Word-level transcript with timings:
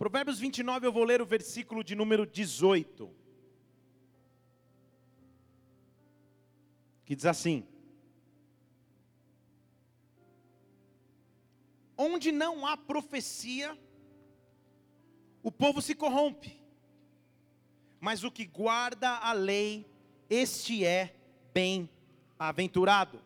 Provérbios 0.00 0.38
29, 0.38 0.86
eu 0.86 0.92
vou 0.92 1.04
ler 1.04 1.20
o 1.20 1.26
versículo 1.26 1.84
de 1.84 1.94
número 1.94 2.24
18. 2.26 3.14
Que 7.04 7.14
diz 7.14 7.26
assim: 7.26 7.68
Onde 11.98 12.32
não 12.32 12.66
há 12.66 12.78
profecia, 12.78 13.78
o 15.42 15.52
povo 15.52 15.82
se 15.82 15.94
corrompe, 15.94 16.58
mas 18.00 18.24
o 18.24 18.30
que 18.30 18.46
guarda 18.46 19.18
a 19.18 19.34
lei, 19.34 19.86
este 20.30 20.82
é 20.82 21.14
bem-aventurado. 21.52 23.20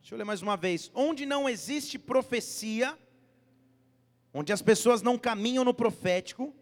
Deixa 0.00 0.14
eu 0.14 0.18
ler 0.18 0.24
mais 0.24 0.40
uma 0.40 0.56
vez. 0.56 0.88
Onde 0.94 1.26
não 1.26 1.48
existe 1.48 1.98
profecia, 1.98 2.96
onde 4.32 4.52
as 4.52 4.62
pessoas 4.62 5.02
não 5.02 5.18
caminham 5.18 5.64
no 5.64 5.74
profético, 5.74 6.54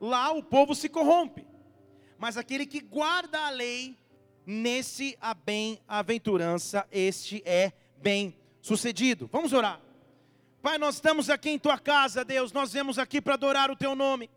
lá 0.00 0.30
o 0.32 0.42
povo 0.42 0.74
se 0.74 0.88
corrompe. 0.88 1.46
Mas 2.18 2.36
aquele 2.36 2.66
que 2.66 2.80
guarda 2.80 3.38
a 3.40 3.50
lei, 3.50 3.96
nesse 4.44 5.16
a 5.20 5.34
bem-aventurança, 5.34 6.86
este 6.90 7.42
é 7.44 7.72
bem-sucedido. 7.98 9.28
Vamos 9.32 9.52
orar. 9.52 9.80
Pai, 10.60 10.76
nós 10.78 10.96
estamos 10.96 11.30
aqui 11.30 11.50
em 11.50 11.58
tua 11.58 11.78
casa, 11.78 12.24
Deus, 12.24 12.52
nós 12.52 12.72
viemos 12.72 12.98
aqui 12.98 13.20
para 13.20 13.34
adorar 13.34 13.70
o 13.70 13.76
teu 13.76 13.94
nome. 13.94 14.28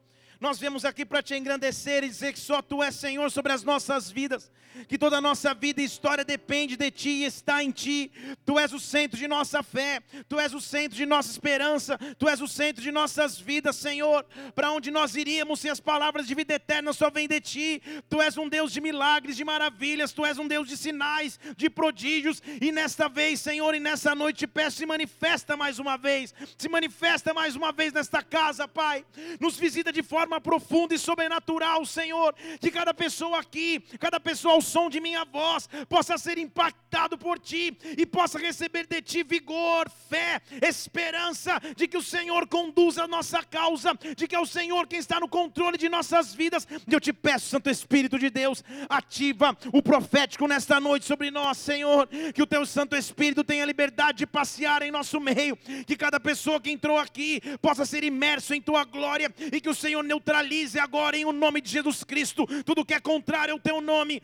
Nós 0.41 0.58
viemos 0.58 0.84
aqui 0.84 1.05
para 1.05 1.22
te 1.22 1.36
engrandecer 1.36 2.04
e 2.04 2.09
dizer 2.09 2.34
que 2.34 2.40
só 2.40 2.63
tu 2.63 2.82
és 2.82 2.95
Senhor 2.95 3.30
sobre 3.30 3.54
as 3.54 3.63
nossas 3.63 4.09
vidas 4.09 4.52
que 4.88 4.98
toda 4.98 5.18
a 5.18 5.22
nossa 5.22 5.54
vida 5.54 5.82
e 5.82 5.86
história 5.86 6.23
depende 6.23 6.77
de 6.77 6.91
Ti 6.91 7.09
e 7.09 7.26
está 7.26 7.63
em 7.63 7.72
Ti. 7.72 8.12
Tu 8.46 8.58
és 8.58 8.73
o 8.73 8.80
centro 8.80 9.18
de 9.18 9.27
nossa 9.27 9.62
fé, 9.63 10.02
Tu 10.27 10.40
és 10.40 10.54
o 10.54 10.62
centro 10.62 10.96
de 10.96 11.05
nossa 11.05 11.30
esperança, 11.30 11.98
Tu 12.18 12.27
és 12.27 12.41
o 12.41 12.48
centro 12.48 12.82
de 12.82 12.91
nossas 12.91 13.40
vidas, 13.40 13.76
Senhor. 13.76 14.26
Para 14.55 14.72
onde 14.72 14.91
nós 14.91 15.16
iríamos 15.16 15.59
se 15.59 15.70
as 15.70 15.80
palavras 15.80 16.27
de 16.27 16.35
vida 16.35 16.54
eterna 16.54 16.94
só 16.94 17.10
vêm 17.10 17.27
de 17.27 17.40
Ti? 17.40 17.82
Tu 18.10 18.21
és 18.21 18.37
um 18.37 18.48
Deus 18.48 18.71
de 18.71 18.82
milagres, 18.82 19.35
de 19.35 19.43
maravilhas, 19.43 20.13
Tu 20.13 20.26
és 20.26 20.37
um 20.37 20.48
Deus 20.48 20.68
de 20.68 20.77
sinais, 20.77 21.40
de 21.55 21.70
prodígios. 21.70 22.41
E 22.62 22.71
nesta 22.71 23.08
vez, 23.08 23.40
Senhor, 23.41 23.76
e 23.76 23.80
nessa 23.80 24.15
noite 24.15 24.40
te 24.41 24.48
peço, 24.48 24.77
se 24.77 24.85
manifesta 24.85 25.58
mais 25.58 25.77
uma 25.77 25.98
vez, 25.98 26.34
se 26.58 26.70
manifesta 26.70 27.34
mais 27.34 27.55
uma 27.55 27.71
vez 27.71 27.93
nesta 27.93 28.24
casa, 28.24 28.68
Pai. 28.68 29.05
Nos 29.40 29.58
visita 29.58 29.91
de 29.91 30.02
forma 30.02 30.30
profunda 30.40 30.93
e 30.93 30.99
sobrenatural, 30.99 31.85
Senhor. 31.85 32.34
Que 32.60 32.71
cada 32.71 32.93
pessoa 32.93 33.40
aqui, 33.40 33.79
cada 33.99 34.20
pessoa 34.20 34.54
ao 34.54 34.62
som 34.62 34.90
de 34.90 35.01
minha 35.01 35.26
voz, 35.26 35.68
possa 35.90 36.18
ser 36.18 36.37
impactado 36.37 37.18
por 37.18 37.40
Ti 37.40 37.77
e 37.98 38.05
possa 38.05 38.37
receber 38.37 38.87
de 38.87 39.02
Ti 39.02 39.24
vigor, 39.24 39.90
fé, 40.09 40.41
esperança 40.62 41.59
de 41.76 41.87
que 41.87 41.98
o 41.98 42.02
Senhor 42.02 42.48
conduza 42.48 43.04
a 43.04 43.07
nossa 43.07 43.43
causa, 43.43 43.93
de 44.15 44.27
que 44.27 44.35
é 44.35 44.40
o 44.40 44.46
Senhor 44.46 44.87
quem 44.87 44.99
está 44.99 45.20
no 45.20 45.27
controle 45.27 45.77
de 45.77 45.90
nossas 45.90 46.34
vidas. 46.34 46.68
E 46.87 46.93
eu 46.93 46.99
te 46.99 47.12
peço, 47.12 47.49
Santo 47.49 47.70
Espírito 47.70 48.20
de 48.20 48.29
Deus, 48.29 48.63
ativa 48.87 49.57
o 49.74 49.82
profético 49.82 50.48
nesta 50.48 50.79
noite 50.79 51.05
sobre 51.05 51.32
nós, 51.32 51.57
Senhor. 51.57 52.07
Que 52.34 52.41
o 52.41 52.48
Teu 52.48 52.65
Santo 52.65 52.96
Espírito 52.96 53.43
tenha 53.43 53.65
liberdade 53.65 54.20
de 54.20 54.27
passear 54.27 54.82
em 54.82 54.91
nosso 54.91 55.20
meio, 55.20 55.57
que 55.85 55.96
cada 55.96 56.20
pessoa 56.20 56.59
que 56.59 56.71
entrou 56.71 56.98
aqui 56.98 57.41
possa 57.62 57.85
ser 57.85 58.04
imerso 58.04 58.54
em 58.54 58.62
Tua 58.62 58.84
glória 58.84 59.34
e 59.52 59.59
que 59.59 59.70
o 59.70 59.76
Senhor 59.76 60.04
neutralize 60.22 60.77
agora 60.80 61.18
em 61.18 61.26
o 61.26 61.32
nome 61.32 61.60
de 61.60 61.70
Jesus 61.70 62.04
Cristo. 62.04 62.46
Tudo 62.64 62.86
que 62.86 62.94
é 62.94 63.00
contrário 63.00 63.54
ao 63.54 63.60
Teu 63.60 63.82
nome 63.82 64.22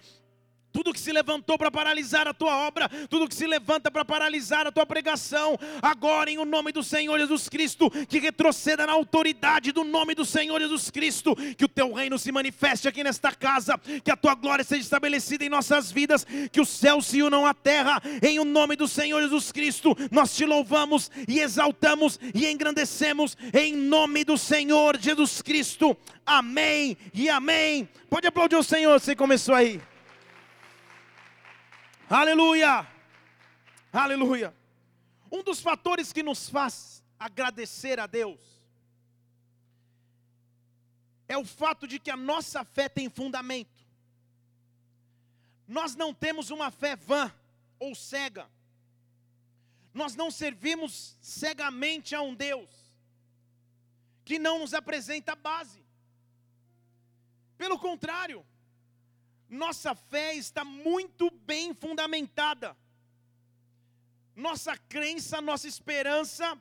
tudo 0.77 0.93
que 0.93 0.99
se 0.99 1.11
levantou 1.11 1.57
para 1.57 1.71
paralisar 1.71 2.27
a 2.27 2.35
tua 2.35 2.55
obra, 2.55 2.87
tudo 3.09 3.27
que 3.27 3.33
se 3.33 3.47
levanta 3.47 3.89
para 3.89 4.05
paralisar 4.05 4.67
a 4.67 4.71
tua 4.71 4.85
pregação, 4.85 5.57
agora 5.81 6.29
em 6.29 6.37
o 6.37 6.45
nome 6.45 6.71
do 6.71 6.83
Senhor 6.83 7.17
Jesus 7.17 7.49
Cristo, 7.49 7.89
que 8.07 8.19
retroceda 8.19 8.85
na 8.85 8.93
autoridade 8.93 9.71
do 9.71 9.83
nome 9.83 10.13
do 10.13 10.23
Senhor 10.23 10.61
Jesus 10.61 10.91
Cristo, 10.91 11.35
que 11.55 11.65
o 11.65 11.67
teu 11.67 11.93
reino 11.93 12.19
se 12.19 12.31
manifeste 12.31 12.87
aqui 12.87 13.03
nesta 13.03 13.31
casa, 13.31 13.75
que 14.03 14.11
a 14.11 14.15
tua 14.15 14.35
glória 14.35 14.63
seja 14.63 14.83
estabelecida 14.83 15.43
em 15.43 15.49
nossas 15.49 15.91
vidas, 15.91 16.23
que 16.51 16.61
o 16.61 16.65
céu 16.65 17.01
se 17.01 17.23
unam 17.23 17.43
à 17.43 17.55
terra, 17.55 17.99
em 18.21 18.37
o 18.37 18.45
nome 18.45 18.75
do 18.75 18.87
Senhor 18.87 19.19
Jesus 19.23 19.51
Cristo, 19.51 19.97
nós 20.11 20.35
te 20.35 20.45
louvamos 20.45 21.09
e 21.27 21.39
exaltamos 21.39 22.19
e 22.35 22.45
engrandecemos, 22.45 23.35
em 23.51 23.75
nome 23.75 24.23
do 24.23 24.37
Senhor 24.37 24.95
Jesus 24.99 25.41
Cristo, 25.41 25.97
amém 26.23 26.95
e 27.15 27.27
amém. 27.29 27.89
Pode 28.11 28.27
aplaudir 28.27 28.57
o 28.57 28.63
Senhor, 28.63 28.99
você 28.99 29.15
começou 29.15 29.55
aí. 29.55 29.81
Aleluia! 32.09 32.87
Aleluia! 33.91 34.55
Um 35.29 35.43
dos 35.43 35.59
fatores 35.59 36.13
que 36.13 36.23
nos 36.23 36.49
faz 36.49 37.03
agradecer 37.19 37.99
a 37.99 38.07
Deus 38.07 38.39
é 41.27 41.37
o 41.37 41.43
fato 41.43 41.85
de 41.85 41.99
que 41.99 42.09
a 42.09 42.15
nossa 42.15 42.63
fé 42.63 42.87
tem 42.87 43.09
fundamento. 43.09 43.85
Nós 45.67 45.95
não 45.95 46.13
temos 46.13 46.49
uma 46.49 46.71
fé 46.71 46.95
vã 46.95 47.29
ou 47.77 47.93
cega. 47.93 48.49
Nós 49.93 50.15
não 50.15 50.31
servimos 50.31 51.17
cegamente 51.19 52.15
a 52.15 52.21
um 52.21 52.33
Deus 52.33 52.69
que 54.23 54.39
não 54.39 54.59
nos 54.59 54.73
apresenta 54.73 55.35
base. 55.35 55.83
Pelo 57.57 57.77
contrário, 57.77 58.45
nossa 59.49 59.95
fé 59.95 60.35
está 60.35 60.63
muito 60.63 61.29
bem 61.29 61.73
fundamentada. 61.73 62.75
Nossa 64.35 64.77
crença, 64.77 65.41
nossa 65.41 65.67
esperança, 65.67 66.59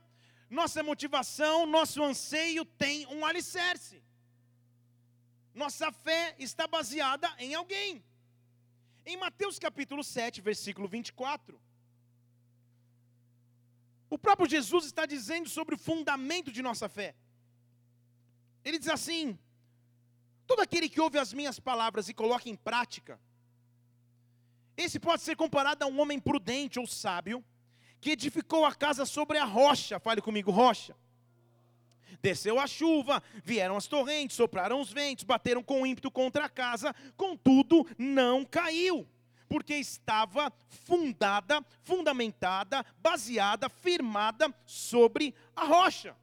nossa 0.48 0.82
motivação, 0.82 1.66
nosso 1.66 2.02
anseio 2.02 2.64
tem 2.64 3.06
um 3.08 3.24
alicerce. 3.26 4.02
Nossa 5.54 5.90
fé 5.90 6.34
está 6.38 6.66
baseada 6.66 7.28
em 7.38 7.54
alguém. 7.54 8.04
Em 9.04 9.16
Mateus 9.16 9.58
capítulo 9.58 10.02
7, 10.02 10.40
versículo 10.40 10.88
24, 10.88 11.60
o 14.08 14.18
próprio 14.18 14.48
Jesus 14.48 14.84
está 14.86 15.04
dizendo 15.06 15.48
sobre 15.48 15.74
o 15.74 15.78
fundamento 15.78 16.52
de 16.52 16.62
nossa 16.62 16.88
fé. 16.88 17.14
Ele 18.64 18.78
diz 18.78 18.88
assim: 18.88 19.38
Todo 20.46 20.60
aquele 20.60 20.88
que 20.88 21.00
ouve 21.00 21.18
as 21.18 21.32
minhas 21.32 21.58
palavras 21.58 22.08
e 22.08 22.14
coloca 22.14 22.48
em 22.48 22.54
prática, 22.54 23.18
esse 24.76 25.00
pode 25.00 25.22
ser 25.22 25.34
comparado 25.36 25.84
a 25.84 25.88
um 25.88 26.00
homem 26.00 26.20
prudente 26.20 26.78
ou 26.78 26.86
sábio, 26.86 27.44
que 28.00 28.10
edificou 28.10 28.64
a 28.64 28.74
casa 28.74 29.04
sobre 29.04 29.38
a 29.38 29.44
rocha, 29.44 29.98
fale 29.98 30.20
comigo, 30.20 30.50
rocha. 30.50 30.94
Desceu 32.20 32.60
a 32.60 32.66
chuva, 32.66 33.22
vieram 33.42 33.76
as 33.76 33.86
torrentes, 33.86 34.36
sopraram 34.36 34.80
os 34.80 34.92
ventos, 34.92 35.24
bateram 35.24 35.62
com 35.62 35.86
ímpeto 35.86 36.10
contra 36.10 36.44
a 36.44 36.48
casa, 36.48 36.94
contudo 37.16 37.86
não 37.98 38.44
caiu, 38.44 39.08
porque 39.48 39.74
estava 39.74 40.52
fundada, 40.68 41.64
fundamentada, 41.82 42.84
baseada, 42.98 43.68
firmada 43.68 44.54
sobre 44.64 45.34
a 45.54 45.64
rocha. 45.64 46.14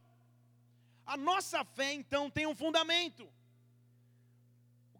A 1.05 1.17
nossa 1.17 1.65
fé 1.65 1.93
então 1.93 2.29
tem 2.29 2.47
um 2.47 2.55
fundamento 2.55 3.27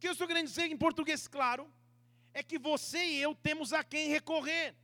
que 0.04 0.08
eu 0.10 0.12
estou 0.12 0.28
querendo 0.28 0.48
dizer 0.48 0.70
em 0.70 0.76
português 0.76 1.30
claro 1.30 1.66
é 2.34 2.44
que 2.44 2.60
você 2.60 3.02
e 3.06 3.22
eu 3.22 3.34
temos 3.34 3.72
a 3.72 3.86
quem 3.86 4.10
recorrer. 4.10 4.76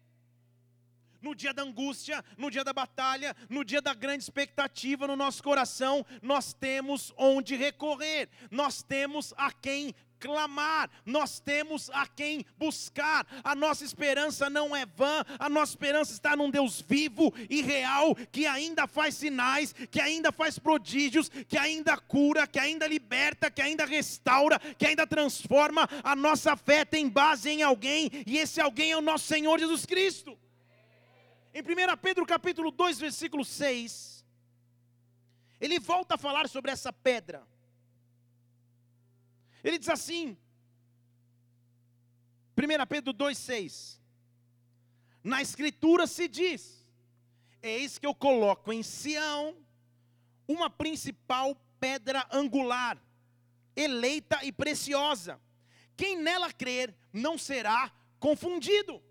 No 1.21 1.35
dia 1.35 1.53
da 1.53 1.61
angústia, 1.61 2.23
no 2.37 2.49
dia 2.49 2.63
da 2.63 2.71
batalha, 2.71 3.35
no 3.49 3.65
dia 3.65 3.81
da 3.81 3.93
grande 3.93 4.23
expectativa 4.23 5.05
no 5.05 5.17
nosso 5.17 5.43
coração, 5.43 6.05
nós 6.21 6.53
temos 6.53 7.11
onde 7.17 7.57
recorrer, 7.57 8.29
nós 8.49 8.81
temos 8.81 9.33
a 9.35 9.51
quem 9.51 9.93
clamar, 10.19 10.89
nós 11.05 11.39
temos 11.39 11.89
a 11.91 12.05
quem 12.05 12.45
buscar. 12.57 13.25
A 13.43 13.55
nossa 13.55 13.83
esperança 13.83 14.49
não 14.49 14.75
é 14.75 14.85
vã, 14.85 15.23
a 15.39 15.49
nossa 15.49 15.71
esperança 15.71 16.11
está 16.11 16.35
num 16.35 16.49
Deus 16.49 16.81
vivo 16.81 17.33
e 17.49 17.61
real, 17.61 18.15
que 18.31 18.45
ainda 18.45 18.87
faz 18.87 19.15
sinais, 19.15 19.73
que 19.89 20.01
ainda 20.01 20.31
faz 20.31 20.59
prodígios, 20.59 21.29
que 21.29 21.57
ainda 21.57 21.97
cura, 21.97 22.45
que 22.45 22.59
ainda 22.59 22.87
liberta, 22.87 23.49
que 23.49 23.61
ainda 23.61 23.85
restaura, 23.85 24.59
que 24.59 24.85
ainda 24.85 25.07
transforma. 25.07 25.87
A 26.03 26.15
nossa 26.15 26.55
fé 26.55 26.83
tem 26.85 27.07
base 27.07 27.49
em 27.49 27.63
alguém, 27.63 28.11
e 28.25 28.37
esse 28.37 28.59
alguém 28.59 28.91
é 28.91 28.97
o 28.97 29.01
nosso 29.01 29.25
Senhor 29.27 29.59
Jesus 29.59 29.85
Cristo. 29.85 30.37
Em 31.53 31.61
1 31.61 31.97
Pedro 32.01 32.25
capítulo 32.25 32.69
2, 32.69 32.99
versículo 32.99 33.43
6, 33.43 34.23
ele 35.59 35.79
volta 35.79 36.15
a 36.15 36.17
falar 36.17 36.47
sobre 36.47 36.71
essa 36.71 36.93
pedra. 36.93 37.45
Ele 39.63 39.77
diz 39.77 39.89
assim, 39.89 40.37
1 42.57 42.85
Pedro 42.87 43.13
2,6: 43.13 43.99
Na 45.23 45.41
Escritura 45.41 46.05
se 46.05 46.27
diz: 46.27 46.85
Eis 47.61 47.97
que 47.97 48.05
eu 48.05 48.13
coloco 48.13 48.73
em 48.73 48.83
Sião 48.83 49.55
uma 50.47 50.69
principal 50.69 51.55
pedra 51.79 52.27
angular, 52.31 53.01
eleita 53.75 54.43
e 54.43 54.51
preciosa. 54.51 55.39
Quem 55.95 56.17
nela 56.17 56.51
crer 56.51 56.95
não 57.13 57.37
será 57.37 57.91
confundido. 58.19 59.01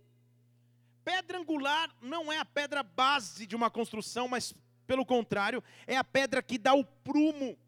Pedra 1.04 1.38
angular 1.38 1.94
não 2.02 2.30
é 2.30 2.38
a 2.38 2.44
pedra 2.44 2.82
base 2.82 3.46
de 3.46 3.56
uma 3.56 3.70
construção, 3.70 4.28
mas 4.28 4.54
pelo 4.86 5.04
contrário, 5.04 5.62
é 5.86 5.96
a 5.96 6.04
pedra 6.04 6.42
que 6.42 6.58
dá 6.58 6.74
o 6.74 6.84
prumo 6.84 7.58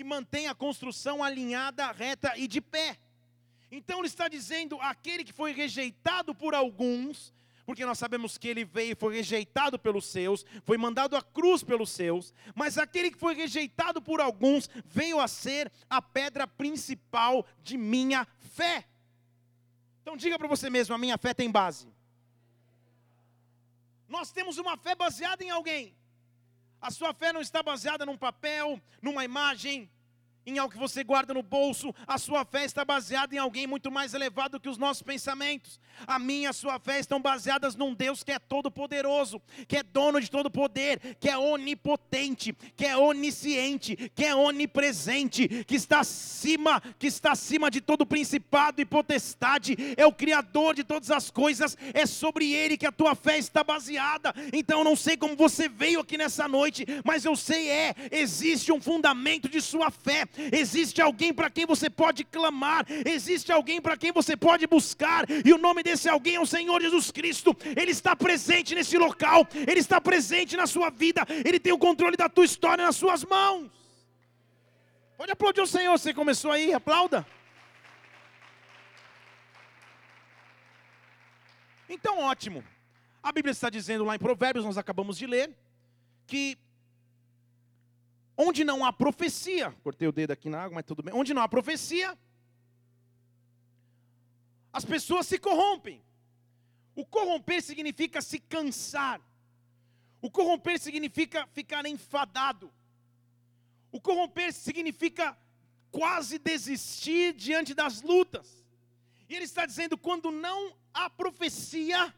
que 0.00 0.04
mantém 0.04 0.48
a 0.48 0.54
construção 0.54 1.22
alinhada, 1.22 1.92
reta 1.92 2.32
e 2.38 2.48
de 2.48 2.58
pé. 2.58 2.98
Então 3.70 3.98
ele 3.98 4.06
está 4.06 4.28
dizendo: 4.28 4.80
aquele 4.80 5.22
que 5.22 5.32
foi 5.32 5.52
rejeitado 5.52 6.34
por 6.34 6.54
alguns, 6.54 7.34
porque 7.66 7.84
nós 7.84 7.98
sabemos 7.98 8.38
que 8.38 8.48
ele 8.48 8.64
veio 8.64 8.92
e 8.92 8.94
foi 8.94 9.14
rejeitado 9.14 9.78
pelos 9.78 10.06
seus, 10.06 10.46
foi 10.64 10.78
mandado 10.78 11.16
à 11.16 11.22
cruz 11.22 11.62
pelos 11.62 11.90
seus, 11.90 12.32
mas 12.54 12.78
aquele 12.78 13.10
que 13.10 13.18
foi 13.18 13.34
rejeitado 13.34 14.00
por 14.00 14.22
alguns 14.22 14.70
veio 14.86 15.20
a 15.20 15.28
ser 15.28 15.70
a 15.90 16.00
pedra 16.00 16.46
principal 16.46 17.46
de 17.62 17.76
minha 17.76 18.26
fé. 18.54 18.86
Então 20.00 20.16
diga 20.16 20.38
para 20.38 20.48
você 20.48 20.70
mesmo: 20.70 20.94
a 20.94 20.98
minha 20.98 21.18
fé 21.18 21.34
tem 21.34 21.50
base. 21.50 21.86
Nós 24.08 24.32
temos 24.32 24.56
uma 24.56 24.78
fé 24.78 24.94
baseada 24.94 25.44
em 25.44 25.50
alguém. 25.50 25.94
A 26.80 26.90
sua 26.90 27.12
fé 27.12 27.32
não 27.32 27.40
está 27.40 27.62
baseada 27.62 28.06
num 28.06 28.16
papel, 28.16 28.80
numa 29.02 29.24
imagem, 29.24 29.90
em 30.50 30.58
algo 30.58 30.72
que 30.72 30.78
você 30.78 31.02
guarda 31.04 31.32
no 31.32 31.42
bolso, 31.42 31.94
a 32.06 32.18
sua 32.18 32.44
fé 32.44 32.64
está 32.64 32.84
baseada 32.84 33.34
em 33.34 33.38
alguém 33.38 33.66
muito 33.66 33.90
mais 33.90 34.14
elevado 34.14 34.60
que 34.60 34.68
os 34.68 34.78
nossos 34.78 35.02
pensamentos. 35.02 35.80
A 36.06 36.18
minha 36.18 36.40
e 36.40 36.46
a 36.46 36.52
sua 36.52 36.78
fé 36.78 36.98
estão 36.98 37.20
baseadas 37.20 37.76
num 37.76 37.94
Deus 37.94 38.24
que 38.24 38.32
é 38.32 38.38
todo 38.38 38.70
poderoso, 38.70 39.40
que 39.68 39.76
é 39.76 39.82
dono 39.82 40.20
de 40.20 40.30
todo 40.30 40.50
poder, 40.50 41.16
que 41.20 41.28
é 41.28 41.36
onipotente, 41.36 42.52
que 42.76 42.86
é 42.86 42.96
onisciente, 42.96 43.96
que 44.14 44.24
é 44.24 44.34
onipresente, 44.34 45.64
que 45.64 45.74
está 45.74 46.00
acima, 46.00 46.80
que 46.98 47.06
está 47.06 47.32
acima 47.32 47.70
de 47.70 47.80
todo 47.80 48.06
principado 48.06 48.80
e 48.80 48.84
potestade, 48.84 49.76
é 49.96 50.06
o 50.06 50.12
criador 50.12 50.74
de 50.74 50.84
todas 50.84 51.10
as 51.10 51.30
coisas, 51.30 51.76
é 51.92 52.06
sobre 52.06 52.52
ele 52.52 52.76
que 52.76 52.86
a 52.86 52.92
tua 52.92 53.14
fé 53.14 53.38
está 53.38 53.62
baseada. 53.62 54.34
Então 54.52 54.78
eu 54.78 54.84
não 54.84 54.96
sei 54.96 55.16
como 55.16 55.36
você 55.36 55.68
veio 55.68 56.00
aqui 56.00 56.16
nessa 56.16 56.48
noite, 56.48 56.86
mas 57.04 57.24
eu 57.24 57.36
sei 57.36 57.68
é, 57.68 57.94
existe 58.10 58.72
um 58.72 58.80
fundamento 58.80 59.48
de 59.48 59.60
sua 59.60 59.90
fé 59.90 60.26
existe 60.52 61.00
alguém 61.00 61.32
para 61.32 61.50
quem 61.50 61.66
você 61.66 61.88
pode 61.90 62.24
clamar, 62.24 62.86
existe 63.04 63.52
alguém 63.52 63.80
para 63.80 63.96
quem 63.96 64.12
você 64.12 64.36
pode 64.36 64.66
buscar, 64.66 65.24
e 65.44 65.52
o 65.52 65.58
nome 65.58 65.82
desse 65.82 66.08
alguém 66.08 66.36
é 66.36 66.40
o 66.40 66.46
Senhor 66.46 66.80
Jesus 66.80 67.10
Cristo. 67.10 67.56
Ele 67.76 67.90
está 67.90 68.14
presente 68.14 68.74
nesse 68.74 68.96
local, 68.96 69.46
ele 69.54 69.80
está 69.80 70.00
presente 70.00 70.56
na 70.56 70.66
sua 70.66 70.90
vida, 70.90 71.26
ele 71.44 71.60
tem 71.60 71.72
o 71.72 71.78
controle 71.78 72.16
da 72.16 72.28
tua 72.28 72.44
história 72.44 72.84
nas 72.84 72.96
suas 72.96 73.24
mãos. 73.24 73.70
Pode 75.16 75.32
aplaudir 75.32 75.60
o 75.60 75.66
Senhor, 75.66 75.98
você 75.98 76.14
começou 76.14 76.50
aí, 76.50 76.72
aplauda. 76.72 77.26
Então, 81.88 82.20
ótimo. 82.20 82.64
A 83.22 83.30
Bíblia 83.32 83.52
está 83.52 83.68
dizendo 83.68 84.04
lá 84.04 84.14
em 84.14 84.18
Provérbios, 84.18 84.64
nós 84.64 84.78
acabamos 84.78 85.18
de 85.18 85.26
ler, 85.26 85.50
que 86.26 86.56
Onde 88.42 88.64
não 88.64 88.82
há 88.82 88.90
profecia, 88.90 89.70
cortei 89.82 90.08
o 90.08 90.12
dedo 90.12 90.30
aqui 90.30 90.48
na 90.48 90.62
água, 90.62 90.76
mas 90.76 90.86
tudo 90.86 91.02
bem. 91.02 91.12
Onde 91.14 91.34
não 91.34 91.42
há 91.42 91.48
profecia, 91.48 92.18
as 94.72 94.82
pessoas 94.82 95.26
se 95.26 95.38
corrompem. 95.38 96.02
O 96.94 97.04
corromper 97.04 97.60
significa 97.62 98.22
se 98.22 98.38
cansar. 98.38 99.20
O 100.22 100.30
corromper 100.30 100.78
significa 100.80 101.46
ficar 101.48 101.84
enfadado. 101.84 102.72
O 103.92 104.00
corromper 104.00 104.54
significa 104.54 105.36
quase 105.90 106.38
desistir 106.38 107.34
diante 107.34 107.74
das 107.74 108.00
lutas. 108.00 108.64
E 109.28 109.36
ele 109.36 109.44
está 109.44 109.66
dizendo: 109.66 109.98
quando 109.98 110.30
não 110.30 110.74
há 110.94 111.10
profecia, 111.10 112.14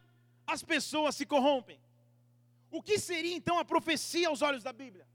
as 0.46 0.62
pessoas 0.62 1.16
se 1.16 1.26
corrompem. 1.26 1.80
O 2.70 2.80
que 2.80 2.96
seria 2.96 3.34
então 3.34 3.58
a 3.58 3.64
profecia 3.64 4.28
aos 4.28 4.40
olhos 4.40 4.62
da 4.62 4.72
Bíblia? 4.72 5.10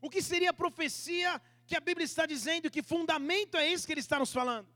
O 0.00 0.08
que 0.08 0.22
seria 0.22 0.50
a 0.50 0.54
profecia 0.54 1.40
que 1.66 1.76
a 1.76 1.80
Bíblia 1.80 2.04
está 2.04 2.26
dizendo? 2.26 2.70
Que 2.70 2.82
fundamento 2.82 3.56
é 3.56 3.70
esse 3.70 3.86
que 3.86 3.92
ele 3.92 4.00
está 4.00 4.18
nos 4.18 4.32
falando? 4.32 4.68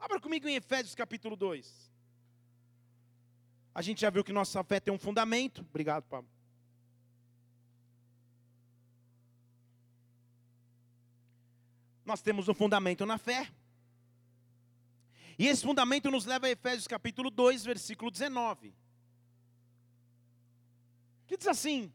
Abra 0.00 0.20
comigo 0.20 0.48
em 0.48 0.56
Efésios 0.56 0.94
capítulo 0.94 1.36
2. 1.36 1.92
A 3.74 3.82
gente 3.82 4.00
já 4.00 4.10
viu 4.10 4.24
que 4.24 4.32
nossa 4.32 4.62
fé 4.64 4.80
tem 4.80 4.92
um 4.92 4.98
fundamento. 4.98 5.60
Obrigado, 5.60 6.04
Pablo. 6.04 6.30
Nós 12.04 12.20
temos 12.20 12.48
um 12.48 12.54
fundamento 12.54 13.06
na 13.06 13.16
fé. 13.16 13.50
E 15.38 15.46
esse 15.46 15.62
fundamento 15.62 16.10
nos 16.10 16.26
leva 16.26 16.46
a 16.46 16.50
Efésios 16.50 16.86
capítulo 16.86 17.30
2, 17.30 17.64
versículo 17.64 18.10
19. 18.10 18.74
Que 21.26 21.36
diz 21.36 21.46
assim: 21.46 21.92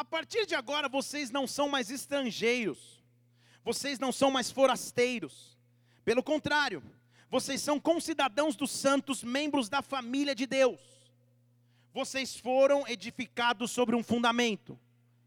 a 0.00 0.04
partir 0.04 0.46
de 0.46 0.54
agora 0.54 0.88
vocês 0.88 1.30
não 1.30 1.46
são 1.46 1.68
mais 1.68 1.90
estrangeiros, 1.90 3.04
vocês 3.62 3.98
não 3.98 4.10
são 4.10 4.30
mais 4.30 4.50
forasteiros, 4.50 5.58
pelo 6.06 6.22
contrário, 6.22 6.82
vocês 7.28 7.60
são 7.60 7.78
concidadãos 7.78 8.56
dos 8.56 8.70
santos, 8.70 9.22
membros 9.22 9.68
da 9.68 9.82
família 9.82 10.34
de 10.34 10.46
Deus. 10.46 10.80
Vocês 11.92 12.34
foram 12.34 12.88
edificados 12.88 13.72
sobre 13.72 13.94
um 13.94 14.02
fundamento. 14.02 14.78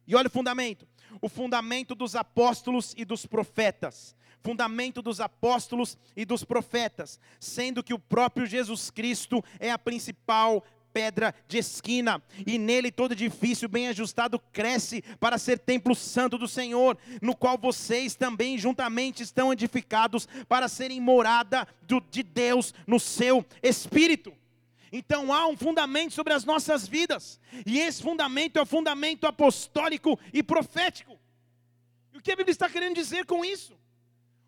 E 0.07 0.15
olha 0.15 0.27
o 0.27 0.31
fundamento: 0.31 0.87
o 1.21 1.29
fundamento 1.29 1.93
dos 1.93 2.15
apóstolos 2.15 2.95
e 2.97 3.05
dos 3.05 3.27
profetas. 3.27 4.15
Fundamento 4.41 5.03
dos 5.03 5.21
apóstolos 5.21 5.97
e 6.17 6.25
dos 6.25 6.43
profetas, 6.43 7.17
sendo 7.39 7.81
que 7.81 7.93
o 7.93 7.99
próprio 7.99 8.45
Jesus 8.45 8.89
Cristo 8.89 9.41
é 9.59 9.71
a 9.71 9.77
principal 9.77 10.65
pedra 10.93 11.33
de 11.47 11.57
esquina, 11.57 12.21
e 12.45 12.57
nele 12.57 12.91
todo 12.91 13.13
edifício 13.13 13.67
bem 13.67 13.87
ajustado 13.87 14.39
cresce 14.51 15.01
para 15.19 15.37
ser 15.37 15.57
templo 15.59 15.95
santo 15.95 16.37
do 16.37 16.47
Senhor, 16.47 16.97
no 17.21 17.35
qual 17.35 17.57
vocês 17.57 18.15
também 18.15 18.57
juntamente 18.57 19.23
estão 19.23 19.51
edificados 19.51 20.27
para 20.47 20.67
serem 20.67 21.01
morada 21.01 21.67
do, 21.81 21.99
de 21.99 22.21
Deus 22.21 22.73
no 22.85 22.99
seu 22.99 23.43
espírito. 23.61 24.31
Então 24.91 25.33
há 25.33 25.47
um 25.47 25.57
fundamento 25.57 26.13
sobre 26.13 26.33
as 26.33 26.45
nossas 26.45 26.87
vidas, 26.87 27.39
e 27.65 27.79
esse 27.79 28.01
fundamento 28.03 28.59
é 28.59 28.61
o 28.61 28.65
fundamento 28.65 29.25
apostólico 29.25 30.19
e 30.31 30.43
profético. 30.43 31.19
E 32.13 32.19
o 32.19 32.21
que 32.21 32.31
a 32.31 32.35
Bíblia 32.35 32.51
está 32.51 32.69
querendo 32.69 32.93
dizer 32.93 33.25
com 33.25 33.43
isso? 33.43 33.75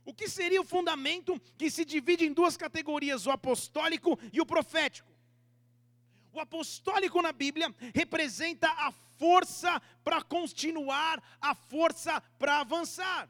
O 0.05 0.13
que 0.13 0.29
seria 0.29 0.61
o 0.61 0.65
fundamento 0.65 1.41
que 1.57 1.71
se 1.71 1.83
divide 1.83 2.25
em 2.25 2.31
duas 2.31 2.55
categorias, 2.55 3.25
o 3.25 3.31
apostólico 3.31 4.19
e 4.31 4.39
o 4.39 4.45
profético? 4.45 5.14
O 6.35 6.39
apostólico 6.41 7.21
na 7.21 7.31
Bíblia 7.31 7.73
representa 7.93 8.67
a 8.67 8.91
força 9.17 9.81
para 10.03 10.21
continuar, 10.21 11.23
a 11.39 11.55
força 11.55 12.21
para 12.37 12.59
avançar. 12.59 13.29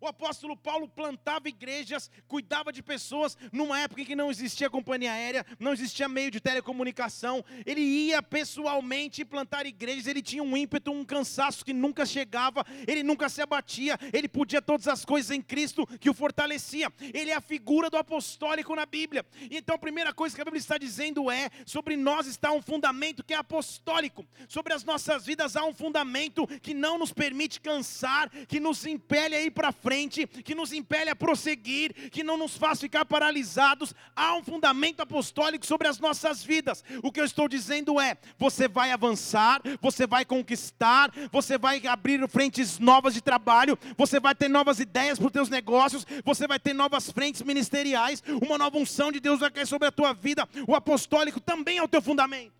O 0.00 0.06
apóstolo 0.06 0.56
Paulo 0.56 0.88
plantava 0.88 1.48
igrejas, 1.48 2.08
cuidava 2.28 2.72
de 2.72 2.82
pessoas 2.82 3.36
numa 3.52 3.80
época 3.80 4.02
em 4.02 4.04
que 4.04 4.14
não 4.14 4.30
existia 4.30 4.70
companhia 4.70 5.12
aérea, 5.12 5.44
não 5.58 5.72
existia 5.72 6.08
meio 6.08 6.30
de 6.30 6.40
telecomunicação. 6.40 7.44
Ele 7.66 7.80
ia 7.80 8.22
pessoalmente 8.22 9.24
plantar 9.24 9.66
igrejas, 9.66 10.06
ele 10.06 10.22
tinha 10.22 10.42
um 10.42 10.56
ímpeto, 10.56 10.92
um 10.92 11.04
cansaço 11.04 11.64
que 11.64 11.72
nunca 11.72 12.06
chegava, 12.06 12.64
ele 12.86 13.02
nunca 13.02 13.28
se 13.28 13.42
abatia, 13.42 13.98
ele 14.12 14.28
podia 14.28 14.62
todas 14.62 14.86
as 14.86 15.04
coisas 15.04 15.32
em 15.32 15.42
Cristo 15.42 15.84
que 15.98 16.08
o 16.08 16.14
fortalecia. 16.14 16.92
Ele 17.12 17.30
é 17.30 17.34
a 17.34 17.40
figura 17.40 17.90
do 17.90 17.96
apostólico 17.96 18.76
na 18.76 18.86
Bíblia. 18.86 19.26
Então 19.50 19.74
a 19.74 19.78
primeira 19.78 20.14
coisa 20.14 20.34
que 20.34 20.40
a 20.40 20.44
Bíblia 20.44 20.60
está 20.60 20.78
dizendo 20.78 21.28
é: 21.28 21.50
sobre 21.66 21.96
nós 21.96 22.28
está 22.28 22.52
um 22.52 22.62
fundamento 22.62 23.24
que 23.24 23.34
é 23.34 23.36
apostólico, 23.36 24.24
sobre 24.48 24.72
as 24.72 24.84
nossas 24.84 25.26
vidas 25.26 25.56
há 25.56 25.64
um 25.64 25.74
fundamento 25.74 26.46
que 26.62 26.72
não 26.72 26.98
nos 26.98 27.12
permite 27.12 27.60
cansar, 27.60 28.30
que 28.46 28.60
nos 28.60 28.86
impele 28.86 29.34
a 29.34 29.42
ir 29.42 29.50
para 29.50 29.72
frente 29.72 29.87
frente, 29.88 30.26
que 30.26 30.54
nos 30.54 30.70
impele 30.70 31.08
a 31.08 31.16
prosseguir, 31.16 32.10
que 32.10 32.22
não 32.22 32.36
nos 32.36 32.58
faz 32.58 32.78
ficar 32.78 33.06
paralisados. 33.06 33.94
Há 34.14 34.36
um 34.36 34.44
fundamento 34.44 35.00
apostólico 35.00 35.64
sobre 35.64 35.88
as 35.88 35.98
nossas 35.98 36.44
vidas. 36.44 36.84
O 37.02 37.10
que 37.10 37.18
eu 37.18 37.24
estou 37.24 37.48
dizendo 37.48 37.98
é: 37.98 38.18
você 38.36 38.68
vai 38.68 38.92
avançar, 38.92 39.62
você 39.80 40.06
vai 40.06 40.26
conquistar, 40.26 41.10
você 41.32 41.56
vai 41.56 41.86
abrir 41.86 42.28
frentes 42.28 42.78
novas 42.78 43.14
de 43.14 43.22
trabalho, 43.22 43.78
você 43.96 44.20
vai 44.20 44.34
ter 44.34 44.48
novas 44.48 44.78
ideias 44.78 45.18
para 45.18 45.28
os 45.28 45.32
teus 45.32 45.48
negócios, 45.48 46.06
você 46.22 46.46
vai 46.46 46.58
ter 46.58 46.74
novas 46.74 47.10
frentes 47.10 47.40
ministeriais, 47.40 48.22
uma 48.42 48.58
nova 48.58 48.76
unção 48.76 49.10
de 49.10 49.20
Deus 49.20 49.40
vai 49.40 49.50
cair 49.50 49.66
sobre 49.66 49.88
a 49.88 49.92
tua 49.92 50.12
vida. 50.12 50.46
O 50.66 50.74
apostólico 50.74 51.40
também 51.40 51.78
é 51.78 51.82
o 51.82 51.88
teu 51.88 52.02
fundamento. 52.02 52.52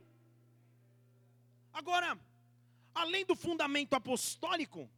Agora, 1.75 2.19
além 2.95 3.27
do 3.27 3.37
fundamento 3.37 3.93
apostólico, 3.93 4.89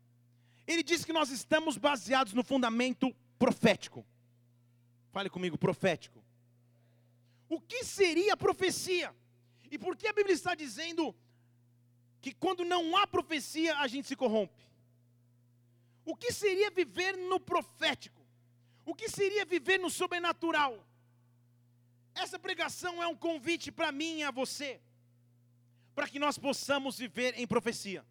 ele 0.66 0.82
diz 0.82 1.04
que 1.04 1.12
nós 1.12 1.30
estamos 1.30 1.76
baseados 1.76 2.32
no 2.32 2.44
fundamento 2.44 3.14
profético. 3.38 4.06
Fale 5.10 5.28
comigo, 5.28 5.58
profético. 5.58 6.22
O 7.48 7.60
que 7.60 7.84
seria 7.84 8.36
profecia? 8.36 9.14
E 9.70 9.78
por 9.78 9.96
que 9.96 10.06
a 10.06 10.12
Bíblia 10.12 10.34
está 10.34 10.54
dizendo 10.54 11.14
que 12.20 12.32
quando 12.32 12.64
não 12.64 12.96
há 12.96 13.06
profecia 13.06 13.78
a 13.78 13.88
gente 13.88 14.06
se 14.06 14.16
corrompe? 14.16 14.62
O 16.04 16.16
que 16.16 16.32
seria 16.32 16.70
viver 16.70 17.16
no 17.16 17.40
profético? 17.40 18.20
O 18.84 18.94
que 18.94 19.08
seria 19.08 19.44
viver 19.44 19.78
no 19.78 19.90
sobrenatural? 19.90 20.86
Essa 22.14 22.38
pregação 22.38 23.02
é 23.02 23.06
um 23.06 23.16
convite 23.16 23.70
para 23.72 23.92
mim 23.92 24.18
e 24.18 24.22
a 24.22 24.30
você, 24.30 24.80
para 25.94 26.08
que 26.08 26.18
nós 26.18 26.38
possamos 26.38 26.98
viver 26.98 27.38
em 27.38 27.46
profecia 27.46 28.04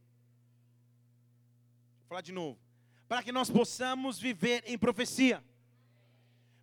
falar 2.10 2.22
de 2.22 2.32
novo. 2.32 2.60
para 3.08 3.24
que 3.24 3.32
nós 3.32 3.50
possamos 3.50 4.20
viver 4.20 4.64
em 4.68 4.78
profecia. 4.78 5.44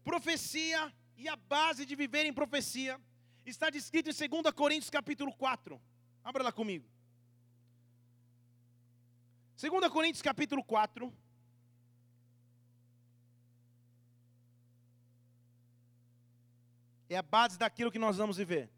Profecia 0.04 0.92
e 1.16 1.28
a 1.28 1.34
base 1.34 1.84
de 1.84 1.96
viver 1.96 2.24
em 2.24 2.32
profecia 2.32 3.00
está 3.44 3.68
descrito 3.68 4.10
em 4.10 4.28
2 4.28 4.52
Coríntios 4.54 4.90
capítulo 4.90 5.32
4. 5.32 5.80
Abra 6.22 6.44
lá 6.44 6.52
comigo. 6.52 6.88
2 9.60 9.88
Coríntios 9.92 10.22
capítulo 10.22 10.62
4. 10.62 11.12
É 17.08 17.16
a 17.16 17.22
base 17.22 17.58
daquilo 17.58 17.90
que 17.90 17.98
nós 17.98 18.18
vamos 18.18 18.36
viver. 18.36 18.70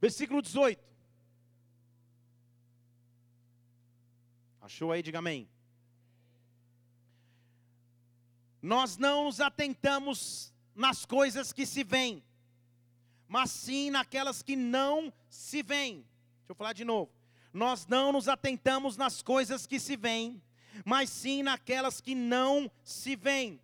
Versículo 0.00 0.40
18. 0.40 0.91
Achou 4.62 4.92
aí? 4.92 5.02
Diga 5.02 5.18
amém. 5.18 5.48
Nós 8.62 8.96
não 8.96 9.24
nos 9.24 9.40
atentamos 9.40 10.54
nas 10.72 11.04
coisas 11.04 11.52
que 11.52 11.66
se 11.66 11.82
veem, 11.82 12.22
mas 13.26 13.50
sim 13.50 13.90
naquelas 13.90 14.40
que 14.40 14.54
não 14.54 15.12
se 15.28 15.64
veem. 15.64 15.96
Deixa 15.96 16.50
eu 16.50 16.54
falar 16.54 16.74
de 16.74 16.84
novo. 16.84 17.10
Nós 17.52 17.88
não 17.88 18.12
nos 18.12 18.28
atentamos 18.28 18.96
nas 18.96 19.20
coisas 19.20 19.66
que 19.66 19.80
se 19.80 19.96
veem, 19.96 20.40
mas 20.84 21.10
sim 21.10 21.42
naquelas 21.42 22.00
que 22.00 22.14
não 22.14 22.70
se 22.84 23.16
veem. 23.16 23.60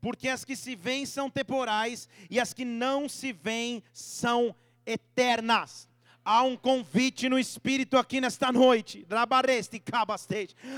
Porque 0.00 0.28
as 0.28 0.44
que 0.44 0.56
se 0.56 0.74
veem 0.74 1.06
são 1.06 1.30
temporais 1.30 2.08
e 2.28 2.40
as 2.40 2.52
que 2.52 2.64
não 2.64 3.08
se 3.08 3.32
veem 3.32 3.84
são 3.92 4.52
eternas. 4.84 5.88
Há 6.22 6.42
um 6.42 6.54
convite 6.54 7.30
no 7.30 7.38
Espírito 7.38 7.96
aqui 7.96 8.20
nesta 8.20 8.52
noite. 8.52 9.06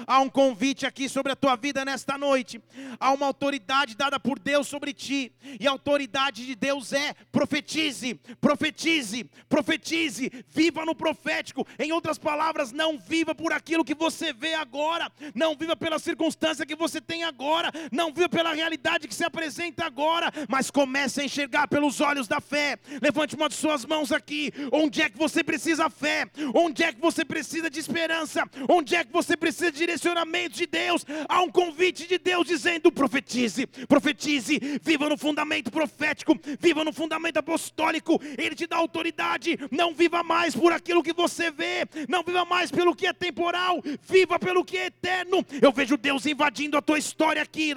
Há 0.06 0.20
um 0.20 0.28
convite 0.28 0.86
aqui 0.86 1.08
sobre 1.08 1.32
a 1.32 1.36
tua 1.36 1.56
vida 1.56 1.84
nesta 1.84 2.16
noite. 2.16 2.62
Há 2.98 3.10
uma 3.10 3.26
autoridade 3.26 3.96
dada 3.96 4.20
por 4.20 4.38
Deus 4.38 4.68
sobre 4.68 4.92
ti. 4.92 5.32
E 5.58 5.66
a 5.66 5.72
autoridade 5.72 6.46
de 6.46 6.54
Deus 6.54 6.92
é 6.92 7.14
profetize, 7.32 8.14
profetize, 8.40 9.28
profetize. 9.48 10.30
Viva 10.46 10.84
no 10.84 10.94
profético. 10.94 11.66
Em 11.76 11.90
outras 11.90 12.18
palavras, 12.18 12.70
não 12.70 12.96
viva 12.96 13.34
por 13.34 13.52
aquilo 13.52 13.84
que 13.84 13.96
você 13.96 14.32
vê 14.32 14.54
agora. 14.54 15.10
Não 15.34 15.56
viva 15.56 15.74
pela 15.74 15.98
circunstância 15.98 16.64
que 16.64 16.76
você 16.76 17.00
tem 17.00 17.24
agora. 17.24 17.72
Não 17.90 18.12
viva 18.12 18.28
pela 18.28 18.54
realidade 18.54 19.08
que 19.08 19.14
se 19.14 19.24
apresenta 19.24 19.84
agora. 19.84 20.32
Mas 20.48 20.70
comece 20.70 21.20
a 21.20 21.24
enxergar 21.24 21.66
pelos 21.66 22.00
olhos 22.00 22.28
da 22.28 22.40
fé. 22.40 22.78
Levante 23.02 23.34
uma 23.34 23.48
de 23.48 23.56
suas 23.56 23.84
mãos 23.84 24.12
aqui. 24.12 24.52
Onde 24.70 25.02
é 25.02 25.10
que 25.10 25.18
você 25.18 25.31
você 25.32 25.42
precisa 25.42 25.88
fé, 25.88 26.26
onde 26.54 26.84
é 26.84 26.92
que 26.92 27.00
você 27.00 27.24
precisa 27.24 27.70
de 27.70 27.80
esperança, 27.80 28.44
onde 28.68 28.94
é 28.94 29.02
que 29.02 29.12
você 29.12 29.34
precisa 29.34 29.72
de 29.72 29.78
direcionamento 29.78 30.56
de 30.56 30.66
Deus. 30.66 31.06
Há 31.26 31.40
um 31.40 31.50
convite 31.50 32.06
de 32.06 32.18
Deus 32.18 32.46
dizendo: 32.46 32.92
profetize, 32.92 33.66
profetize, 33.88 34.60
viva 34.82 35.08
no 35.08 35.16
fundamento 35.16 35.70
profético, 35.70 36.38
viva 36.60 36.84
no 36.84 36.92
fundamento 36.92 37.38
apostólico. 37.38 38.20
Ele 38.36 38.54
te 38.54 38.66
dá 38.66 38.76
autoridade. 38.76 39.58
Não 39.70 39.94
viva 39.94 40.22
mais 40.22 40.54
por 40.54 40.72
aquilo 40.72 41.02
que 41.02 41.14
você 41.14 41.50
vê, 41.50 41.86
não 42.08 42.22
viva 42.22 42.44
mais 42.44 42.70
pelo 42.70 42.94
que 42.94 43.06
é 43.06 43.12
temporal, 43.12 43.82
viva 44.02 44.38
pelo 44.38 44.64
que 44.64 44.76
é 44.76 44.86
eterno. 44.86 45.44
Eu 45.62 45.72
vejo 45.72 45.96
Deus 45.96 46.26
invadindo 46.26 46.76
a 46.76 46.82
tua 46.82 46.98
história 46.98 47.40
aqui, 47.40 47.72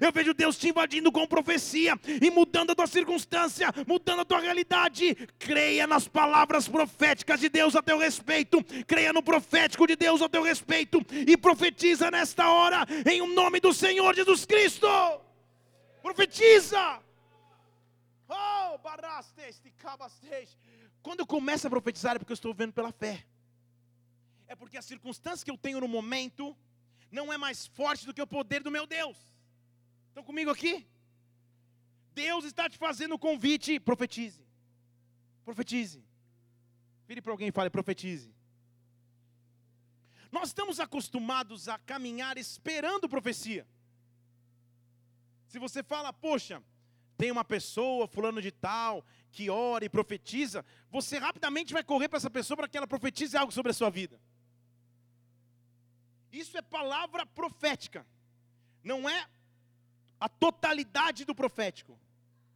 eu 0.00 0.12
vejo 0.12 0.32
Deus 0.32 0.56
te 0.56 0.68
invadindo 0.70 1.12
com 1.12 1.26
profecia 1.26 1.98
e 2.22 2.30
mudando 2.30 2.70
a 2.70 2.74
tua 2.74 2.86
circunstância, 2.86 3.68
mudando 3.86 4.20
a 4.20 4.24
tua 4.24 4.40
realidade 4.40 5.25
creia 5.38 5.86
nas 5.86 6.08
palavras 6.08 6.68
proféticas 6.68 7.40
de 7.40 7.48
Deus 7.48 7.76
a 7.76 7.82
teu 7.82 7.98
respeito, 7.98 8.62
creia 8.86 9.12
no 9.12 9.22
profético 9.22 9.86
de 9.86 9.96
Deus 9.96 10.22
a 10.22 10.28
teu 10.28 10.42
respeito 10.42 11.04
e 11.10 11.36
profetiza 11.36 12.10
nesta 12.10 12.50
hora 12.50 12.86
em 13.10 13.20
o 13.20 13.26
nome 13.26 13.60
do 13.60 13.72
Senhor 13.72 14.14
Jesus 14.14 14.44
Cristo. 14.44 14.88
Profetiza. 16.02 17.02
Oh, 18.28 18.78
Quando 21.02 21.26
começa 21.26 21.68
a 21.68 21.70
profetizar 21.70 22.16
é 22.16 22.18
porque 22.18 22.32
eu 22.32 22.34
estou 22.34 22.54
vendo 22.54 22.72
pela 22.72 22.92
fé. 22.92 23.24
É 24.48 24.54
porque 24.54 24.76
a 24.76 24.82
circunstância 24.82 25.44
que 25.44 25.50
eu 25.50 25.58
tenho 25.58 25.80
no 25.80 25.88
momento 25.88 26.56
não 27.10 27.32
é 27.32 27.36
mais 27.36 27.66
forte 27.66 28.06
do 28.06 28.14
que 28.14 28.22
o 28.22 28.26
poder 28.26 28.62
do 28.62 28.70
meu 28.70 28.86
Deus. 28.86 29.16
Estão 30.08 30.22
comigo 30.22 30.50
aqui? 30.50 30.86
Deus 32.14 32.44
está 32.44 32.68
te 32.68 32.78
fazendo 32.78 33.14
o 33.14 33.18
convite, 33.18 33.78
profetize. 33.78 34.45
Profetize. 35.46 36.04
Vire 37.06 37.22
para 37.22 37.32
alguém 37.32 37.48
e 37.48 37.52
fale: 37.52 37.70
profetize. 37.70 38.34
Nós 40.30 40.48
estamos 40.48 40.80
acostumados 40.80 41.68
a 41.68 41.78
caminhar 41.78 42.36
esperando 42.36 43.08
profecia. 43.08 43.66
Se 45.46 45.58
você 45.60 45.84
fala, 45.84 46.12
poxa, 46.12 46.60
tem 47.16 47.30
uma 47.30 47.44
pessoa, 47.44 48.08
fulano 48.08 48.42
de 48.42 48.50
tal, 48.50 49.06
que 49.30 49.48
ora 49.48 49.84
e 49.84 49.88
profetiza, 49.88 50.64
você 50.90 51.16
rapidamente 51.16 51.72
vai 51.72 51.84
correr 51.84 52.08
para 52.08 52.16
essa 52.16 52.28
pessoa 52.28 52.56
para 52.56 52.68
que 52.68 52.76
ela 52.76 52.88
profetize 52.88 53.36
algo 53.36 53.52
sobre 53.52 53.70
a 53.70 53.74
sua 53.74 53.88
vida. 53.88 54.20
Isso 56.32 56.58
é 56.58 56.60
palavra 56.60 57.24
profética, 57.24 58.04
não 58.82 59.08
é 59.08 59.28
a 60.18 60.28
totalidade 60.28 61.24
do 61.24 61.36
profético. 61.36 61.96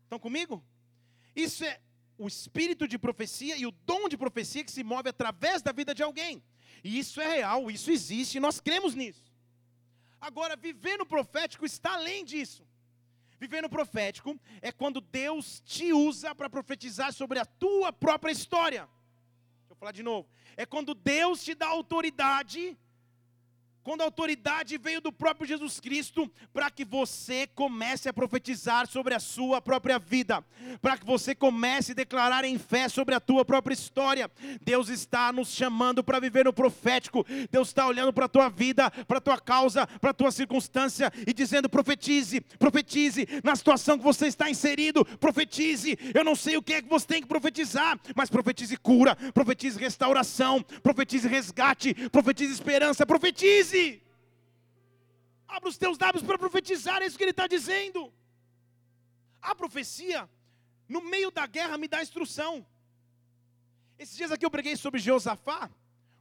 Estão 0.03 0.19
comigo? 0.19 0.63
Isso 1.37 1.65
é 1.65 1.81
o 2.21 2.29
espírito 2.29 2.87
de 2.87 2.99
profecia 2.99 3.57
e 3.57 3.67
o 3.67 3.71
dom 3.71 4.07
de 4.07 4.17
profecia 4.17 4.63
que 4.63 4.71
se 4.71 4.85
move 4.85 5.09
através 5.09 5.63
da 5.63 5.73
vida 5.73 5.95
de 5.95 6.03
alguém. 6.03 6.43
E 6.85 6.99
isso 6.99 7.19
é 7.19 7.37
real, 7.37 7.71
isso 7.71 7.91
existe, 7.91 8.39
nós 8.39 8.61
cremos 8.61 8.95
nisso. 8.95 9.33
Agora, 10.21 10.55
viver 10.55 10.99
no 10.99 11.07
profético 11.07 11.65
está 11.65 11.95
além 11.95 12.23
disso. 12.23 12.63
Viver 13.39 13.63
no 13.63 13.71
profético 13.71 14.39
é 14.61 14.71
quando 14.71 15.01
Deus 15.01 15.63
te 15.65 15.95
usa 15.95 16.35
para 16.35 16.51
profetizar 16.51 17.11
sobre 17.11 17.39
a 17.39 17.47
tua 17.47 17.91
própria 17.91 18.31
história. 18.31 18.87
Deixa 19.61 19.73
eu 19.73 19.77
falar 19.77 19.93
de 19.93 20.03
novo. 20.03 20.29
É 20.59 20.67
quando 20.67 20.95
Deus 20.95 21.43
te 21.43 21.55
dá 21.55 21.69
autoridade 21.69 22.77
quando 23.83 24.03
a 24.03 24.05
autoridade 24.05 24.77
veio 24.79 25.01
do 25.01 25.13
próprio 25.13 25.47
Jesus 25.47 25.81
Cristo, 25.81 26.31
para 26.53 26.71
que 26.71 26.85
você 26.85 27.47
comece 27.47 28.09
a 28.09 28.13
profetizar 28.13 28.87
sobre 28.87 29.15
a 29.15 29.21
sua 29.21 29.61
própria 29.61 29.99
vida, 29.99 30.45
para 30.83 30.99
que 30.99 31.07
você 31.07 31.35
comece 31.35 31.93
a 31.93 31.95
declarar 31.95 32.45
em 32.45 32.59
fé 32.59 32.89
sobre 32.89 33.15
a 33.15 33.21
tua 33.21 33.45
própria 33.45 33.75
história. 33.75 34.31
Deus 34.63 34.89
está 34.89 35.33
nos 35.33 35.49
chamando 35.49 36.05
para 36.05 36.21
viver 36.21 36.45
no 36.45 36.53
profético, 36.53 37.27
Deus 37.51 37.69
está 37.69 37.87
olhando 37.87 38.13
para 38.13 38.27
a 38.27 38.29
tua 38.29 38.49
vida, 38.49 38.91
para 38.91 39.19
a 39.19 39.21
tua 39.21 39.39
causa, 39.39 39.87
para 39.87 40.11
a 40.11 40.15
tua 40.15 40.31
circunstância 40.31 41.11
e 41.27 41.33
dizendo: 41.33 41.69
profetize, 41.69 42.41
profetize 42.59 43.27
na 43.43 43.57
situação 43.57 43.97
que 43.97 44.05
você 44.05 44.27
está 44.27 44.51
inserido, 44.51 45.05
profetize. 45.19 45.99
Eu 46.15 46.25
não 46.25 46.37
sei 46.37 46.57
o 46.57 46.63
que 46.63 46.75
é 46.75 46.83
que 46.83 46.89
você 46.89 47.07
tem 47.07 47.23
que 47.23 47.29
profetizar, 47.29 47.99
mas 48.15 48.29
profetize 48.29 48.77
cura, 48.77 49.17
profetize 49.33 49.79
restauração, 49.79 50.63
profetize 50.83 51.27
resgate, 51.27 51.95
profetize 52.11 52.53
esperança, 52.53 53.07
profetize 53.07 53.70
profetize. 53.71 54.03
Abra 55.49 55.69
os 55.69 55.79
teus 55.79 55.99
lábios 55.99 56.23
para 56.23 56.39
profetizar, 56.39 57.03
é 57.03 57.07
isso 57.07 57.17
que 57.17 57.25
ele 57.25 57.31
está 57.31 57.47
dizendo. 57.47 58.13
A 59.43 59.55
profecia, 59.55 60.29
no 60.89 61.03
meio 61.03 61.31
da 61.31 61.47
guerra, 61.47 61.79
me 61.79 61.89
dá 61.89 62.03
instrução. 62.03 62.67
Esses 63.99 64.17
dias 64.17 64.31
aqui 64.31 64.45
eu 64.45 64.51
preguei 64.51 64.77
sobre 64.77 65.01
Jeosafá, 65.01 65.71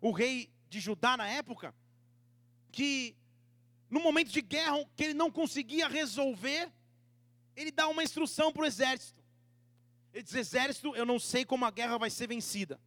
o 0.01 0.11
rei 0.11 0.49
de 0.67 0.79
Judá 0.79 1.15
na 1.15 1.27
época, 1.27 1.75
que 2.71 3.15
no 3.89 3.99
momento 3.99 4.31
de 4.31 4.41
guerra 4.41 4.77
que 4.95 5.03
ele 5.03 5.13
não 5.13 5.31
conseguia 5.31 5.87
resolver, 5.87 6.71
ele 7.55 7.71
dá 7.71 7.87
uma 7.87 8.03
instrução 8.03 8.51
para 8.51 8.63
o 8.63 8.65
exército. 8.65 9.19
Ele 10.13 10.23
diz: 10.23 10.33
Exército, 10.33 10.95
eu 10.95 11.05
não 11.05 11.19
sei 11.19 11.45
como 11.45 11.65
a 11.65 11.71
guerra 11.71 11.97
vai 11.97 12.09
ser 12.09 12.27
vencida. 12.27 12.79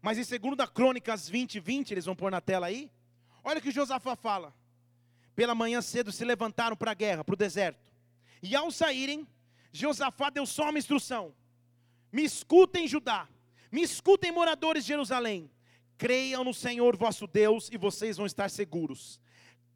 Mas 0.00 0.18
em 0.18 0.38
2 0.38 0.70
Crônicas 0.70 1.28
20, 1.28 1.60
20, 1.60 1.90
eles 1.90 2.04
vão 2.04 2.16
pôr 2.16 2.30
na 2.30 2.40
tela 2.40 2.66
aí. 2.66 2.90
Olha 3.42 3.58
o 3.58 3.62
que 3.62 3.70
Josafá 3.70 4.16
fala. 4.16 4.54
Pela 5.34 5.54
manhã 5.54 5.80
cedo 5.80 6.12
se 6.12 6.24
levantaram 6.24 6.76
para 6.76 6.90
a 6.90 6.94
guerra, 6.94 7.24
para 7.24 7.32
o 7.32 7.36
deserto. 7.36 7.80
E 8.42 8.54
ao 8.54 8.70
saírem, 8.70 9.26
Josafá 9.72 10.30
deu 10.30 10.44
só 10.46 10.68
uma 10.70 10.78
instrução: 10.78 11.34
Me 12.12 12.24
escutem, 12.24 12.86
Judá, 12.86 13.28
me 13.70 13.82
escutem, 13.82 14.32
moradores 14.32 14.84
de 14.84 14.88
Jerusalém. 14.88 15.50
Creiam 15.96 16.42
no 16.42 16.54
Senhor 16.54 16.96
vosso 16.96 17.26
Deus 17.26 17.68
e 17.70 17.76
vocês 17.76 18.16
vão 18.16 18.26
estar 18.26 18.48
seguros. 18.50 19.20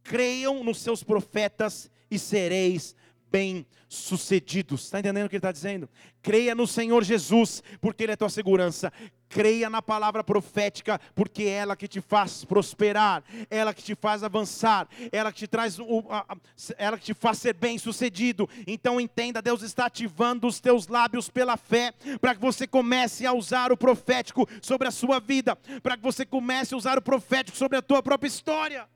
Creiam 0.03 0.65
nos 0.65 0.79
seus 0.79 1.03
profetas 1.03 1.91
e 2.11 2.19
sereis 2.19 2.97
bem-sucedidos. 3.35 4.85
Está 4.85 5.01
entendendo 5.01 5.27
o 5.27 5.29
que 5.29 5.35
ele 5.35 5.39
está 5.39 5.51
dizendo? 5.51 5.89
Creia 6.23 6.55
no 6.55 6.69
Senhor 6.69 7.03
Jesus, 7.03 7.65
porque 7.81 8.05
Ele 8.05 8.13
é 8.13 8.17
tua 8.17 8.31
segurança. 8.31 8.93
Creia 9.35 9.69
na 9.69 9.83
palavra 9.83 10.23
profética, 10.23 11.01
porque 11.13 11.43
é 11.43 11.49
ela 11.49 11.75
que 11.75 11.89
te 11.89 12.01
faz 12.01 12.45
prosperar, 12.45 13.25
ela 13.51 13.75
que 13.75 13.83
te 13.83 13.97
faz 13.97 14.23
avançar, 14.23 14.87
ela 15.11 15.33
que 15.33 15.41
te 15.41 15.49
traz, 15.49 15.77
o, 15.81 16.05
a, 16.09 16.37
ela 16.79 16.97
que 16.97 17.07
te 17.07 17.15
faz 17.15 17.39
ser 17.39 17.53
bem 17.53 17.77
sucedido. 17.77 18.49
Então 18.65 19.01
entenda, 19.01 19.43
Deus 19.43 19.63
está 19.63 19.87
ativando 19.87 20.47
os 20.47 20.61
teus 20.61 20.87
lábios 20.87 21.29
pela 21.29 21.57
fé, 21.57 21.93
para 22.21 22.37
que 22.37 22.41
você 22.41 22.65
comece 22.65 23.27
a 23.27 23.33
usar 23.33 23.73
o 23.73 23.77
profético 23.77 24.49
sobre 24.63 24.87
a 24.87 24.93
sua 24.93 25.19
vida, 25.19 25.57
para 25.83 25.97
que 25.97 26.03
você 26.05 26.25
comece 26.25 26.73
a 26.73 26.77
usar 26.77 26.97
o 26.97 27.03
profético 27.03 27.59
sobre 27.59 27.77
a 27.77 27.83
tua 27.83 28.01
própria 28.05 28.29
história. 28.29 28.89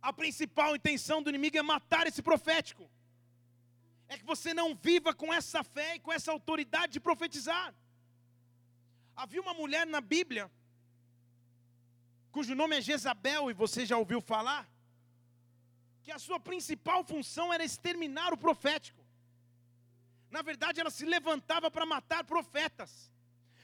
A 0.00 0.12
principal 0.12 0.76
intenção 0.76 1.20
do 1.20 1.30
inimigo 1.30 1.58
é 1.58 1.62
matar 1.62 2.06
esse 2.06 2.22
profético. 2.22 2.88
É 4.08 4.16
que 4.16 4.24
você 4.24 4.54
não 4.54 4.72
viva 4.72 5.12
com 5.12 5.34
essa 5.34 5.64
fé 5.64 5.96
e 5.96 5.98
com 5.98 6.12
essa 6.12 6.30
autoridade 6.30 6.92
de 6.92 7.00
profetizar. 7.00 7.74
Havia 9.22 9.40
uma 9.40 9.52
mulher 9.52 9.84
na 9.84 10.00
Bíblia, 10.00 10.48
cujo 12.30 12.54
nome 12.54 12.76
é 12.76 12.80
Jezabel, 12.80 13.50
e 13.50 13.52
você 13.52 13.84
já 13.84 13.98
ouviu 13.98 14.20
falar, 14.20 14.70
que 16.04 16.12
a 16.12 16.20
sua 16.20 16.38
principal 16.38 17.02
função 17.02 17.52
era 17.52 17.64
exterminar 17.64 18.32
o 18.32 18.38
profético. 18.38 19.04
Na 20.30 20.40
verdade, 20.40 20.78
ela 20.78 20.88
se 20.88 21.04
levantava 21.04 21.68
para 21.68 21.84
matar 21.84 22.22
profetas, 22.22 23.10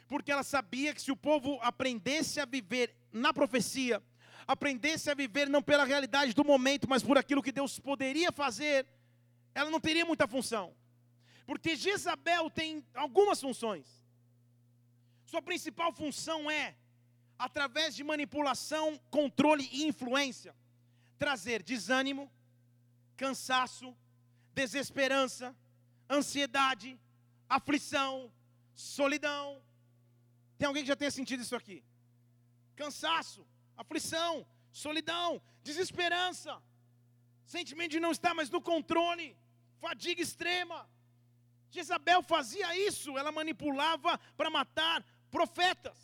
porque 0.09 0.33
ela 0.33 0.43
sabia 0.43 0.93
que 0.93 1.01
se 1.01 1.13
o 1.13 1.17
povo 1.17 1.57
aprendesse 1.63 2.41
a 2.41 2.45
viver 2.45 2.93
na 3.13 3.33
profecia, 3.33 4.03
aprendesse 4.49 5.09
a 5.09 5.15
viver 5.15 5.49
não 5.49 5.63
pela 5.63 5.85
realidade 5.85 6.35
do 6.35 6.45
momento, 6.45 6.89
mas 6.89 7.05
por 7.05 7.17
aquilo 7.17 7.41
que 7.41 7.53
Deus 7.53 7.79
poderia 7.79 8.33
fazer, 8.33 8.89
ela 9.55 9.71
não 9.71 9.79
teria 9.79 10.05
muita 10.05 10.27
função. 10.27 10.75
Porque 11.47 11.77
Jezabel 11.77 12.51
tem 12.51 12.85
algumas 12.93 13.41
funções. 13.41 14.04
Sua 15.35 15.43
principal 15.43 15.93
função 15.93 16.49
é, 16.49 16.77
através 17.37 17.97
de 17.97 18.05
manipulação, 18.05 18.97
controle 19.11 19.69
e 19.73 19.85
influência, 19.85 20.55
trazer 21.19 21.61
desânimo, 21.61 22.31
cansaço, 23.17 23.97
desesperança, 24.55 25.53
ansiedade, 26.09 26.97
aflição, 27.49 28.33
solidão. 28.77 29.61
Tem 30.57 30.69
alguém 30.69 30.85
que 30.85 30.93
já 30.93 30.95
tenha 30.95 31.11
sentido 31.11 31.43
isso 31.43 31.57
aqui? 31.57 31.83
Cansaço, 32.77 33.45
aflição, 33.77 34.47
solidão, 34.71 35.43
desesperança, 35.65 36.63
sentimento 37.45 37.91
de 37.91 37.99
não 37.99 38.13
estar 38.13 38.35
mais 38.35 38.51
no 38.51 38.63
controle, 38.63 39.37
fadiga 39.81 40.23
extrema. 40.23 40.89
Jezabel 41.73 42.23
fazia 42.23 42.69
isso, 42.79 43.19
ela 43.19 43.33
manipulava 43.33 44.17
para 44.37 44.49
matar 44.49 45.05
profetas. 45.37 45.99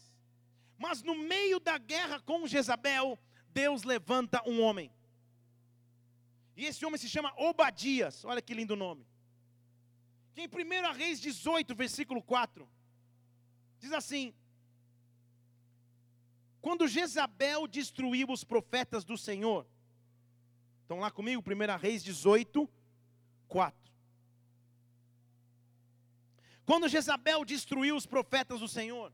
Mas 0.76 1.02
no 1.02 1.14
meio 1.14 1.60
da 1.60 1.78
guerra 1.78 2.18
com 2.20 2.49
Jezabel, 2.49 3.18
Deus 3.60 3.84
levanta 3.84 4.42
um 4.46 4.60
homem. 4.60 4.90
E 6.56 6.66
esse 6.66 6.84
homem 6.84 6.99
se 6.99 7.08
chama 7.08 7.32
Obadias, 7.37 8.25
olha 8.25 8.42
que 8.42 8.52
lindo 8.52 8.75
nome. 8.75 9.06
Que 10.34 10.42
em 10.42 10.49
1 10.49 10.92
Reis 10.92 11.20
18, 11.20 11.75
versículo 11.75 12.22
4, 12.22 12.68
diz 13.78 13.92
assim: 13.92 14.34
quando 16.60 16.88
Jezabel 16.88 17.66
destruiu 17.66 18.28
os 18.30 18.44
profetas 18.44 19.04
do 19.04 19.16
Senhor, 19.16 19.66
estão 20.82 20.99
lá 20.99 21.10
comigo, 21.10 21.42
1 21.42 21.78
Reis 21.78 22.02
18, 22.02 22.68
4. 23.49 23.92
Quando 26.66 26.88
Jezabel 26.88 27.44
destruiu 27.44 27.96
os 27.96 28.06
profetas 28.06 28.60
do 28.60 28.68
Senhor, 28.68 29.12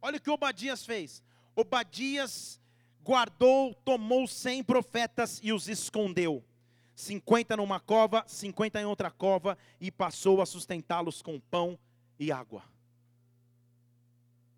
olha 0.00 0.18
o 0.18 0.20
que 0.20 0.30
Obadias 0.30 0.84
fez. 0.84 1.22
Obadias 1.54 2.60
guardou, 3.02 3.74
tomou 3.74 4.26
cem 4.26 4.62
profetas 4.62 5.40
e 5.42 5.52
os 5.52 5.68
escondeu. 5.68 6.44
50 6.94 7.56
numa 7.56 7.78
cova, 7.78 8.24
50 8.26 8.80
em 8.80 8.84
outra 8.84 9.10
cova, 9.10 9.56
e 9.80 9.90
passou 9.90 10.42
a 10.42 10.46
sustentá-los 10.46 11.22
com 11.22 11.38
pão 11.38 11.78
e 12.18 12.32
água. 12.32 12.64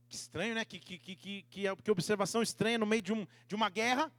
Que 0.08 0.16
estranho, 0.16 0.54
né? 0.54 0.64
Que, 0.64 0.78
que, 0.80 0.98
que, 0.98 1.16
que, 1.16 1.76
que 1.76 1.90
observação 1.90 2.42
estranha 2.42 2.78
no 2.78 2.86
meio 2.86 3.02
de, 3.02 3.12
um, 3.12 3.26
de 3.46 3.54
uma 3.54 3.68
guerra. 3.68 4.10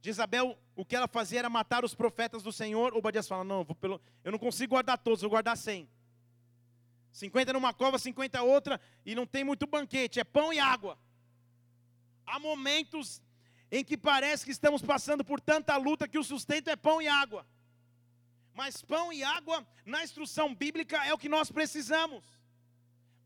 De 0.00 0.10
Isabel, 0.10 0.58
o 0.74 0.84
que 0.84 0.96
ela 0.96 1.08
fazia 1.08 1.38
era 1.38 1.48
matar 1.48 1.84
os 1.84 1.94
profetas 1.94 2.42
do 2.42 2.52
Senhor. 2.52 2.94
Obadias 2.94 3.28
fala: 3.28 3.44
Não, 3.44 3.64
vou 3.64 3.74
pelo, 3.74 4.00
eu 4.24 4.32
não 4.32 4.38
consigo 4.38 4.70
guardar 4.70 4.98
todos, 4.98 5.22
vou 5.22 5.30
guardar 5.30 5.56
100. 5.56 5.88
50 7.12 7.52
numa 7.52 7.74
cova, 7.74 7.98
50 7.98 8.42
outra, 8.42 8.80
e 9.04 9.14
não 9.14 9.26
tem 9.26 9.44
muito 9.44 9.66
banquete, 9.66 10.18
é 10.18 10.24
pão 10.24 10.52
e 10.52 10.58
água. 10.58 10.98
Há 12.26 12.38
momentos 12.38 13.22
em 13.70 13.84
que 13.84 13.96
parece 13.96 14.44
que 14.44 14.50
estamos 14.50 14.82
passando 14.82 15.24
por 15.24 15.40
tanta 15.40 15.76
luta 15.76 16.08
que 16.08 16.18
o 16.18 16.24
sustento 16.24 16.68
é 16.68 16.76
pão 16.76 17.00
e 17.00 17.08
água. 17.08 17.46
Mas 18.54 18.82
pão 18.82 19.12
e 19.12 19.22
água, 19.22 19.66
na 19.84 20.02
instrução 20.02 20.54
bíblica, 20.54 21.04
é 21.04 21.12
o 21.12 21.18
que 21.18 21.28
nós 21.28 21.50
precisamos. 21.50 22.24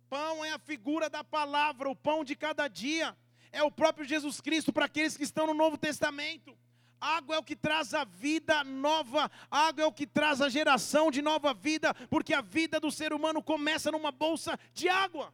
Pão 0.09 0.45
é 0.45 0.53
a 0.53 0.59
figura 0.59 1.11
da 1.11 1.25
palavra, 1.25 1.89
o 1.89 1.97
pão 1.97 2.25
de 2.25 2.37
cada 2.37 2.69
dia. 2.69 3.17
É 3.51 3.63
o 3.63 3.71
próprio 3.71 4.07
Jesus 4.07 4.41
Cristo 4.41 4.73
para 4.73 4.85
aqueles 4.85 5.17
que 5.17 5.25
estão 5.25 5.47
no 5.47 5.55
Novo 5.55 5.77
Testamento. 5.77 6.57
Água 7.01 7.37
é 7.37 7.39
o 7.39 7.43
que 7.43 7.55
traz 7.55 7.93
a 7.95 8.05
vida 8.05 8.65
nova, 8.65 9.31
água 9.51 9.83
é 9.83 9.87
o 9.87 9.93
que 9.93 10.07
traz 10.07 10.41
a 10.41 10.49
geração 10.49 11.11
de 11.11 11.21
nova 11.21 11.53
vida, 11.53 11.93
porque 12.09 12.33
a 12.33 12.41
vida 12.41 12.81
do 12.81 12.91
ser 12.91 13.13
humano 13.13 13.43
começa 13.43 13.93
numa 13.93 14.11
bolsa 14.11 14.59
de 14.73 14.89
água. 14.89 15.33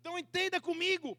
Então 0.00 0.18
entenda 0.18 0.60
comigo, 0.60 1.16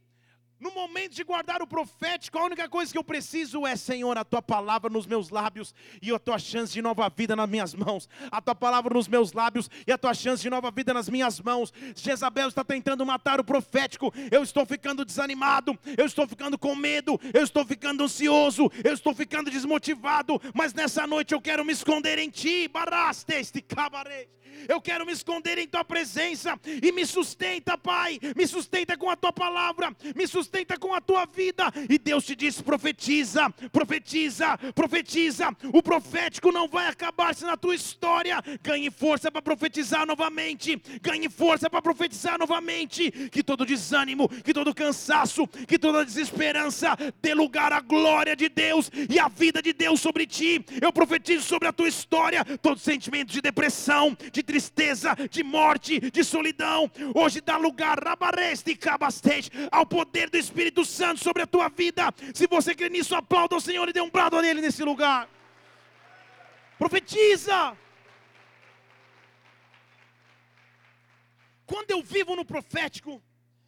no 0.63 0.71
momento 0.71 1.13
de 1.13 1.25
guardar 1.25 1.61
o 1.61 1.67
profético, 1.67 2.39
a 2.39 2.45
única 2.45 2.69
coisa 2.69 2.89
que 2.89 2.97
eu 2.97 3.03
preciso 3.03 3.67
é, 3.67 3.75
Senhor, 3.75 4.17
a 4.17 4.23
tua 4.23 4.41
palavra 4.41 4.89
nos 4.89 5.05
meus 5.05 5.29
lábios 5.29 5.75
e 6.01 6.09
a 6.09 6.17
tua 6.17 6.39
chance 6.39 6.71
de 6.71 6.81
nova 6.81 7.09
vida 7.09 7.35
nas 7.35 7.49
minhas 7.49 7.75
mãos. 7.75 8.07
A 8.31 8.41
tua 8.41 8.55
palavra 8.55 8.93
nos 8.93 9.09
meus 9.09 9.33
lábios 9.33 9.69
e 9.85 9.91
a 9.91 9.97
tua 9.97 10.13
chance 10.13 10.41
de 10.41 10.49
nova 10.49 10.71
vida 10.71 10.93
nas 10.93 11.09
minhas 11.09 11.41
mãos. 11.41 11.73
Jezabel 11.93 12.47
está 12.47 12.63
tentando 12.63 13.05
matar 13.05 13.41
o 13.41 13.43
profético. 13.43 14.13
Eu 14.31 14.41
estou 14.41 14.65
ficando 14.65 15.03
desanimado, 15.03 15.77
eu 15.97 16.05
estou 16.05 16.25
ficando 16.25 16.57
com 16.57 16.73
medo, 16.75 17.19
eu 17.33 17.43
estou 17.43 17.65
ficando 17.65 18.05
ansioso, 18.05 18.71
eu 18.85 18.93
estou 18.93 19.13
ficando 19.13 19.51
desmotivado. 19.51 20.41
Mas 20.53 20.73
nessa 20.73 21.05
noite 21.05 21.33
eu 21.33 21.41
quero 21.41 21.65
me 21.65 21.73
esconder 21.73 22.17
em 22.17 22.29
ti. 22.29 22.69
Baraste 22.69 23.33
este 23.33 23.61
cabarete 23.61 24.42
eu 24.67 24.81
quero 24.81 25.05
me 25.05 25.11
esconder 25.11 25.57
em 25.57 25.67
tua 25.67 25.83
presença 25.83 26.59
e 26.81 26.91
me 26.91 27.05
sustenta, 27.05 27.77
Pai, 27.77 28.19
me 28.35 28.47
sustenta 28.47 28.97
com 28.97 29.09
a 29.09 29.15
tua 29.15 29.33
palavra, 29.33 29.95
me 30.15 30.27
sustenta 30.27 30.77
com 30.77 30.93
a 30.93 31.01
tua 31.01 31.25
vida. 31.25 31.71
E 31.89 31.97
Deus 31.97 32.25
te 32.25 32.35
diz: 32.35 32.61
profetiza, 32.61 33.49
profetiza, 33.71 34.57
profetiza. 34.75 35.49
O 35.73 35.81
profético 35.81 36.51
não 36.51 36.67
vai 36.67 36.87
acabar-se 36.87 37.43
na 37.43 37.57
tua 37.57 37.75
história. 37.75 38.41
Ganhe 38.61 38.89
força 38.91 39.31
para 39.31 39.41
profetizar 39.41 40.05
novamente, 40.05 40.81
ganhe 41.01 41.29
força 41.29 41.69
para 41.69 41.81
profetizar 41.81 42.37
novamente. 42.37 43.11
Que 43.29 43.43
todo 43.43 43.65
desânimo, 43.65 44.29
que 44.29 44.53
todo 44.53 44.73
cansaço, 44.73 45.47
que 45.47 45.79
toda 45.79 46.05
desesperança 46.05 46.95
dê 47.21 47.33
lugar 47.33 47.71
à 47.71 47.79
glória 47.79 48.35
de 48.35 48.49
Deus 48.49 48.91
e 49.09 49.19
à 49.19 49.27
vida 49.27 49.61
de 49.61 49.73
Deus 49.73 49.99
sobre 49.99 50.25
ti. 50.25 50.63
Eu 50.81 50.91
profetizo 50.91 51.43
sobre 51.43 51.67
a 51.67 51.73
tua 51.73 51.87
história 51.87 52.43
todo 52.61 52.79
sentimento 52.79 53.31
de 53.31 53.41
depressão, 53.41 54.15
de 54.31 54.42
tristeza, 54.43 55.15
de 55.29 55.43
morte, 55.43 55.99
de 55.99 56.23
solidão. 56.23 56.91
Hoje 57.15 57.41
dá 57.41 57.57
lugar, 57.57 57.97
rabareste 58.03 58.75
cabastete, 58.75 59.49
ao 59.71 59.85
poder 59.85 60.29
do 60.29 60.37
Espírito 60.37 60.85
Santo 60.85 61.23
sobre 61.23 61.43
a 61.43 61.47
tua 61.47 61.69
vida. 61.69 62.13
Se 62.33 62.45
você 62.47 62.75
crê 62.75 62.89
nisso, 62.89 63.15
aplauda 63.15 63.55
o 63.55 63.61
Senhor 63.61 63.87
e 63.89 63.93
dê 63.93 64.01
um 64.01 64.09
brado 64.09 64.37
a 64.37 64.47
Ele 64.47 64.61
nesse 64.61 64.83
lugar. 64.83 65.29
Profetiza. 66.77 67.77
Quando 71.65 71.91
eu 71.91 72.03
vivo 72.03 72.35
no 72.35 72.45
profético, 72.45 73.21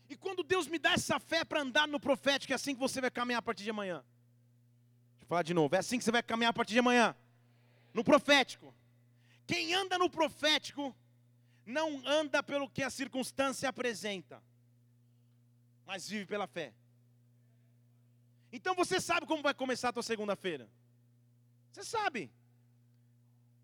e 0.10 0.16
quando 0.16 0.44
Deus 0.44 0.68
me 0.68 0.78
dá 0.78 0.94
essa 0.94 1.20
fé 1.20 1.44
para 1.44 1.62
andar 1.62 1.88
no 1.88 2.00
profético, 2.00 2.54
é 2.54 2.56
assim 2.56 2.74
que 2.74 2.80
você 2.80 3.02
vai 3.02 3.10
caminhar 3.10 3.40
a 3.40 3.42
partir 3.42 3.64
de 3.64 3.70
amanhã. 3.70 4.04
Deixa 5.14 5.24
eu 5.24 5.28
falar 5.28 5.44
de 5.44 5.54
novo, 5.54 5.76
é 5.76 5.80
assim 5.80 5.98
que 5.98 6.04
você 6.04 6.12
vai 6.12 6.22
caminhar 6.22 6.52
a 6.52 6.54
partir 6.54 6.74
de 6.74 6.80
amanhã. 6.80 7.16
No 7.94 8.04
profético. 8.04 8.74
Quem 9.48 9.74
anda 9.74 9.98
no 9.98 10.10
profético 10.10 10.96
não 11.66 12.06
anda 12.06 12.42
pelo 12.44 12.70
que 12.70 12.84
a 12.84 12.90
circunstância 12.90 13.70
apresenta, 13.70 14.42
mas 15.86 16.08
vive 16.08 16.26
pela 16.26 16.48
fé. 16.48 16.74
Então 18.52 18.74
você 18.74 19.02
sabe 19.02 19.26
como 19.26 19.44
vai 19.44 19.54
começar 19.54 19.90
a 19.90 19.94
tua 19.94 20.04
segunda-feira. 20.04 20.70
Você 21.72 21.84
sabe 21.84 22.32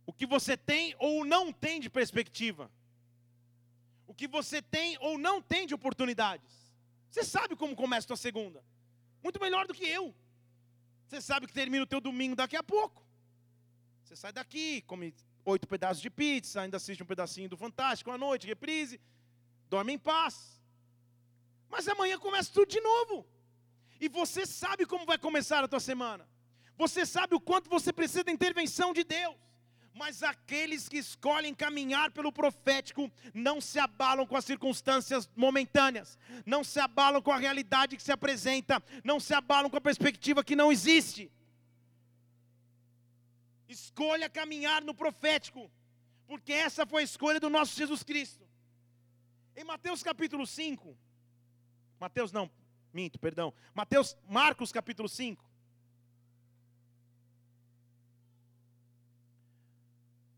o 0.06 0.12
que 0.12 0.26
você 0.26 0.58
tem 0.58 0.96
ou 1.00 1.24
não 1.24 1.52
tem 1.52 1.80
de 1.80 1.90
perspectiva. 1.90 2.70
O 4.06 4.14
que 4.14 4.28
você 4.28 4.62
tem 4.62 4.98
ou 5.00 5.18
não 5.18 5.42
tem 5.42 5.66
de 5.66 5.74
oportunidades. 5.74 6.76
Você 7.10 7.24
sabe 7.24 7.56
como 7.56 7.76
começa 7.76 8.06
a 8.06 8.10
tua 8.10 8.18
segunda. 8.18 8.64
Muito 9.24 9.40
melhor 9.40 9.66
do 9.66 9.74
que 9.74 9.86
eu. 9.86 10.14
Você 11.08 11.22
sabe 11.22 11.48
que 11.48 11.54
termina 11.54 11.84
o 11.84 11.88
teu 11.88 12.02
domingo 12.02 12.36
daqui 12.36 12.56
a 12.56 12.64
pouco. 12.64 13.06
Você 14.04 14.16
sai 14.16 14.34
daqui, 14.34 14.82
come 14.82 15.14
oito 15.46 15.68
pedaços 15.68 16.02
de 16.02 16.10
pizza, 16.10 16.62
ainda 16.62 16.78
assiste 16.78 17.04
um 17.04 17.06
pedacinho 17.06 17.50
do 17.50 17.58
Fantástico 17.58 18.12
à 18.12 18.18
noite, 18.18 18.48
reprise, 18.48 19.00
dorme 19.70 19.94
em 19.94 19.98
paz. 19.98 20.62
Mas 21.70 21.88
amanhã 21.88 22.18
começa 22.20 22.52
tudo 22.52 22.70
de 22.70 22.82
novo. 22.82 23.26
E 24.00 24.10
você 24.10 24.46
sabe 24.46 24.86
como 24.86 25.06
vai 25.06 25.18
começar 25.18 25.64
a 25.64 25.68
tua 25.68 25.80
semana. 25.80 26.28
Você 26.78 27.06
sabe 27.06 27.36
o 27.36 27.40
quanto 27.40 27.70
você 27.70 27.94
precisa 27.94 28.24
da 28.24 28.32
intervenção 28.32 28.94
de 28.94 29.04
Deus. 29.04 29.36
Mas 29.94 30.24
aqueles 30.24 30.88
que 30.88 30.98
escolhem 30.98 31.54
caminhar 31.54 32.12
pelo 32.12 32.32
profético 32.32 33.12
não 33.34 33.60
se 33.60 33.78
abalam 33.78 34.26
com 34.26 34.38
as 34.38 34.46
circunstâncias 34.46 35.30
momentâneas, 35.36 36.18
não 36.46 36.64
se 36.64 36.80
abalam 36.80 37.22
com 37.22 37.32
a 37.32 37.38
realidade 37.38 37.98
que 37.98 38.04
se 38.04 38.12
apresenta, 38.12 38.82
não 39.04 39.20
se 39.20 39.34
abalam 39.34 39.70
com 39.70 39.78
a 39.78 39.82
perspectiva 39.82 40.44
que 40.44 40.56
não 40.56 40.72
existe. 40.72 41.30
Escolha 43.72 44.30
caminhar 44.30 44.84
no 44.84 44.94
profético, 44.94 45.72
porque 46.28 46.52
essa 46.52 46.86
foi 46.86 47.02
a 47.02 47.06
escolha 47.06 47.40
do 47.40 47.50
nosso 47.50 47.76
Jesus 47.76 48.04
Cristo. 48.04 48.46
Em 49.56 49.64
Mateus 49.64 50.04
capítulo 50.04 50.46
5, 50.46 50.98
Mateus 52.00 52.32
não, 52.32 52.52
minto, 52.92 53.18
perdão. 53.18 53.54
Mateus, 53.74 54.18
Marcos 54.28 54.72
capítulo 54.72 55.08
5. 55.08 55.44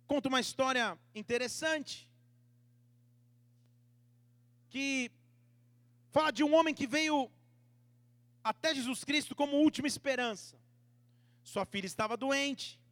Conta 0.06 0.30
uma 0.30 0.40
história 0.40 1.00
interessante 1.16 2.08
que 4.70 5.12
fala 6.12 6.32
de 6.32 6.44
um 6.44 6.54
homem 6.54 6.76
que 6.76 6.86
veio 6.86 7.32
até 8.44 8.76
Jesus 8.76 9.04
Cristo 9.04 9.36
como 9.36 9.58
última 9.58 9.88
esperança. 9.88 10.56
Sua 11.44 11.66
filha 11.66 11.88
estava 11.88 12.16
doente. 12.16 12.83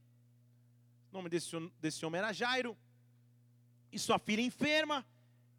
O 1.11 1.15
nome 1.15 1.29
desse, 1.29 1.51
desse 1.81 2.05
homem 2.05 2.19
era 2.19 2.31
Jairo. 2.31 2.77
E 3.91 3.99
sua 3.99 4.17
filha 4.17 4.41
enferma. 4.41 5.05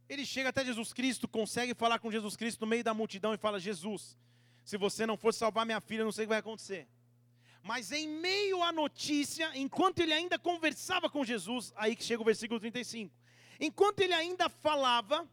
Ele 0.09 0.25
chega 0.25 0.49
até 0.49 0.65
Jesus 0.65 0.93
Cristo, 0.95 1.29
consegue 1.29 1.75
falar 1.75 1.99
com 1.99 2.11
Jesus 2.11 2.37
Cristo 2.37 2.63
no 2.63 2.67
meio 2.67 2.83
da 2.83 2.95
multidão 2.95 3.35
e 3.35 3.37
fala: 3.37 3.61
Jesus, 3.61 4.17
se 4.65 4.79
você 4.79 5.05
não 5.07 5.17
for 5.17 5.35
salvar 5.35 5.67
minha 5.67 5.81
filha, 5.81 6.05
não 6.05 6.13
sei 6.13 6.25
o 6.25 6.27
que 6.27 6.31
vai 6.31 6.39
acontecer. 6.39 6.89
Mas 7.63 7.93
em 7.93 8.09
meio 8.09 8.63
à 8.63 8.73
notícia, 8.73 9.51
enquanto 9.55 10.01
ele 10.01 10.13
ainda 10.13 10.39
conversava 10.39 11.09
com 11.09 11.23
Jesus, 11.25 11.73
aí 11.77 11.95
que 11.95 12.03
chega 12.03 12.23
o 12.23 12.25
versículo 12.25 12.59
35. 12.59 13.15
Enquanto 13.61 14.01
ele 14.01 14.15
ainda 14.15 14.49
falava, 14.49 15.29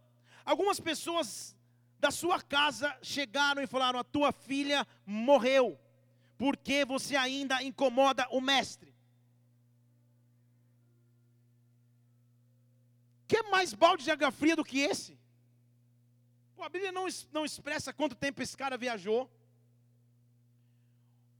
algumas 0.45 0.79
pessoas 0.79 1.55
da 1.97 2.11
sua 2.11 2.41
casa 2.41 2.93
chegaram 3.01 3.61
e 3.61 3.67
falaram: 3.67 3.99
A 3.99 4.03
tua 4.03 4.33
filha 4.33 4.85
morreu, 5.05 5.79
porque 6.37 6.83
você 6.83 7.15
ainda 7.15 7.63
incomoda 7.63 8.27
o 8.31 8.41
mestre. 8.41 8.88
Que 13.29 13.43
mais 13.43 13.75
balde 13.83 14.03
de 14.03 14.11
água 14.11 14.31
fria 14.31 14.55
do 14.55 14.65
que 14.69 14.79
esse? 14.79 15.11
Pô, 16.55 16.63
a 16.63 16.69
Bíblia 16.75 16.91
não, 16.91 17.05
não 17.31 17.45
expressa 17.45 17.93
quanto 17.93 18.15
tempo 18.15 18.41
esse 18.41 18.57
cara 18.57 18.75
viajou. 18.75 19.21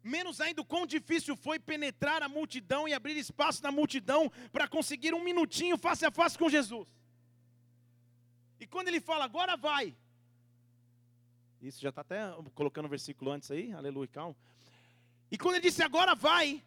Menos 0.04 0.39
ainda 0.39 0.62
o 0.62 0.65
quão 0.73 0.86
difícil 0.86 1.36
foi 1.36 1.58
penetrar 1.71 2.21
a 2.21 2.30
multidão 2.30 2.88
e 2.88 2.93
abrir 2.93 3.17
espaço 3.17 3.63
na 3.63 3.71
multidão 3.71 4.32
para 4.52 4.67
conseguir 4.67 5.15
um 5.15 5.23
minutinho 5.23 5.80
face 5.80 6.06
a 6.06 6.12
face 6.12 6.38
com 6.38 6.47
Jesus. 6.47 6.88
E 8.60 8.67
quando 8.67 8.89
ele 8.89 9.02
fala, 9.02 9.25
agora 9.25 9.58
vai. 9.58 9.95
Isso 11.60 11.82
já 11.82 11.89
está 11.89 12.02
até 12.02 12.21
colocando 12.54 12.86
o 12.86 12.89
versículo 12.89 13.32
antes 13.32 13.49
aí, 13.49 13.73
aleluia, 13.73 14.08
calma. 14.08 14.36
E 15.32 15.38
quando 15.39 15.56
ele 15.56 15.67
disse, 15.67 15.82
agora 15.82 16.13
vai. 16.13 16.63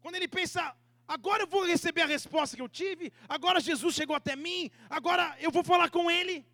Quando 0.00 0.14
ele 0.14 0.28
pensa, 0.28 0.74
Agora 1.06 1.42
eu 1.42 1.46
vou 1.46 1.66
receber 1.66 2.02
a 2.02 2.06
resposta 2.06 2.56
que 2.56 2.62
eu 2.62 2.68
tive. 2.68 3.12
Agora 3.28 3.60
Jesus 3.60 3.94
chegou 3.94 4.16
até 4.16 4.34
mim. 4.34 4.70
Agora 4.88 5.36
eu 5.38 5.50
vou 5.50 5.62
falar 5.62 5.90
com 5.90 6.10
ele. 6.10 6.46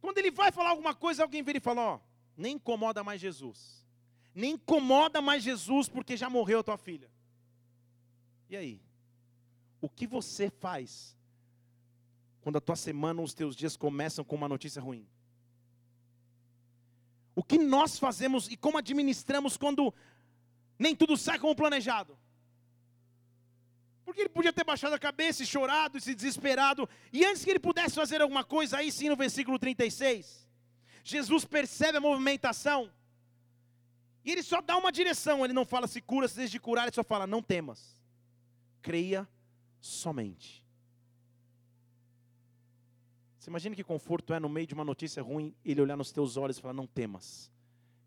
Quando 0.00 0.18
ele 0.18 0.30
vai 0.30 0.50
falar 0.50 0.70
alguma 0.70 0.94
coisa, 0.94 1.22
alguém 1.22 1.42
vira 1.42 1.58
e 1.58 1.60
fala: 1.60 1.82
Ó, 1.82 2.00
nem 2.36 2.56
incomoda 2.56 3.04
mais 3.04 3.20
Jesus. 3.20 3.86
Nem 4.34 4.52
incomoda 4.54 5.20
mais 5.20 5.42
Jesus 5.42 5.88
porque 5.88 6.16
já 6.16 6.28
morreu 6.28 6.60
a 6.60 6.62
tua 6.62 6.76
filha. 6.76 7.10
E 8.48 8.56
aí? 8.56 8.80
O 9.80 9.88
que 9.88 10.06
você 10.06 10.50
faz 10.50 11.16
quando 12.40 12.56
a 12.56 12.60
tua 12.60 12.76
semana, 12.76 13.22
os 13.22 13.34
teus 13.34 13.54
dias 13.54 13.76
começam 13.76 14.24
com 14.24 14.34
uma 14.34 14.48
notícia 14.48 14.82
ruim? 14.82 15.06
O 17.34 17.44
que 17.44 17.58
nós 17.58 17.98
fazemos 17.98 18.48
e 18.48 18.56
como 18.56 18.78
administramos 18.78 19.56
quando 19.56 19.94
nem 20.76 20.96
tudo 20.96 21.16
sai 21.16 21.38
como 21.38 21.54
planejado? 21.54 22.18
Porque 24.08 24.22
ele 24.22 24.30
podia 24.30 24.54
ter 24.54 24.64
baixado 24.64 24.94
a 24.94 24.98
cabeça 24.98 25.42
e 25.42 25.46
chorado 25.46 25.98
e 25.98 26.00
se 26.00 26.14
desesperado. 26.14 26.88
E 27.12 27.26
antes 27.26 27.44
que 27.44 27.50
ele 27.50 27.58
pudesse 27.58 27.94
fazer 27.94 28.22
alguma 28.22 28.42
coisa, 28.42 28.78
aí 28.78 28.90
sim 28.90 29.06
no 29.10 29.16
versículo 29.16 29.58
36, 29.58 30.48
Jesus 31.04 31.44
percebe 31.44 31.98
a 31.98 32.00
movimentação. 32.00 32.90
E 34.24 34.32
ele 34.32 34.42
só 34.42 34.62
dá 34.62 34.78
uma 34.78 34.90
direção. 34.90 35.44
Ele 35.44 35.52
não 35.52 35.66
fala 35.66 35.86
se 35.86 36.00
cura, 36.00 36.26
se 36.26 36.36
deseja 36.36 36.52
de 36.52 36.58
curar, 36.58 36.84
ele 36.84 36.94
só 36.94 37.04
fala: 37.04 37.26
não 37.26 37.42
temas. 37.42 38.00
Creia 38.80 39.28
somente. 39.78 40.64
Você 43.38 43.50
imagina 43.50 43.76
que 43.76 43.84
conforto 43.84 44.32
é 44.32 44.40
no 44.40 44.48
meio 44.48 44.66
de 44.66 44.72
uma 44.72 44.86
notícia 44.86 45.22
ruim, 45.22 45.54
ele 45.62 45.82
olhar 45.82 45.98
nos 45.98 46.10
teus 46.10 46.38
olhos 46.38 46.56
e 46.56 46.62
falar: 46.62 46.72
não 46.72 46.86
temas. 46.86 47.52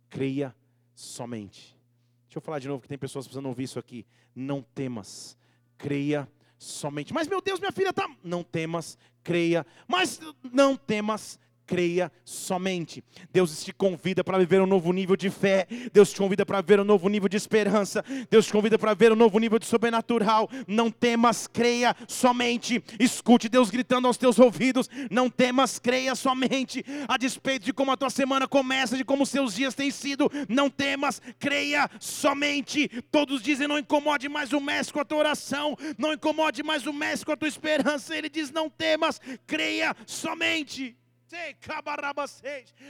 Creia 0.10 0.56
somente. 0.96 1.78
Deixa 2.26 2.40
eu 2.40 2.42
falar 2.42 2.58
de 2.58 2.68
novo 2.68 2.82
que 2.82 2.88
tem 2.88 2.98
pessoas 2.98 3.28
precisando 3.28 3.50
ouvir 3.50 3.66
isso 3.66 3.78
aqui. 3.78 4.04
Não 4.34 4.64
temas 4.64 5.38
creia 5.82 6.30
somente. 6.58 7.14
Mas 7.14 7.28
meu 7.28 7.42
Deus, 7.42 7.60
minha 7.60 7.72
filha 7.72 7.90
está. 7.90 8.08
Não 8.24 8.44
temas, 8.44 8.98
creia. 9.24 9.66
Mas 9.88 10.20
não 10.52 10.76
temas, 10.76 11.40
creia 11.72 12.12
somente. 12.26 13.02
Deus 13.32 13.64
te 13.64 13.72
convida 13.72 14.26
para 14.26 14.38
viver 14.38 14.62
um 14.62 14.66
novo 14.66 14.92
nível 14.92 15.16
de 15.16 15.30
fé. 15.30 15.66
Deus 15.94 16.12
te 16.12 16.18
convida 16.18 16.46
para 16.46 16.60
ver 16.60 16.82
um 16.82 16.84
novo 16.84 17.08
nível 17.08 17.30
de 17.30 17.38
esperança. 17.38 18.04
Deus 18.30 18.48
te 18.48 18.52
convida 18.52 18.78
para 18.78 18.94
ver 18.94 19.14
um 19.14 19.16
novo 19.16 19.40
nível 19.40 19.58
de 19.58 19.66
sobrenatural. 19.66 20.50
Não 20.68 20.92
temas, 20.92 21.48
creia 21.48 21.96
somente. 22.10 22.84
Escute 23.00 23.48
Deus 23.48 23.70
gritando 23.70 24.06
aos 24.06 24.18
teus 24.18 24.38
ouvidos. 24.38 24.90
Não 25.10 25.30
temas, 25.30 25.80
creia 25.80 26.14
somente. 26.14 26.84
A 27.08 27.16
despeito 27.16 27.64
de 27.64 27.72
como 27.72 27.94
a 27.94 27.96
tua 27.96 28.10
semana 28.10 28.50
começa, 28.50 28.98
de 28.98 29.06
como 29.06 29.24
os 29.24 29.30
seus 29.30 29.56
dias 29.56 29.74
têm 29.74 29.92
sido. 29.92 30.30
Não 30.50 30.70
temas, 30.70 31.22
creia 31.40 31.90
somente. 32.02 32.90
Todos 33.10 33.42
dizem: 33.42 33.66
não 33.66 33.80
incomode 33.80 34.28
mais 34.28 34.52
o 34.52 34.60
mestre 34.60 34.94
com 34.94 35.00
a 35.00 35.06
tua 35.06 35.20
oração. 35.20 35.78
Não 35.98 36.12
incomode 36.12 36.64
mais 36.64 36.86
o 36.86 36.92
mestre 36.92 37.26
com 37.26 37.32
a 37.32 37.38
tua 37.38 37.48
esperança. 37.48 38.14
Ele 38.14 38.28
diz: 38.28 38.52
não 38.52 38.70
temas, 38.70 39.22
creia 39.48 39.96
somente. 40.06 40.98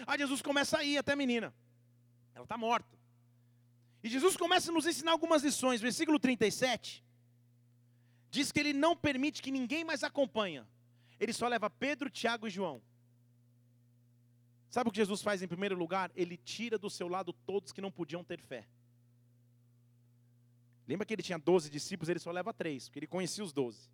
Aí 0.07 0.17
Jesus 0.17 0.41
começa 0.41 0.77
a 0.77 0.83
ir 0.83 0.97
até 0.97 1.13
a 1.13 1.15
menina. 1.15 1.53
Ela 2.33 2.43
está 2.45 2.57
morta. 2.57 2.97
E 4.03 4.09
Jesus 4.09 4.35
começa 4.35 4.71
a 4.71 4.73
nos 4.73 4.85
ensinar 4.85 5.11
algumas 5.11 5.43
lições. 5.43 5.81
Versículo 5.81 6.19
37 6.19 7.03
diz 8.29 8.51
que 8.51 8.59
ele 8.59 8.73
não 8.73 8.95
permite 8.95 9.41
que 9.41 9.51
ninguém 9.51 9.83
mais 9.83 10.03
acompanha. 10.03 10.67
Ele 11.19 11.33
só 11.33 11.47
leva 11.47 11.69
Pedro, 11.69 12.09
Tiago 12.09 12.47
e 12.47 12.49
João. 12.49 12.81
Sabe 14.69 14.89
o 14.89 14.91
que 14.91 14.97
Jesus 14.97 15.21
faz 15.21 15.41
em 15.43 15.47
primeiro 15.47 15.75
lugar? 15.75 16.09
Ele 16.15 16.37
tira 16.37 16.77
do 16.77 16.89
seu 16.89 17.07
lado 17.07 17.33
todos 17.33 17.73
que 17.73 17.81
não 17.81 17.91
podiam 17.91 18.23
ter 18.23 18.39
fé. 18.39 18.65
Lembra 20.87 21.05
que 21.05 21.13
ele 21.13 21.21
tinha 21.21 21.37
12 21.37 21.69
discípulos, 21.69 22.09
ele 22.09 22.19
só 22.19 22.31
leva 22.31 22.53
três, 22.53 22.87
porque 22.87 22.99
ele 22.99 23.07
conhecia 23.07 23.43
os 23.43 23.51
12. 23.51 23.89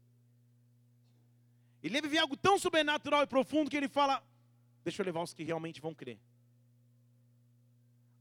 Ele 1.82 2.02
vive 2.02 2.18
algo 2.18 2.38
tão 2.38 2.58
sobrenatural 2.60 3.24
e 3.24 3.28
profundo 3.28 3.70
que 3.70 3.78
ele 3.78 3.88
fala: 3.88 4.24
Deixa 4.88 5.02
eu 5.02 5.06
levar 5.06 5.22
os 5.22 5.34
que 5.34 5.44
realmente 5.44 5.82
vão 5.82 5.94
crer. 5.94 6.18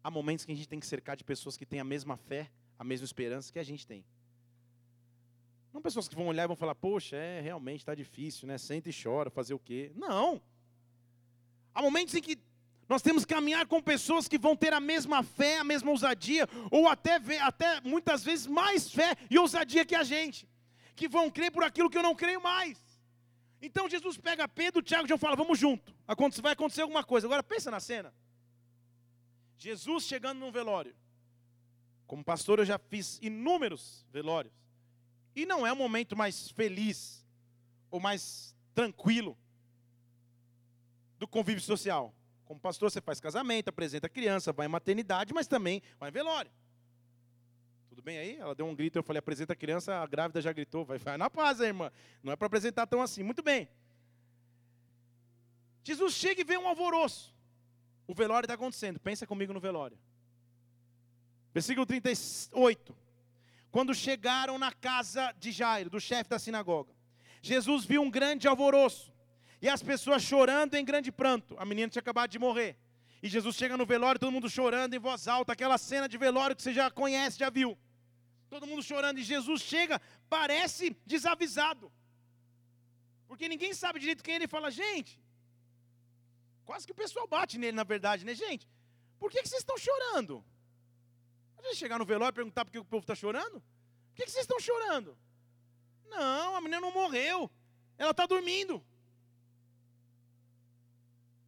Há 0.02 0.10
momentos 0.10 0.44
que 0.44 0.50
a 0.50 0.54
gente 0.56 0.68
tem 0.68 0.80
que 0.80 0.86
cercar 0.86 1.16
de 1.16 1.22
pessoas 1.22 1.56
que 1.56 1.64
têm 1.64 1.78
a 1.78 1.84
mesma 1.84 2.16
fé, 2.16 2.50
a 2.76 2.82
mesma 2.82 3.04
esperança 3.04 3.52
que 3.52 3.60
a 3.60 3.62
gente 3.62 3.86
tem. 3.86 4.04
Não 5.72 5.80
pessoas 5.80 6.08
que 6.08 6.16
vão 6.16 6.26
olhar 6.26 6.42
e 6.42 6.48
vão 6.48 6.56
falar, 6.56 6.74
poxa, 6.74 7.14
é, 7.14 7.40
realmente 7.40 7.82
está 7.82 7.94
difícil, 7.94 8.48
né? 8.48 8.58
Senta 8.58 8.90
e 8.90 8.92
chora, 8.92 9.30
fazer 9.30 9.54
o 9.54 9.60
quê? 9.60 9.92
Não. 9.94 10.42
Há 11.72 11.80
momentos 11.80 12.12
em 12.16 12.20
que 12.20 12.36
nós 12.88 13.00
temos 13.00 13.24
que 13.24 13.32
caminhar 13.32 13.64
com 13.68 13.80
pessoas 13.80 14.26
que 14.26 14.36
vão 14.36 14.56
ter 14.56 14.72
a 14.72 14.80
mesma 14.80 15.22
fé, 15.22 15.58
a 15.58 15.64
mesma 15.64 15.92
ousadia, 15.92 16.48
ou 16.68 16.88
até, 16.88 17.20
até 17.42 17.80
muitas 17.82 18.24
vezes 18.24 18.48
mais 18.48 18.90
fé 18.90 19.14
e 19.30 19.38
ousadia 19.38 19.84
que 19.84 19.94
a 19.94 20.02
gente, 20.02 20.48
que 20.96 21.06
vão 21.06 21.30
crer 21.30 21.52
por 21.52 21.62
aquilo 21.62 21.88
que 21.88 21.96
eu 21.96 22.02
não 22.02 22.16
creio 22.16 22.42
mais. 22.42 22.85
Então 23.66 23.88
Jesus 23.88 24.16
pega 24.16 24.46
Pedro, 24.46 24.80
Tiago 24.80 25.06
e 25.06 25.08
João 25.08 25.18
fala: 25.18 25.34
Vamos 25.34 25.58
junto. 25.58 25.92
Vai 26.40 26.52
acontecer 26.52 26.82
alguma 26.82 27.02
coisa. 27.02 27.26
Agora 27.26 27.42
pensa 27.42 27.68
na 27.68 27.80
cena. 27.80 28.14
Jesus 29.58 30.04
chegando 30.04 30.38
num 30.38 30.52
velório. 30.52 30.94
Como 32.06 32.22
pastor, 32.22 32.60
eu 32.60 32.64
já 32.64 32.78
fiz 32.78 33.18
inúmeros 33.20 34.06
velórios. 34.12 34.54
E 35.34 35.44
não 35.44 35.66
é 35.66 35.72
o 35.72 35.76
momento 35.76 36.16
mais 36.16 36.48
feliz 36.50 37.26
ou 37.90 37.98
mais 37.98 38.54
tranquilo 38.72 39.36
do 41.18 41.26
convívio 41.26 41.60
social. 41.60 42.14
Como 42.44 42.60
pastor, 42.60 42.88
você 42.88 43.00
faz 43.00 43.18
casamento, 43.18 43.68
apresenta 43.68 44.08
criança, 44.08 44.52
vai 44.52 44.66
em 44.66 44.70
maternidade, 44.70 45.34
mas 45.34 45.48
também 45.48 45.82
vai 45.98 46.10
em 46.10 46.12
velório. 46.12 46.52
Bem 48.06 48.18
aí? 48.18 48.36
Ela 48.36 48.54
deu 48.54 48.64
um 48.66 48.72
grito, 48.72 48.96
eu 48.96 49.02
falei, 49.02 49.18
apresenta 49.18 49.52
a 49.52 49.56
criança, 49.56 49.96
a 49.96 50.06
grávida 50.06 50.40
já 50.40 50.52
gritou, 50.52 50.84
vai, 50.84 50.96
vai 50.96 51.18
na 51.18 51.28
paz, 51.28 51.58
irmã. 51.58 51.90
Não 52.22 52.32
é 52.32 52.36
para 52.36 52.46
apresentar 52.46 52.86
tão 52.86 53.02
assim. 53.02 53.24
Muito 53.24 53.42
bem. 53.42 53.68
Jesus 55.82 56.14
chega 56.14 56.40
e 56.40 56.44
vê 56.44 56.56
um 56.56 56.68
alvoroço. 56.68 57.34
O 58.06 58.14
velório 58.14 58.46
está 58.46 58.54
acontecendo. 58.54 59.00
Pensa 59.00 59.26
comigo 59.26 59.52
no 59.52 59.58
velório. 59.58 59.98
Versículo 61.52 61.84
38. 61.84 62.96
Quando 63.72 63.92
chegaram 63.92 64.56
na 64.56 64.70
casa 64.70 65.32
de 65.40 65.50
Jairo, 65.50 65.90
do 65.90 65.98
chefe 65.98 66.30
da 66.30 66.38
sinagoga, 66.38 66.94
Jesus 67.42 67.84
viu 67.84 68.02
um 68.02 68.10
grande 68.10 68.46
alvoroço 68.46 69.12
e 69.60 69.68
as 69.68 69.82
pessoas 69.82 70.22
chorando 70.22 70.76
em 70.76 70.84
grande 70.84 71.10
pranto. 71.10 71.56
A 71.58 71.64
menina 71.64 71.88
tinha 71.88 72.02
acabado 72.02 72.30
de 72.30 72.38
morrer. 72.38 72.78
E 73.20 73.28
Jesus 73.28 73.56
chega 73.56 73.76
no 73.76 73.84
velório, 73.84 74.20
todo 74.20 74.30
mundo 74.30 74.48
chorando 74.48 74.94
em 74.94 74.98
voz 75.00 75.26
alta, 75.26 75.54
aquela 75.54 75.76
cena 75.76 76.08
de 76.08 76.16
velório 76.16 76.54
que 76.54 76.62
você 76.62 76.72
já 76.72 76.88
conhece, 76.88 77.40
já 77.40 77.50
viu. 77.50 77.76
Todo 78.48 78.66
mundo 78.66 78.82
chorando, 78.82 79.18
e 79.18 79.24
Jesus 79.24 79.60
chega, 79.62 80.00
parece 80.28 80.96
desavisado. 81.04 81.92
Porque 83.26 83.48
ninguém 83.48 83.74
sabe 83.74 83.98
direito 83.98 84.22
quem 84.22 84.36
ele 84.36 84.44
é. 84.44 84.48
fala, 84.48 84.70
gente. 84.70 85.20
Quase 86.64 86.86
que 86.86 86.92
o 86.92 87.00
pessoal 87.02 87.26
bate 87.26 87.58
nele, 87.58 87.76
na 87.76 87.84
verdade, 87.84 88.24
né, 88.24 88.34
gente? 88.34 88.68
Por 89.18 89.30
que, 89.30 89.42
que 89.42 89.48
vocês 89.48 89.60
estão 89.60 89.76
chorando? 89.76 90.44
A 91.58 91.62
gente 91.62 91.76
chegar 91.76 91.98
no 91.98 92.04
velório 92.04 92.34
e 92.34 92.40
perguntar 92.40 92.64
por 92.64 92.70
que 92.70 92.78
o 92.78 92.84
povo 92.84 93.02
está 93.02 93.14
chorando? 93.14 93.60
Por 93.60 94.16
que, 94.16 94.24
que 94.24 94.30
vocês 94.30 94.44
estão 94.44 94.60
chorando? 94.60 95.16
Não, 96.08 96.54
a 96.54 96.60
menina 96.60 96.80
não 96.80 96.92
morreu. 96.92 97.50
Ela 97.98 98.12
está 98.12 98.26
dormindo. 98.26 98.84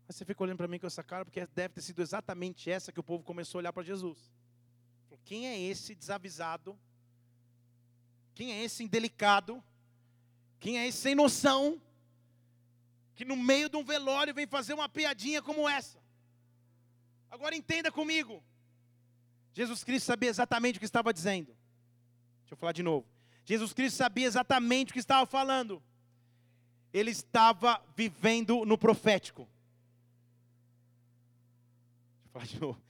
Aí 0.09 0.15
você 0.15 0.25
fica 0.25 0.43
olhando 0.43 0.57
para 0.57 0.69
mim 0.69 0.79
com 0.79 0.87
essa 0.87 1.05
cara, 1.05 1.25
porque 1.25 1.47
deve 1.55 1.75
ter 1.75 1.83
sido 1.83 2.01
exatamente 2.01 2.71
essa 2.71 2.91
que 2.91 2.99
o 2.99 3.05
povo 3.05 3.23
começou 3.23 3.59
a 3.59 3.61
olhar 3.61 3.73
para 3.73 3.83
Jesus. 3.83 4.33
Quem 5.25 5.47
é 5.47 5.61
esse 5.61 5.95
desavisado? 5.95 6.79
Quem 8.39 8.53
é 8.53 8.63
esse 8.63 8.85
indelicado? 8.85 9.61
Quem 10.61 10.79
é 10.79 10.87
esse 10.87 10.99
sem 10.99 11.13
noção? 11.13 11.83
Que 13.17 13.25
no 13.25 13.35
meio 13.35 13.69
de 13.69 13.77
um 13.77 13.83
velório 13.83 14.33
vem 14.33 14.47
fazer 14.47 14.75
uma 14.75 14.89
piadinha 14.89 15.43
como 15.43 15.69
essa. 15.69 15.99
Agora 17.29 17.57
entenda 17.57 17.91
comigo. 17.91 18.41
Jesus 19.53 19.83
Cristo 19.83 20.07
sabia 20.07 20.31
exatamente 20.31 20.77
o 20.77 20.79
que 20.79 20.85
estava 20.85 21.13
dizendo. 21.13 21.47
Deixa 22.43 22.53
eu 22.55 22.57
falar 22.57 22.71
de 22.71 22.81
novo. 22.85 23.09
Jesus 23.45 23.73
Cristo 23.73 23.97
sabia 23.97 24.29
exatamente 24.29 24.91
o 24.91 24.93
que 24.93 25.01
estava 25.01 25.27
falando. 25.27 25.83
Ele 26.93 27.11
estava 27.11 27.83
vivendo 27.97 28.65
no 28.65 28.79
profético. 28.79 29.49
Deixa 32.23 32.29
eu 32.29 32.31
falar 32.31 32.47
de 32.47 32.61
novo. 32.61 32.81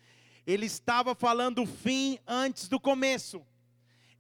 Ele 0.47 0.67
estava 0.67 1.15
falando 1.15 1.63
o 1.63 1.67
fim 1.67 2.19
antes 2.27 2.69
do 2.69 2.79
começo. 2.79 3.43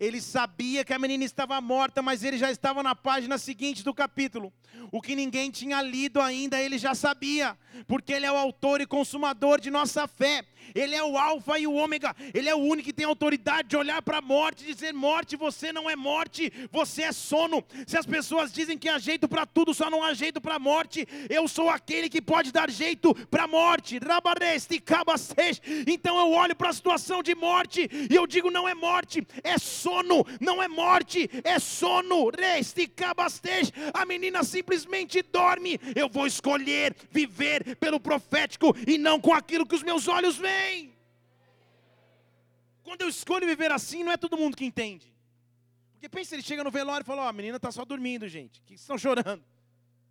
Ele 0.00 0.20
sabia 0.20 0.84
que 0.84 0.92
a 0.92 0.98
menina 0.98 1.24
estava 1.24 1.60
morta, 1.60 2.00
mas 2.00 2.22
ele 2.22 2.38
já 2.38 2.50
estava 2.50 2.82
na 2.82 2.94
página 2.94 3.36
seguinte 3.36 3.82
do 3.82 3.92
capítulo. 3.92 4.52
O 4.90 5.00
que 5.00 5.14
ninguém 5.14 5.50
tinha 5.50 5.82
lido 5.82 6.20
ainda, 6.20 6.60
ele 6.60 6.78
já 6.78 6.94
sabia, 6.94 7.56
porque 7.86 8.12
ele 8.12 8.26
é 8.26 8.32
o 8.32 8.36
autor 8.36 8.80
e 8.80 8.86
consumador 8.86 9.60
de 9.60 9.70
nossa 9.70 10.06
fé. 10.06 10.44
Ele 10.74 10.94
é 10.94 11.02
o 11.02 11.16
alfa 11.16 11.58
e 11.58 11.66
o 11.66 11.72
ômega. 11.72 12.14
Ele 12.34 12.48
é 12.48 12.54
o 12.54 12.58
único 12.58 12.86
que 12.86 12.92
tem 12.92 13.06
autoridade 13.06 13.68
de 13.68 13.76
olhar 13.76 14.02
para 14.02 14.18
a 14.18 14.22
morte 14.22 14.64
e 14.64 14.74
dizer: 14.74 14.92
morte, 14.92 15.36
você 15.36 15.72
não 15.72 15.88
é 15.88 15.96
morte, 15.96 16.52
você 16.70 17.02
é 17.02 17.12
sono. 17.12 17.64
Se 17.86 17.96
as 17.96 18.04
pessoas 18.04 18.52
dizem 18.52 18.76
que 18.76 18.88
há 18.88 18.98
jeito 18.98 19.26
para 19.28 19.46
tudo, 19.46 19.72
só 19.72 19.88
não 19.90 20.02
há 20.02 20.12
jeito 20.12 20.40
para 20.40 20.56
a 20.56 20.58
morte, 20.58 21.06
eu 21.30 21.48
sou 21.48 21.70
aquele 21.70 22.08
que 22.08 22.20
pode 22.20 22.52
dar 22.52 22.70
jeito 22.70 23.14
para 23.26 23.44
a 23.44 23.48
morte. 23.48 23.98
Então 25.86 26.18
eu 26.18 26.32
olho 26.32 26.54
para 26.54 26.68
a 26.68 26.72
situação 26.72 27.22
de 27.22 27.34
morte 27.34 27.88
e 28.10 28.14
eu 28.14 28.26
digo: 28.26 28.50
não 28.50 28.68
é 28.68 28.74
morte, 28.74 29.26
é 29.42 29.58
sono 29.58 30.26
não 30.40 30.62
é 30.62 30.68
morte, 30.68 31.28
é 31.44 31.58
sono. 31.58 32.30
A 33.94 34.04
menina 34.04 34.44
simplesmente 34.44 34.77
dorme. 35.32 35.78
Eu 35.94 36.08
vou 36.08 36.26
escolher 36.26 36.94
viver 37.10 37.76
pelo 37.76 37.98
profético 37.98 38.74
e 38.86 38.98
não 38.98 39.20
com 39.20 39.32
aquilo 39.32 39.66
que 39.66 39.74
os 39.74 39.82
meus 39.82 40.08
olhos 40.08 40.36
veem. 40.36 40.96
Quando 42.82 43.02
eu 43.02 43.08
escolho 43.08 43.46
viver 43.46 43.70
assim, 43.70 44.02
não 44.02 44.12
é 44.12 44.16
todo 44.16 44.36
mundo 44.36 44.56
que 44.56 44.64
entende. 44.64 45.12
Porque 45.92 46.08
pensa, 46.08 46.34
ele 46.34 46.42
chega 46.42 46.62
no 46.62 46.70
velório 46.70 47.04
e 47.04 47.06
fala: 47.06 47.22
Ó, 47.22 47.24
oh, 47.26 47.28
a 47.28 47.32
menina 47.32 47.56
está 47.56 47.70
só 47.72 47.84
dormindo, 47.84 48.28
gente. 48.28 48.62
que 48.62 48.74
estão 48.74 48.96
chorando? 48.96 49.44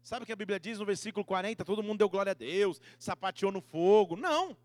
Sabe 0.03 0.23
o 0.23 0.25
que 0.25 0.31
a 0.31 0.35
Bíblia 0.35 0.59
diz 0.59 0.79
no 0.79 0.85
versículo 0.85 1.25
40? 1.25 1.65
Todo 1.65 1.81
mundo 1.81 1.97
deu 1.97 2.09
glória 2.09 2.31
a 2.31 2.35
Deus, 2.35 2.79
sapateou 2.99 3.51
no 3.51 3.61
fogo. 3.61 4.15
Não. 4.15 4.55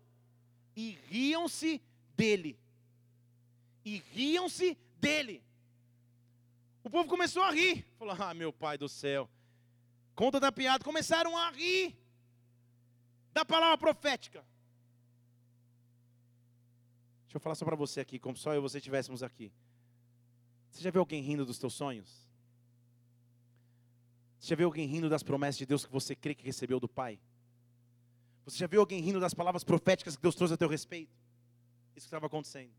E 0.75 0.97
riam-se 1.09 1.81
dele. 2.15 2.57
E 3.83 4.03
riam-se 4.11 4.77
dele. 4.99 5.43
O 6.83 6.89
povo 6.89 7.07
começou 7.07 7.41
a 7.41 7.51
rir. 7.51 7.85
Falou: 7.97 8.15
Ah, 8.19 8.33
meu 8.33 8.51
pai 8.51 8.77
do 8.77 8.89
céu. 8.89 9.29
Conta 10.15 10.39
da 10.39 10.51
piada. 10.51 10.83
Começaram 10.83 11.37
a 11.37 11.49
rir 11.51 11.97
da 13.31 13.43
palavra 13.43 13.77
profética. 13.77 14.45
Deixa 17.23 17.37
eu 17.37 17.41
falar 17.41 17.55
só 17.55 17.65
para 17.65 17.75
você 17.75 17.99
aqui, 17.99 18.19
como 18.19 18.37
só 18.37 18.53
eu 18.53 18.59
e 18.59 18.61
você 18.61 18.77
estivéssemos 18.77 19.23
aqui. 19.23 19.51
Você 20.69 20.81
já 20.81 20.91
viu 20.91 21.01
alguém 21.01 21.21
rindo 21.21 21.45
dos 21.45 21.57
teus 21.57 21.73
sonhos? 21.73 22.29
Você 24.39 24.49
já 24.49 24.55
viu 24.55 24.67
alguém 24.67 24.87
rindo 24.87 25.09
das 25.09 25.23
promessas 25.23 25.57
de 25.57 25.65
Deus 25.65 25.85
que 25.85 25.91
você 25.91 26.15
crê 26.15 26.35
que 26.35 26.43
recebeu 26.43 26.79
do 26.79 26.87
Pai? 26.87 27.19
Você 28.45 28.57
já 28.57 28.67
viu 28.67 28.81
alguém 28.81 29.01
rindo 29.01 29.19
das 29.19 29.33
palavras 29.33 29.63
proféticas 29.63 30.15
que 30.15 30.21
Deus 30.21 30.35
trouxe 30.35 30.53
a 30.53 30.57
teu 30.57 30.67
respeito? 30.67 31.15
Isso 31.95 32.05
que 32.05 32.07
estava 32.07 32.27
acontecendo. 32.27 32.73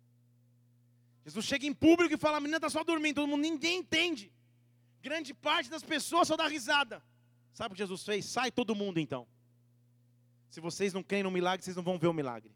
Jesus 1.24 1.44
chega 1.46 1.66
em 1.66 1.72
público 1.72 2.14
e 2.14 2.18
fala: 2.18 2.36
a 2.36 2.40
menina 2.40 2.58
está 2.58 2.68
só 2.68 2.84
dormindo, 2.84 3.16
todo 3.16 3.28
mundo, 3.28 3.40
ninguém 3.40 3.78
entende. 3.78 4.32
Grande 5.02 5.32
parte 5.32 5.70
das 5.70 5.82
pessoas 5.82 6.28
só 6.28 6.36
dá 6.36 6.46
risada. 6.46 7.02
Sabe 7.54 7.72
o 7.72 7.76
que 7.76 7.82
Jesus 7.82 8.04
fez? 8.04 8.26
Sai 8.26 8.50
todo 8.50 8.74
mundo 8.74 8.98
então. 8.98 9.26
Se 10.50 10.60
vocês 10.60 10.92
não 10.92 11.02
creem 11.02 11.22
no 11.22 11.30
milagre, 11.30 11.64
vocês 11.64 11.76
não 11.76 11.82
vão 11.82 11.98
ver 11.98 12.08
o 12.08 12.12
milagre. 12.12 12.52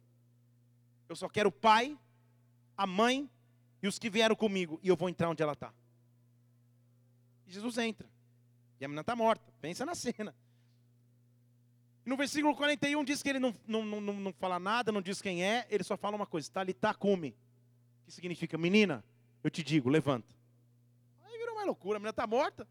Eu 1.09 1.17
só 1.17 1.29
quero 1.29 1.49
o 1.49 1.53
pai, 1.53 1.97
a 2.77 2.87
mãe 2.87 3.31
e 3.83 3.89
os 3.89 3.99
que 3.99 4.11
vieram 4.11 4.37
comigo. 4.37 4.79
E 4.83 4.89
eu 4.89 4.97
vou 4.97 5.09
entrar 5.09 5.31
onde 5.31 5.43
ela 5.43 5.53
está. 5.53 5.73
E 7.47 7.53
Jesus 7.53 7.79
entra. 7.79 8.09
E 8.81 8.85
a 8.85 8.89
menina 8.89 9.01
está 9.01 9.17
morta. 9.17 9.51
Pensa 9.61 9.87
na 9.87 9.95
cena. 9.97 10.35
No 12.05 12.17
versículo 12.17 12.55
41 12.57 13.05
diz 13.05 13.23
que 13.23 13.29
ele 13.29 13.39
não, 13.39 13.55
não, 13.67 13.85
não, 13.85 14.01
não 14.01 14.33
fala 14.33 14.59
nada, 14.59 14.91
não 14.91 15.03
diz 15.03 15.23
quem 15.23 15.45
é, 15.45 15.67
ele 15.71 15.85
só 15.85 15.97
fala 15.97 16.17
uma 16.17 16.27
coisa: 16.27 16.51
Talita 16.51 16.93
come 16.95 17.37
que 18.05 18.11
significa, 18.11 18.57
menina, 18.57 19.05
eu 19.45 19.51
te 19.51 19.63
digo, 19.63 19.91
levanta. 19.91 20.35
Aí 21.25 21.37
virou 21.37 21.55
uma 21.55 21.65
loucura, 21.65 21.99
a 21.99 22.01
menina 22.01 22.11
está 22.11 22.27
morta. 22.27 22.67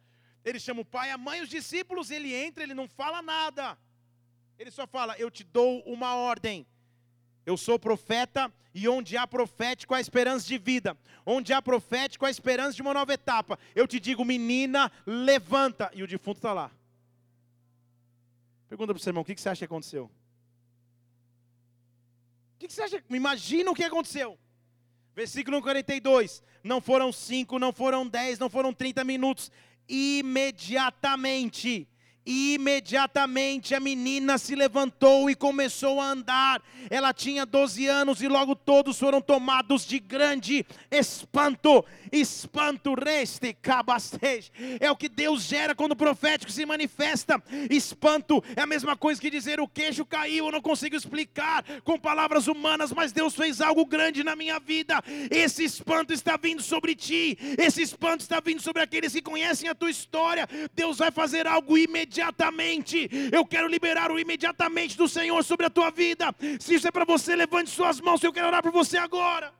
Ele 0.47 0.61
chama 0.61 0.81
o 0.81 0.85
pai, 0.85 1.11
a 1.11 1.17
mãe, 1.17 1.41
os 1.41 1.49
discípulos, 1.49 2.09
ele 2.09 2.33
entra, 2.33 2.63
ele 2.63 2.73
não 2.73 2.87
fala 2.87 3.21
nada. 3.21 3.77
Ele 4.57 4.71
só 4.71 4.87
fala, 4.87 5.13
eu 5.17 5.29
te 5.29 5.43
dou 5.43 5.81
uma 5.81 6.15
ordem. 6.15 6.65
Eu 7.45 7.57
sou 7.57 7.77
profeta 7.77 8.51
e 8.73 8.87
onde 8.87 9.17
há 9.17 9.27
profético 9.27 9.93
há 9.93 9.99
esperança 9.99 10.47
de 10.47 10.57
vida. 10.57 10.97
Onde 11.25 11.51
há 11.51 11.61
profético 11.61 12.25
há 12.25 12.29
esperança 12.29 12.77
de 12.77 12.81
uma 12.81 12.93
nova 12.93 13.13
etapa. 13.13 13.59
Eu 13.75 13.85
te 13.85 13.99
digo, 13.99 14.23
menina, 14.23 14.89
levanta. 15.05 15.91
E 15.93 16.01
o 16.01 16.07
defunto 16.07 16.37
está 16.37 16.53
lá. 16.53 16.71
Pergunta 18.69 18.93
para 18.93 18.99
o 18.99 19.03
seu 19.03 19.09
irmão, 19.09 19.23
o 19.23 19.25
que 19.25 19.35
você 19.35 19.49
acha 19.49 19.59
que 19.59 19.65
aconteceu? 19.65 20.09
O 22.55 22.57
que 22.57 22.69
você 22.69 22.83
acha? 22.83 23.03
Imagina 23.09 23.69
o 23.71 23.75
que 23.75 23.83
aconteceu. 23.83 24.39
Versículo 25.13 25.61
42. 25.61 26.43
Não 26.63 26.79
foram 26.79 27.11
cinco, 27.11 27.59
não 27.59 27.73
foram 27.73 28.07
dez, 28.07 28.39
não 28.39 28.49
foram 28.49 28.73
trinta 28.73 29.03
minutos. 29.03 29.51
Imediatamente 29.89 31.87
imediatamente 32.27 33.73
a 33.73 33.79
menina 33.79 34.37
se 34.37 34.53
levantou 34.53 35.29
e 35.29 35.35
começou 35.35 36.01
a 36.01 36.09
andar. 36.09 36.61
Ela 36.89 37.13
tinha 37.13 37.45
12 37.45 37.87
anos 37.87 38.21
e 38.21 38.27
logo 38.27 38.53
todos 38.53 38.99
foram 38.99 39.21
tomados 39.21 39.85
de 39.85 39.97
grande 39.97 40.65
espanto. 40.91 41.85
Espanto 42.11 42.93
reste 42.95 43.53
cabastej. 43.53 44.51
É 44.81 44.91
o 44.91 44.97
que 44.97 45.07
Deus 45.07 45.43
gera 45.43 45.73
quando 45.73 45.93
o 45.93 45.95
profético 45.95 46.51
se 46.51 46.65
manifesta. 46.65 47.41
Espanto 47.69 48.43
é 48.57 48.61
a 48.61 48.67
mesma 48.67 48.97
coisa 48.97 49.21
que 49.21 49.29
dizer 49.29 49.61
o 49.61 49.67
queixo 49.67 50.05
caiu. 50.05 50.47
Eu 50.47 50.51
não 50.51 50.61
consigo 50.61 50.97
explicar 50.97 51.63
com 51.85 51.97
palavras 51.97 52.47
humanas, 52.47 52.91
mas 52.91 53.13
Deus 53.13 53.35
fez 53.35 53.61
algo 53.61 53.85
grande 53.85 54.21
na 54.21 54.35
minha 54.35 54.59
vida. 54.59 55.01
Esse 55.31 55.63
espanto 55.63 56.11
está 56.11 56.35
vindo 56.35 56.61
sobre 56.61 56.93
ti. 56.93 57.37
Esse 57.57 57.81
espanto 57.81 58.19
está 58.21 58.41
vindo 58.41 58.61
sobre 58.61 58.81
aqueles 58.81 59.13
que 59.13 59.21
conhecem 59.21 59.69
a 59.69 59.75
tua 59.75 59.89
história. 59.89 60.45
Deus 60.73 60.97
vai 60.97 61.09
fazer 61.09 61.47
algo 61.47 61.77
imediato 61.77 62.16
imediatamente. 62.17 63.09
Eu 63.31 63.45
quero 63.45 63.67
liberar 63.67 64.11
o 64.11 64.19
imediatamente 64.19 64.97
do 64.97 65.07
Senhor 65.07 65.43
sobre 65.43 65.65
a 65.65 65.69
tua 65.69 65.91
vida. 65.91 66.33
Se 66.59 66.75
isso 66.75 66.87
é 66.87 66.91
para 66.91 67.05
você, 67.05 67.35
levante 67.35 67.69
suas 67.69 68.01
mãos. 68.01 68.23
Eu 68.23 68.33
quero 68.33 68.47
orar 68.47 68.63
por 68.63 68.71
você 68.71 68.97
agora 68.97 69.56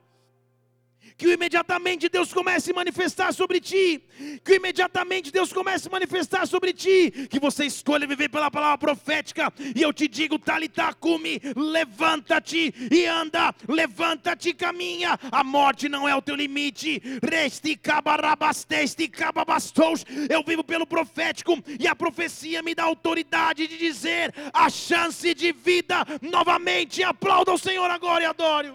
que 1.18 1.32
imediatamente 1.32 2.08
Deus 2.08 2.32
comece 2.32 2.70
a 2.70 2.74
manifestar 2.74 3.34
sobre 3.34 3.60
ti, 3.60 4.00
que 4.44 4.54
imediatamente 4.54 5.32
Deus 5.32 5.52
comece 5.52 5.88
a 5.88 5.90
manifestar 5.90 6.46
sobre 6.46 6.72
ti, 6.72 7.10
que 7.28 7.40
você 7.40 7.66
escolha 7.66 8.06
viver 8.06 8.28
pela 8.28 8.50
palavra 8.50 8.78
profética, 8.78 9.52
e 9.74 9.82
eu 9.82 9.92
te 9.92 10.06
digo, 10.06 10.38
Talitacumi, 10.38 11.40
levanta-te 11.56 12.72
e 12.90 13.04
anda, 13.04 13.52
levanta-te 13.68 14.50
e 14.50 14.54
caminha, 14.54 15.18
a 15.32 15.42
morte 15.42 15.88
não 15.88 16.08
é 16.08 16.14
o 16.14 16.22
teu 16.22 16.36
limite, 16.36 17.02
resti 17.20 17.76
cabarabasteste 17.76 19.08
cababastos, 19.08 20.04
eu 20.30 20.44
vivo 20.44 20.62
pelo 20.62 20.86
profético, 20.86 21.58
e 21.80 21.88
a 21.88 21.96
profecia 21.96 22.62
me 22.62 22.76
dá 22.76 22.84
autoridade 22.84 23.66
de 23.66 23.76
dizer 23.76 24.32
a 24.52 24.70
chance 24.70 25.34
de 25.34 25.52
vida. 25.52 26.06
Novamente, 26.22 27.02
aplauda 27.02 27.52
o 27.52 27.58
Senhor 27.58 27.90
agora 27.90 28.22
e 28.22 28.26
adore. 28.26 28.72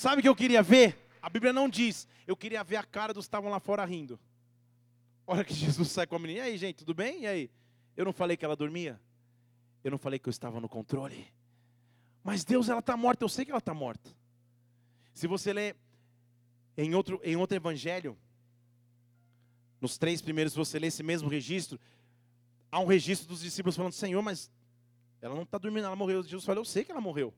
Sabe 0.00 0.20
o 0.20 0.22
que 0.22 0.28
eu 0.30 0.34
queria 0.34 0.62
ver? 0.62 0.96
A 1.20 1.28
Bíblia 1.28 1.52
não 1.52 1.68
diz. 1.68 2.08
Eu 2.26 2.34
queria 2.34 2.64
ver 2.64 2.76
a 2.76 2.82
cara 2.82 3.12
dos 3.12 3.26
que 3.26 3.28
estavam 3.28 3.50
lá 3.50 3.60
fora 3.60 3.84
rindo. 3.84 4.18
Olha 5.26 5.44
que 5.44 5.52
Jesus 5.52 5.90
sai 5.90 6.06
com 6.06 6.16
a 6.16 6.18
menina. 6.18 6.38
E 6.38 6.52
aí, 6.52 6.56
gente, 6.56 6.76
tudo 6.76 6.94
bem? 6.94 7.24
E 7.24 7.26
aí? 7.26 7.50
Eu 7.94 8.06
não 8.06 8.12
falei 8.14 8.34
que 8.34 8.42
ela 8.42 8.56
dormia? 8.56 8.98
Eu 9.84 9.90
não 9.90 9.98
falei 9.98 10.18
que 10.18 10.26
eu 10.26 10.30
estava 10.30 10.58
no 10.58 10.70
controle? 10.70 11.30
Mas 12.24 12.46
Deus, 12.46 12.70
ela 12.70 12.78
está 12.78 12.96
morta, 12.96 13.22
eu 13.22 13.28
sei 13.28 13.44
que 13.44 13.50
ela 13.50 13.58
está 13.58 13.74
morta. 13.74 14.10
Se 15.12 15.26
você 15.26 15.52
ler 15.52 15.76
em 16.78 16.94
outro, 16.94 17.20
em 17.22 17.36
outro 17.36 17.54
evangelho, 17.54 18.16
nos 19.82 19.98
três 19.98 20.22
primeiros, 20.22 20.54
se 20.54 20.58
você 20.58 20.78
ler 20.78 20.86
esse 20.86 21.02
mesmo 21.02 21.28
registro, 21.28 21.78
há 22.72 22.80
um 22.80 22.86
registro 22.86 23.28
dos 23.28 23.42
discípulos 23.42 23.76
falando: 23.76 23.92
Senhor, 23.92 24.22
mas 24.22 24.50
ela 25.20 25.34
não 25.34 25.42
está 25.42 25.58
dormindo, 25.58 25.84
ela 25.84 25.94
morreu. 25.94 26.22
Jesus 26.22 26.46
falou: 26.46 26.62
Eu 26.62 26.64
sei 26.64 26.86
que 26.86 26.90
ela 26.90 27.02
morreu, 27.02 27.34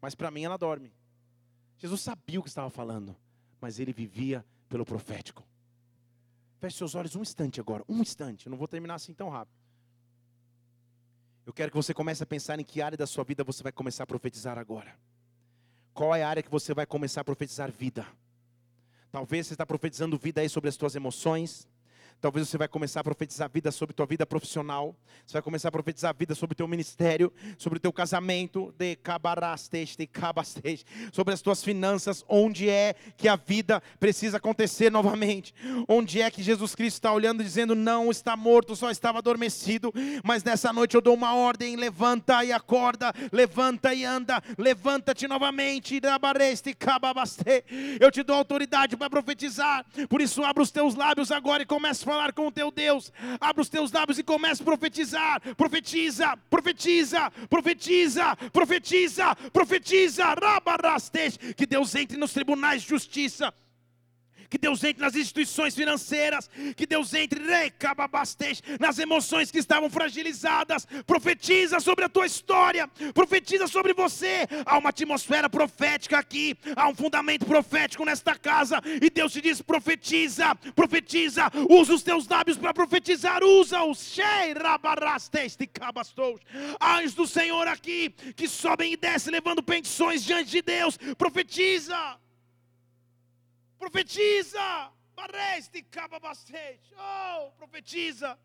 mas 0.00 0.14
para 0.14 0.30
mim 0.30 0.44
ela 0.44 0.56
dorme. 0.56 0.90
Jesus 1.78 2.00
sabia 2.00 2.40
o 2.40 2.42
que 2.42 2.48
estava 2.48 2.70
falando, 2.70 3.16
mas 3.60 3.78
ele 3.78 3.92
vivia 3.92 4.44
pelo 4.68 4.84
profético. 4.84 5.44
Feche 6.60 6.78
seus 6.78 6.94
olhos 6.94 7.14
um 7.14 7.22
instante 7.22 7.60
agora, 7.60 7.84
um 7.88 8.00
instante. 8.00 8.46
Eu 8.46 8.50
não 8.50 8.56
vou 8.56 8.68
terminar 8.68 8.94
assim 8.94 9.12
tão 9.12 9.28
rápido. 9.28 9.56
Eu 11.44 11.52
quero 11.52 11.70
que 11.70 11.76
você 11.76 11.92
comece 11.92 12.22
a 12.22 12.26
pensar 12.26 12.58
em 12.58 12.64
que 12.64 12.80
área 12.80 12.96
da 12.96 13.06
sua 13.06 13.22
vida 13.22 13.44
você 13.44 13.62
vai 13.62 13.72
começar 13.72 14.04
a 14.04 14.06
profetizar 14.06 14.58
agora. 14.58 14.96
Qual 15.92 16.14
é 16.14 16.22
a 16.22 16.28
área 16.28 16.42
que 16.42 16.50
você 16.50 16.72
vai 16.72 16.86
começar 16.86 17.20
a 17.20 17.24
profetizar 17.24 17.70
vida? 17.70 18.06
Talvez 19.12 19.46
você 19.46 19.54
está 19.54 19.66
profetizando 19.66 20.16
vida 20.16 20.40
aí 20.40 20.48
sobre 20.48 20.68
as 20.68 20.74
suas 20.74 20.96
emoções, 20.96 21.68
Talvez 22.20 22.48
você 22.48 22.56
vai 22.56 22.68
começar 22.68 23.00
a 23.00 23.04
profetizar 23.04 23.50
vida 23.52 23.70
sobre 23.70 23.94
tua 23.94 24.06
vida 24.06 24.24
profissional. 24.24 24.96
Você 25.26 25.34
vai 25.34 25.42
começar 25.42 25.68
a 25.68 25.72
profetizar 25.72 26.14
vida 26.16 26.34
sobre 26.34 26.54
teu 26.54 26.66
ministério, 26.66 27.32
sobre 27.58 27.78
teu 27.78 27.92
casamento, 27.92 28.74
de 28.78 28.96
de 29.96 30.08
sobre 31.12 31.34
as 31.34 31.42
tuas 31.42 31.62
finanças, 31.62 32.24
onde 32.28 32.68
é 32.68 32.94
que 33.16 33.28
a 33.28 33.36
vida 33.36 33.82
precisa 33.98 34.38
acontecer 34.38 34.90
novamente. 34.90 35.54
Onde 35.88 36.20
é 36.20 36.30
que 36.30 36.42
Jesus 36.42 36.74
Cristo 36.74 36.96
está 36.96 37.12
olhando 37.12 37.42
e 37.42 37.44
dizendo: 37.44 37.74
"Não 37.74 38.10
está 38.10 38.36
morto, 38.36 38.74
só 38.74 38.90
estava 38.90 39.18
adormecido". 39.18 39.92
Mas 40.24 40.42
nessa 40.42 40.72
noite 40.72 40.94
eu 40.94 41.00
dou 41.00 41.14
uma 41.14 41.34
ordem: 41.34 41.76
levanta 41.76 42.44
e 42.44 42.52
acorda, 42.52 43.12
levanta 43.32 43.92
e 43.94 44.04
anda, 44.04 44.42
levanta-te 44.56 45.28
novamente. 45.28 46.00
Eu 48.00 48.10
te 48.10 48.22
dou 48.22 48.36
autoridade 48.36 48.96
para 48.96 49.10
profetizar. 49.10 49.84
Por 50.08 50.20
isso 50.20 50.42
abra 50.42 50.62
os 50.62 50.70
teus 50.70 50.94
lábios 50.94 51.30
agora 51.30 51.62
e 51.62 51.66
comece 51.66 52.02
a 52.02 52.03
falar 52.04 52.32
com 52.32 52.46
o 52.46 52.52
teu 52.52 52.70
Deus. 52.70 53.12
Abra 53.40 53.62
os 53.62 53.68
teus 53.68 53.90
lábios 53.90 54.18
e 54.18 54.22
comece 54.22 54.62
a 54.62 54.64
profetizar. 54.64 55.40
Profetiza, 55.56 56.36
profetiza, 56.48 57.30
profetiza, 57.48 58.36
profetiza, 58.52 59.36
profetiza. 59.52 60.24
Que 61.56 61.66
Deus 61.66 61.94
entre 61.94 62.16
nos 62.16 62.32
tribunais 62.32 62.82
de 62.82 62.88
justiça 62.88 63.52
que 64.48 64.58
Deus 64.58 64.82
entre 64.84 65.02
nas 65.02 65.14
instituições 65.14 65.74
financeiras, 65.74 66.48
que 66.76 66.86
Deus 66.86 67.12
entre 67.14 67.40
nas 68.80 68.98
emoções 68.98 69.50
que 69.50 69.58
estavam 69.58 69.90
fragilizadas. 69.90 70.86
Profetiza 71.06 71.80
sobre 71.80 72.04
a 72.04 72.08
tua 72.08 72.26
história, 72.26 72.88
profetiza 73.12 73.66
sobre 73.66 73.92
você. 73.92 74.46
Há 74.64 74.78
uma 74.78 74.90
atmosfera 74.90 75.48
profética 75.48 76.18
aqui, 76.18 76.56
há 76.76 76.88
um 76.88 76.94
fundamento 76.94 77.44
profético 77.46 78.04
nesta 78.04 78.34
casa, 78.34 78.80
e 79.00 79.10
Deus 79.10 79.32
te 79.32 79.40
diz: 79.40 79.60
profetiza, 79.60 80.54
profetiza, 80.74 81.50
usa 81.68 81.94
os 81.94 82.02
teus 82.02 82.26
lábios 82.28 82.56
para 82.56 82.74
profetizar, 82.74 83.42
usa-os. 83.42 84.14
Anjos 86.80 87.14
do 87.14 87.26
Senhor 87.26 87.66
aqui, 87.68 88.10
que 88.36 88.48
sobem 88.48 88.92
e 88.92 88.96
descem 88.96 89.32
levando 89.32 89.62
petições 89.62 90.24
diante 90.24 90.50
de 90.50 90.62
Deus, 90.62 90.98
profetiza. 91.16 92.23
Profetiza! 93.84 94.92
Bareste 95.14 95.82
cababastete. 95.82 96.94
Oh, 96.96 97.50
profetiza! 97.52 98.38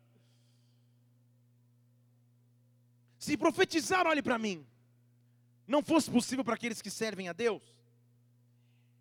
Se 3.18 3.36
profetizar, 3.36 4.06
olhe 4.06 4.22
para 4.22 4.38
mim, 4.38 4.66
não 5.66 5.82
fosse 5.82 6.10
possível 6.10 6.44
para 6.44 6.54
aqueles 6.54 6.82
que 6.82 6.90
servem 6.90 7.28
a 7.28 7.32
Deus, 7.32 7.62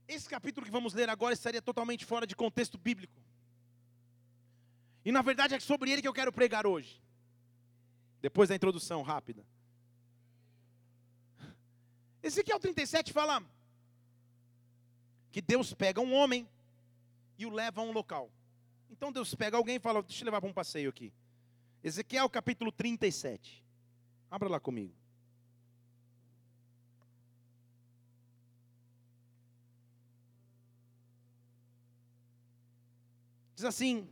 esse 0.07 0.27
capítulo 0.29 0.65
que 0.65 0.71
vamos 0.71 0.93
ler 0.93 1.09
agora 1.09 1.33
estaria 1.33 1.61
totalmente 1.61 2.05
fora 2.05 2.25
de 2.25 2.35
contexto 2.35 2.77
bíblico. 2.77 3.21
E 5.03 5.11
na 5.11 5.21
verdade 5.21 5.55
é 5.55 5.59
sobre 5.59 5.91
ele 5.91 6.01
que 6.01 6.07
eu 6.07 6.13
quero 6.13 6.31
pregar 6.31 6.65
hoje. 6.65 7.01
Depois 8.21 8.49
da 8.49 8.55
introdução 8.55 9.01
rápida. 9.01 9.45
Ezequiel 12.23 12.59
37 12.59 13.13
fala: 13.13 13.43
que 15.39 15.41
Deus 15.41 15.73
pega 15.73 16.01
um 16.01 16.13
homem 16.13 16.45
e 17.37 17.45
o 17.45 17.49
leva 17.49 17.79
a 17.79 17.83
um 17.85 17.93
local. 17.93 18.29
Então 18.89 19.09
Deus 19.09 19.33
pega 19.33 19.55
alguém 19.55 19.77
e 19.77 19.79
fala: 19.79 20.03
Deixa 20.03 20.21
eu 20.21 20.25
levar 20.25 20.41
para 20.41 20.49
um 20.49 20.53
passeio 20.53 20.89
aqui. 20.89 21.13
Ezequiel 21.81 22.29
capítulo 22.29 22.73
37. 22.73 23.65
Abra 24.29 24.49
lá 24.49 24.59
comigo. 24.59 24.93
Diz 33.55 33.63
assim. 33.63 34.09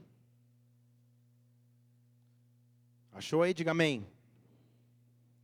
Achou 3.11 3.43
aí? 3.43 3.53
Diga 3.53 3.71
amém. 3.71 4.07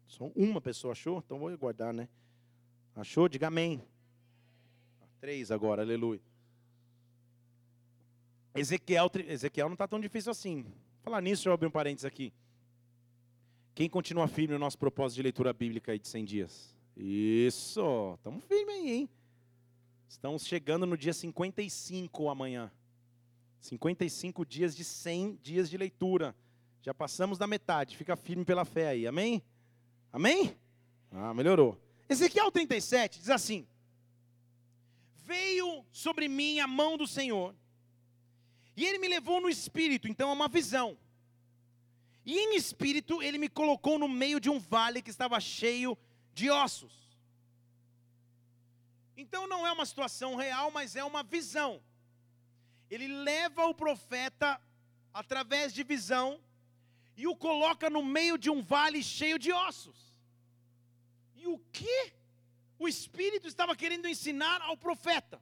Só 0.08 0.28
uma 0.34 0.62
pessoa 0.62 0.94
achou, 0.94 1.18
então 1.18 1.40
vou 1.40 1.58
guardar, 1.58 1.94
né? 1.94 2.08
Achou? 2.96 3.28
Diga 3.28 3.48
amém. 3.48 3.84
Três 5.24 5.52
agora, 5.52 5.84
aleluia. 5.84 6.20
Ezequiel, 8.54 9.10
Ezequiel 9.26 9.70
não 9.70 9.74
está 9.76 9.88
tão 9.88 9.98
difícil 9.98 10.30
assim. 10.30 10.66
Falar 11.02 11.22
nisso, 11.22 11.48
eu 11.48 11.54
abri 11.54 11.66
um 11.66 11.72
parênteses 11.72 12.04
aqui. 12.04 12.34
Quem 13.74 13.90
continua 13.90 14.28
firme 14.28 14.54
no 14.54 14.60
nosso 14.60 14.78
propósito 14.78 15.16
de 15.16 15.24
leitura 15.24 15.54
bíblica 15.54 15.94
aí 15.94 15.98
de 15.98 16.10
100 16.10 16.26
dias? 16.26 16.76
Isso, 16.98 18.16
estamos 18.18 18.44
firmes 18.44 18.76
aí, 18.76 18.92
hein? 18.92 19.10
Estamos 20.10 20.46
chegando 20.46 20.86
no 20.86 20.98
dia 20.98 21.14
55 21.14 22.28
amanhã. 22.28 22.70
55 23.62 24.46
dias 24.46 24.76
de 24.76 24.84
100 24.84 25.40
dias 25.42 25.70
de 25.70 25.78
leitura. 25.78 26.36
Já 26.82 26.94
passamos 26.94 27.38
da 27.38 27.48
metade, 27.48 27.96
fica 27.96 28.18
firme 28.18 28.44
pela 28.44 28.66
fé 28.66 28.90
aí, 28.90 29.08
amém? 29.08 29.42
Amém? 30.12 30.54
Ah, 31.10 31.34
melhorou. 31.34 31.80
Ezequiel 32.10 32.52
37 32.52 33.20
diz 33.20 33.30
assim: 33.30 33.66
veio 35.26 35.86
sobre 35.92 36.28
mim 36.28 36.60
a 36.60 36.68
mão 36.68 36.98
do 36.98 37.08
Senhor, 37.08 37.56
e 38.76 38.86
ele 38.86 38.98
me 38.98 39.08
levou 39.08 39.40
no 39.40 39.50
espírito, 39.50 40.08
então 40.08 40.30
é 40.30 40.34
uma 40.34 40.48
visão. 40.48 40.98
E 42.26 42.38
em 42.38 42.56
espírito 42.56 43.22
ele 43.22 43.38
me 43.38 43.50
colocou 43.50 44.00
no 44.00 44.08
meio 44.08 44.40
de 44.40 44.50
um 44.50 44.60
vale 44.60 45.02
que 45.02 45.10
estava 45.10 45.40
cheio 45.40 45.98
de 46.34 46.50
ossos. 46.50 46.94
Então 49.16 49.46
não 49.48 49.66
é 49.68 49.72
uma 49.72 49.86
situação 49.86 50.36
real, 50.36 50.72
mas 50.72 50.96
é 50.96 51.04
uma 51.04 51.22
visão. 51.22 51.82
Ele 52.90 53.08
leva 53.08 53.66
o 53.66 53.76
profeta 53.76 54.60
através 55.14 55.74
de 55.74 55.84
visão 55.84 56.40
e 57.16 57.28
o 57.28 57.36
coloca 57.36 57.90
no 57.90 58.04
meio 58.04 58.38
de 58.38 58.50
um 58.50 58.62
vale 58.62 59.04
cheio 59.04 59.38
de 59.38 59.52
ossos. 59.52 60.14
E 61.36 61.46
o 61.46 61.60
que 61.72 62.14
o 62.84 62.88
Espírito 62.88 63.48
estava 63.48 63.76
querendo 63.76 64.08
ensinar 64.08 64.62
ao 64.62 64.76
profeta. 64.76 65.42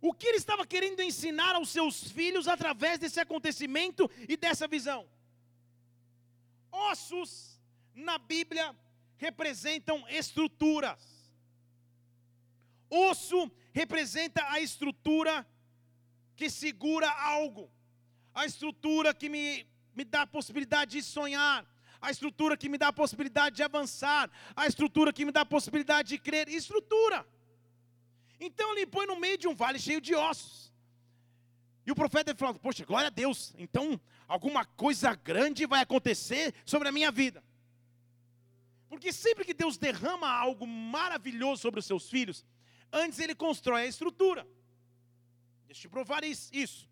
O 0.00 0.12
que 0.12 0.26
ele 0.26 0.36
estava 0.36 0.66
querendo 0.66 1.00
ensinar 1.02 1.54
aos 1.56 1.70
seus 1.70 2.10
filhos 2.10 2.46
através 2.46 2.98
desse 2.98 3.18
acontecimento 3.18 4.08
e 4.28 4.36
dessa 4.36 4.68
visão? 4.68 5.08
Ossos 6.70 7.60
na 7.94 8.18
Bíblia 8.18 8.76
representam 9.16 10.06
estruturas. 10.08 11.02
Osso 12.88 13.50
representa 13.72 14.44
a 14.50 14.60
estrutura 14.60 15.46
que 16.36 16.48
segura 16.50 17.10
algo, 17.10 17.70
a 18.32 18.44
estrutura 18.46 19.14
que 19.14 19.28
me, 19.28 19.66
me 19.94 20.04
dá 20.04 20.22
a 20.22 20.26
possibilidade 20.26 20.92
de 20.92 21.02
sonhar, 21.02 21.66
a 22.04 22.10
estrutura 22.10 22.56
que 22.56 22.68
me 22.68 22.76
dá 22.76 22.88
a 22.88 22.92
possibilidade 22.92 23.56
de 23.56 23.62
avançar, 23.62 24.30
a 24.54 24.66
estrutura 24.66 25.12
que 25.12 25.24
me 25.24 25.32
dá 25.32 25.40
a 25.40 25.46
possibilidade 25.46 26.10
de 26.10 26.18
crer, 26.18 26.48
estrutura. 26.48 27.26
Então 28.38 28.72
ele 28.72 28.86
põe 28.86 29.06
no 29.06 29.18
meio 29.18 29.38
de 29.38 29.48
um 29.48 29.54
vale 29.54 29.78
cheio 29.78 30.00
de 30.02 30.14
ossos. 30.14 30.70
E 31.86 31.90
o 31.90 31.94
profeta 31.94 32.34
falou: 32.34 32.56
Poxa, 32.56 32.84
glória 32.84 33.06
a 33.06 33.10
Deus, 33.10 33.54
então 33.56 33.98
alguma 34.28 34.64
coisa 34.66 35.14
grande 35.14 35.66
vai 35.66 35.80
acontecer 35.80 36.54
sobre 36.66 36.88
a 36.88 36.92
minha 36.92 37.10
vida. 37.10 37.42
Porque 38.88 39.10
sempre 39.10 39.44
que 39.44 39.54
Deus 39.54 39.78
derrama 39.78 40.28
algo 40.28 40.66
maravilhoso 40.66 41.62
sobre 41.62 41.80
os 41.80 41.86
seus 41.86 42.10
filhos, 42.10 42.44
antes 42.92 43.18
ele 43.18 43.34
constrói 43.34 43.82
a 43.82 43.86
estrutura. 43.86 44.46
Deixa 45.66 45.86
eu 45.86 45.90
provar 45.90 46.22
isso. 46.22 46.86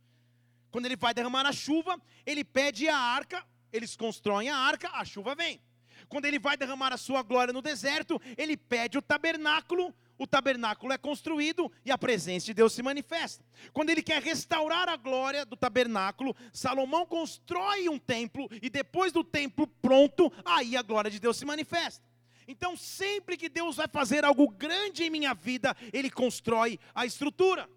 Quando 0.70 0.86
ele 0.86 0.96
vai 0.96 1.12
derramar 1.12 1.46
a 1.46 1.52
chuva, 1.52 2.00
ele 2.24 2.42
pede 2.42 2.88
a 2.88 2.96
arca 2.96 3.46
eles 3.72 3.96
constroem 3.96 4.50
a 4.50 4.56
arca, 4.56 4.88
a 4.92 5.04
chuva 5.04 5.34
vem. 5.34 5.60
Quando 6.08 6.24
ele 6.24 6.38
vai 6.38 6.56
derramar 6.56 6.92
a 6.92 6.96
sua 6.96 7.22
glória 7.22 7.52
no 7.52 7.62
deserto, 7.62 8.20
ele 8.36 8.56
pede 8.56 8.98
o 8.98 9.02
tabernáculo, 9.02 9.94
o 10.18 10.26
tabernáculo 10.26 10.92
é 10.92 10.98
construído 10.98 11.70
e 11.84 11.90
a 11.90 11.98
presença 11.98 12.46
de 12.46 12.54
Deus 12.54 12.72
se 12.72 12.82
manifesta. 12.82 13.44
Quando 13.72 13.90
ele 13.90 14.02
quer 14.02 14.22
restaurar 14.22 14.88
a 14.88 14.96
glória 14.96 15.44
do 15.44 15.56
tabernáculo, 15.56 16.36
Salomão 16.52 17.06
constrói 17.06 17.88
um 17.88 17.98
templo 17.98 18.48
e 18.60 18.68
depois 18.68 19.12
do 19.12 19.24
templo 19.24 19.66
pronto, 19.66 20.32
aí 20.44 20.76
a 20.76 20.82
glória 20.82 21.10
de 21.10 21.18
Deus 21.18 21.36
se 21.36 21.44
manifesta. 21.44 22.06
Então, 22.46 22.76
sempre 22.76 23.36
que 23.36 23.48
Deus 23.48 23.76
vai 23.76 23.88
fazer 23.88 24.24
algo 24.24 24.48
grande 24.48 25.04
em 25.04 25.10
minha 25.10 25.32
vida, 25.32 25.76
Ele 25.92 26.10
constrói 26.10 26.78
a 26.94 27.06
estrutura. 27.06 27.68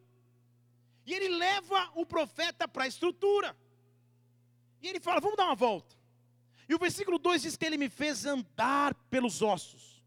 E 1.06 1.14
Ele 1.14 1.30
leva 1.30 1.92
o 1.96 2.06
profeta 2.06 2.68
para 2.68 2.84
a 2.84 2.88
estrutura. 2.88 3.56
E 4.86 4.88
ele 4.88 5.00
fala: 5.00 5.20
Vamos 5.20 5.36
dar 5.36 5.46
uma 5.46 5.56
volta. 5.56 5.96
E 6.70 6.76
o 6.76 6.78
versículo 6.78 7.18
2 7.18 7.42
diz 7.42 7.58
que 7.58 7.66
ele 7.66 7.76
me 7.76 7.90
fez 7.90 8.24
andar 8.24 8.94
pelos 9.10 9.42
ossos. 9.42 10.04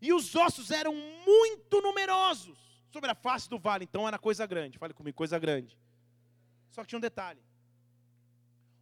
E 0.00 0.12
os 0.12 0.36
ossos 0.36 0.70
eram 0.70 0.94
muito 0.94 1.80
numerosos 1.80 2.56
sobre 2.90 3.10
a 3.10 3.14
face 3.14 3.48
do 3.48 3.58
vale, 3.58 3.82
então 3.82 4.06
era 4.06 4.20
coisa 4.20 4.46
grande. 4.46 4.78
Fale 4.78 4.94
comigo, 4.94 5.16
coisa 5.16 5.36
grande. 5.36 5.76
Só 6.70 6.82
que 6.82 6.88
tinha 6.88 6.98
um 6.98 7.00
detalhe: 7.00 7.40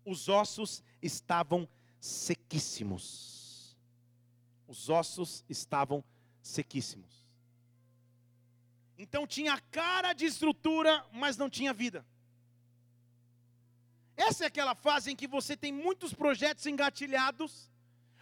os 0.05 0.29
ossos 0.29 0.83
estavam 1.01 1.67
sequíssimos. 1.99 3.75
Os 4.69 4.91
ossos 4.91 5.47
estavam 5.49 6.05
sequíssimos. 6.43 7.27
Então 8.99 9.27
tinha 9.27 9.59
cara 9.71 10.13
de 10.13 10.27
estrutura, 10.27 11.07
mas 11.11 11.39
não 11.39 11.49
tinha 11.49 11.73
vida. 11.73 12.05
Essa 14.17 14.45
é 14.45 14.47
aquela 14.47 14.75
fase 14.75 15.11
em 15.11 15.17
que 15.17 15.27
você 15.27 15.57
tem 15.57 15.73
muitos 15.73 16.15
projetos 16.15 16.67
engatilhados, 16.67 17.71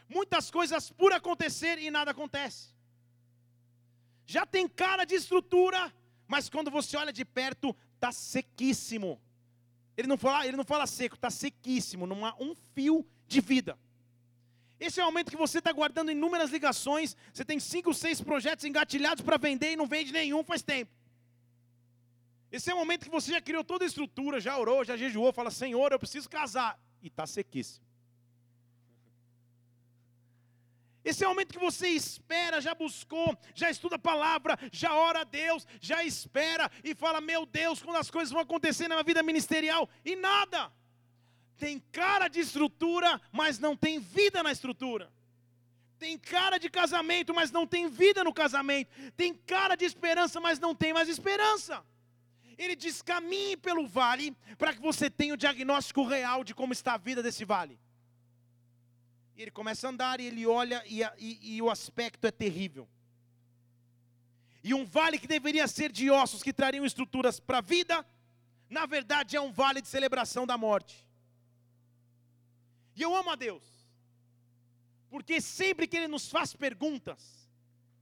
muitas 0.08 0.50
coisas 0.50 0.90
por 0.90 1.12
acontecer 1.12 1.78
e 1.78 1.90
nada 1.90 2.10
acontece. 2.10 2.70
Já 4.26 4.46
tem 4.46 4.66
cara 4.68 5.04
de 5.04 5.14
estrutura, 5.14 5.92
mas 6.26 6.48
quando 6.48 6.70
você 6.70 6.96
olha 6.96 7.12
de 7.12 7.24
perto, 7.24 7.76
está 7.94 8.10
sequíssimo. 8.10 9.20
Ele 9.96 10.08
não 10.08 10.16
fala, 10.16 10.46
ele 10.46 10.56
não 10.56 10.64
fala 10.64 10.86
seco, 10.86 11.16
está 11.16 11.30
sequíssimo, 11.30 12.06
não 12.06 12.24
há 12.24 12.34
um 12.40 12.54
fio 12.74 13.06
de 13.26 13.40
vida. 13.40 13.78
Esse 14.80 15.00
é 15.00 15.02
o 15.04 15.06
momento 15.06 15.30
que 15.30 15.36
você 15.36 15.58
está 15.58 15.70
guardando 15.70 16.10
inúmeras 16.10 16.50
ligações, 16.50 17.16
você 17.32 17.44
tem 17.44 17.60
cinco, 17.60 17.92
seis 17.94 18.20
projetos 18.20 18.64
engatilhados 18.64 19.22
para 19.22 19.36
vender 19.36 19.72
e 19.72 19.76
não 19.76 19.86
vende 19.86 20.10
nenhum 20.12 20.42
faz 20.42 20.62
tempo. 20.62 20.90
Esse 22.52 22.70
é 22.70 22.74
o 22.74 22.76
momento 22.76 23.04
que 23.04 23.10
você 23.10 23.32
já 23.32 23.40
criou 23.40 23.64
toda 23.64 23.82
a 23.82 23.86
estrutura, 23.86 24.38
já 24.38 24.58
orou, 24.58 24.84
já 24.84 24.94
jejuou, 24.94 25.32
fala, 25.32 25.50
Senhor, 25.50 25.90
eu 25.90 25.98
preciso 25.98 26.28
casar. 26.28 26.78
E 27.02 27.06
está 27.06 27.26
sequíssimo. 27.26 27.86
Esse 31.02 31.24
é 31.24 31.26
o 31.26 31.30
momento 31.30 31.54
que 31.54 31.58
você 31.58 31.88
espera, 31.88 32.60
já 32.60 32.74
buscou, 32.74 33.36
já 33.54 33.70
estuda 33.70 33.96
a 33.96 33.98
palavra, 33.98 34.56
já 34.70 34.94
ora 34.94 35.22
a 35.22 35.24
Deus, 35.24 35.66
já 35.80 36.04
espera 36.04 36.70
e 36.84 36.94
fala: 36.94 37.20
Meu 37.20 37.44
Deus, 37.44 37.82
quando 37.82 37.96
as 37.96 38.10
coisas 38.10 38.30
vão 38.30 38.42
acontecer 38.42 38.86
na 38.86 38.96
minha 38.96 39.04
vida 39.04 39.22
ministerial, 39.22 39.88
e 40.04 40.14
nada. 40.14 40.70
Tem 41.56 41.80
cara 41.90 42.28
de 42.28 42.40
estrutura, 42.40 43.20
mas 43.32 43.58
não 43.58 43.76
tem 43.76 43.98
vida 43.98 44.42
na 44.42 44.52
estrutura. 44.52 45.12
Tem 45.98 46.18
cara 46.18 46.58
de 46.58 46.68
casamento, 46.68 47.32
mas 47.32 47.50
não 47.50 47.66
tem 47.66 47.88
vida 47.88 48.22
no 48.22 48.32
casamento. 48.32 48.90
Tem 49.16 49.34
cara 49.34 49.76
de 49.76 49.84
esperança, 49.84 50.40
mas 50.40 50.58
não 50.58 50.74
tem 50.74 50.92
mais 50.92 51.08
esperança. 51.08 51.84
Ele 52.58 52.76
diz: 52.76 53.02
caminhe 53.02 53.56
pelo 53.56 53.86
vale, 53.86 54.36
para 54.58 54.74
que 54.74 54.80
você 54.80 55.10
tenha 55.10 55.34
o 55.34 55.36
diagnóstico 55.36 56.04
real 56.04 56.44
de 56.44 56.54
como 56.54 56.72
está 56.72 56.94
a 56.94 56.98
vida 56.98 57.22
desse 57.22 57.44
vale. 57.44 57.78
E 59.34 59.42
ele 59.42 59.50
começa 59.50 59.86
a 59.86 59.90
andar 59.90 60.20
e 60.20 60.26
ele 60.26 60.46
olha 60.46 60.82
e, 60.86 61.02
e, 61.18 61.56
e 61.56 61.62
o 61.62 61.70
aspecto 61.70 62.26
é 62.26 62.30
terrível. 62.30 62.88
E 64.62 64.74
um 64.74 64.84
vale 64.84 65.18
que 65.18 65.26
deveria 65.26 65.66
ser 65.66 65.90
de 65.90 66.10
ossos 66.10 66.42
que 66.42 66.52
trariam 66.52 66.84
estruturas 66.84 67.40
para 67.40 67.58
a 67.58 67.62
vida, 67.62 68.06
na 68.68 68.86
verdade 68.86 69.36
é 69.36 69.40
um 69.40 69.50
vale 69.50 69.80
de 69.80 69.88
celebração 69.88 70.46
da 70.46 70.56
morte. 70.56 71.04
E 72.94 73.02
eu 73.02 73.16
amo 73.16 73.30
a 73.30 73.34
Deus, 73.34 73.64
porque 75.08 75.40
sempre 75.40 75.88
que 75.88 75.96
Ele 75.96 76.08
nos 76.08 76.28
faz 76.28 76.54
perguntas, 76.54 77.48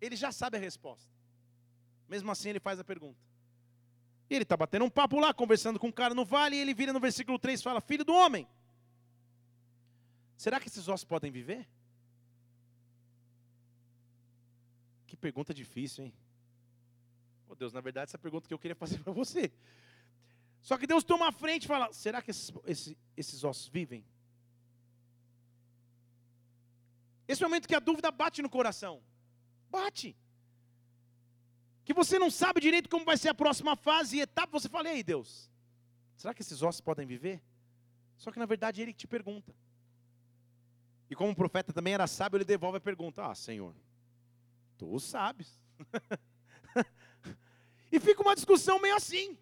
Ele 0.00 0.16
já 0.16 0.32
sabe 0.32 0.56
a 0.56 0.60
resposta. 0.60 1.08
Mesmo 2.08 2.30
assim, 2.30 2.50
Ele 2.50 2.60
faz 2.60 2.78
a 2.78 2.84
pergunta. 2.84 3.29
E 4.30 4.34
ele 4.36 4.44
está 4.44 4.56
batendo 4.56 4.84
um 4.84 4.90
papo 4.90 5.18
lá, 5.18 5.34
conversando 5.34 5.76
com 5.76 5.88
um 5.88 5.92
cara 5.92 6.14
no 6.14 6.24
vale, 6.24 6.54
e 6.54 6.60
ele 6.60 6.72
vira 6.72 6.92
no 6.92 7.00
versículo 7.00 7.36
3 7.36 7.58
e 7.58 7.62
fala: 7.62 7.80
Filho 7.80 8.04
do 8.04 8.14
homem, 8.14 8.46
será 10.36 10.60
que 10.60 10.68
esses 10.68 10.86
ossos 10.86 11.04
podem 11.04 11.32
viver? 11.32 11.68
Que 15.08 15.16
pergunta 15.16 15.52
difícil, 15.52 16.04
hein? 16.04 16.14
Oh, 17.48 17.56
Deus, 17.56 17.72
na 17.72 17.80
verdade, 17.80 18.08
essa 18.08 18.18
pergunta 18.18 18.46
que 18.46 18.54
eu 18.54 18.58
queria 18.58 18.76
fazer 18.76 19.00
para 19.02 19.12
você. 19.12 19.50
Só 20.62 20.78
que 20.78 20.86
Deus 20.86 21.02
toma 21.02 21.26
a 21.26 21.32
frente 21.32 21.64
e 21.64 21.66
fala: 21.66 21.92
será 21.92 22.22
que 22.22 22.30
esses, 22.30 22.52
esses, 22.66 22.96
esses 23.16 23.42
ossos 23.42 23.66
vivem? 23.66 24.04
Esse 27.26 27.42
é 27.42 27.46
o 27.46 27.50
momento 27.50 27.66
que 27.66 27.74
a 27.74 27.80
dúvida 27.80 28.12
bate 28.12 28.42
no 28.42 28.48
coração. 28.48 29.02
Bate 29.68 30.16
que 31.90 31.94
você 31.94 32.20
não 32.20 32.30
sabe 32.30 32.60
direito 32.60 32.88
como 32.88 33.04
vai 33.04 33.16
ser 33.16 33.30
a 33.30 33.34
próxima 33.34 33.74
fase 33.74 34.18
e 34.18 34.20
etapa, 34.20 34.60
você 34.60 34.68
fala, 34.68 34.90
ei 34.90 35.02
Deus, 35.02 35.50
será 36.16 36.32
que 36.32 36.40
esses 36.40 36.62
ossos 36.62 36.80
podem 36.80 37.04
viver? 37.04 37.42
Só 38.16 38.30
que 38.30 38.38
na 38.38 38.46
verdade 38.46 38.80
ele 38.80 38.92
que 38.92 39.00
te 39.00 39.08
pergunta. 39.08 39.52
E 41.10 41.16
como 41.16 41.32
o 41.32 41.34
profeta 41.34 41.72
também 41.72 41.92
era 41.92 42.06
sábio, 42.06 42.36
ele 42.36 42.44
devolve 42.44 42.78
a 42.78 42.80
pergunta: 42.80 43.26
Ah, 43.26 43.34
Senhor, 43.34 43.74
tu 44.78 45.00
sabes. 45.00 45.60
e 47.90 47.98
fica 47.98 48.22
uma 48.22 48.36
discussão 48.36 48.78
meio 48.78 48.94
assim. 48.94 49.36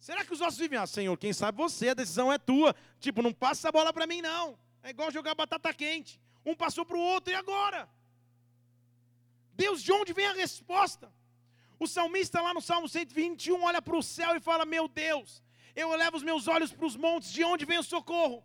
Será 0.00 0.24
que 0.24 0.32
os 0.32 0.40
ossos 0.40 0.58
vivem? 0.58 0.78
Ah, 0.78 0.86
Senhor, 0.86 1.14
quem 1.18 1.34
sabe 1.34 1.58
você, 1.58 1.90
a 1.90 1.94
decisão 1.94 2.32
é 2.32 2.38
tua. 2.38 2.74
Tipo, 2.98 3.20
não 3.20 3.34
passa 3.34 3.68
a 3.68 3.72
bola 3.72 3.92
para 3.92 4.06
mim, 4.06 4.22
não. 4.22 4.58
É 4.82 4.88
igual 4.88 5.10
jogar 5.10 5.34
batata 5.34 5.74
quente. 5.74 6.18
Um 6.46 6.54
passou 6.54 6.86
para 6.86 6.96
o 6.96 7.00
outro, 7.00 7.30
e 7.30 7.36
agora? 7.36 7.86
Deus, 9.52 9.82
de 9.82 9.92
onde 9.92 10.14
vem 10.14 10.26
a 10.26 10.32
resposta? 10.32 11.12
O 11.78 11.86
salmista 11.86 12.40
lá 12.40 12.52
no 12.52 12.60
Salmo 12.60 12.88
121 12.88 13.62
olha 13.62 13.80
para 13.80 13.96
o 13.96 14.02
céu 14.02 14.34
e 14.36 14.40
fala: 14.40 14.64
Meu 14.64 14.88
Deus, 14.88 15.42
eu 15.76 15.94
levo 15.94 16.16
os 16.16 16.22
meus 16.22 16.48
olhos 16.48 16.72
para 16.72 16.86
os 16.86 16.96
montes, 16.96 17.32
de 17.32 17.44
onde 17.44 17.64
vem 17.64 17.78
o 17.78 17.82
socorro? 17.82 18.42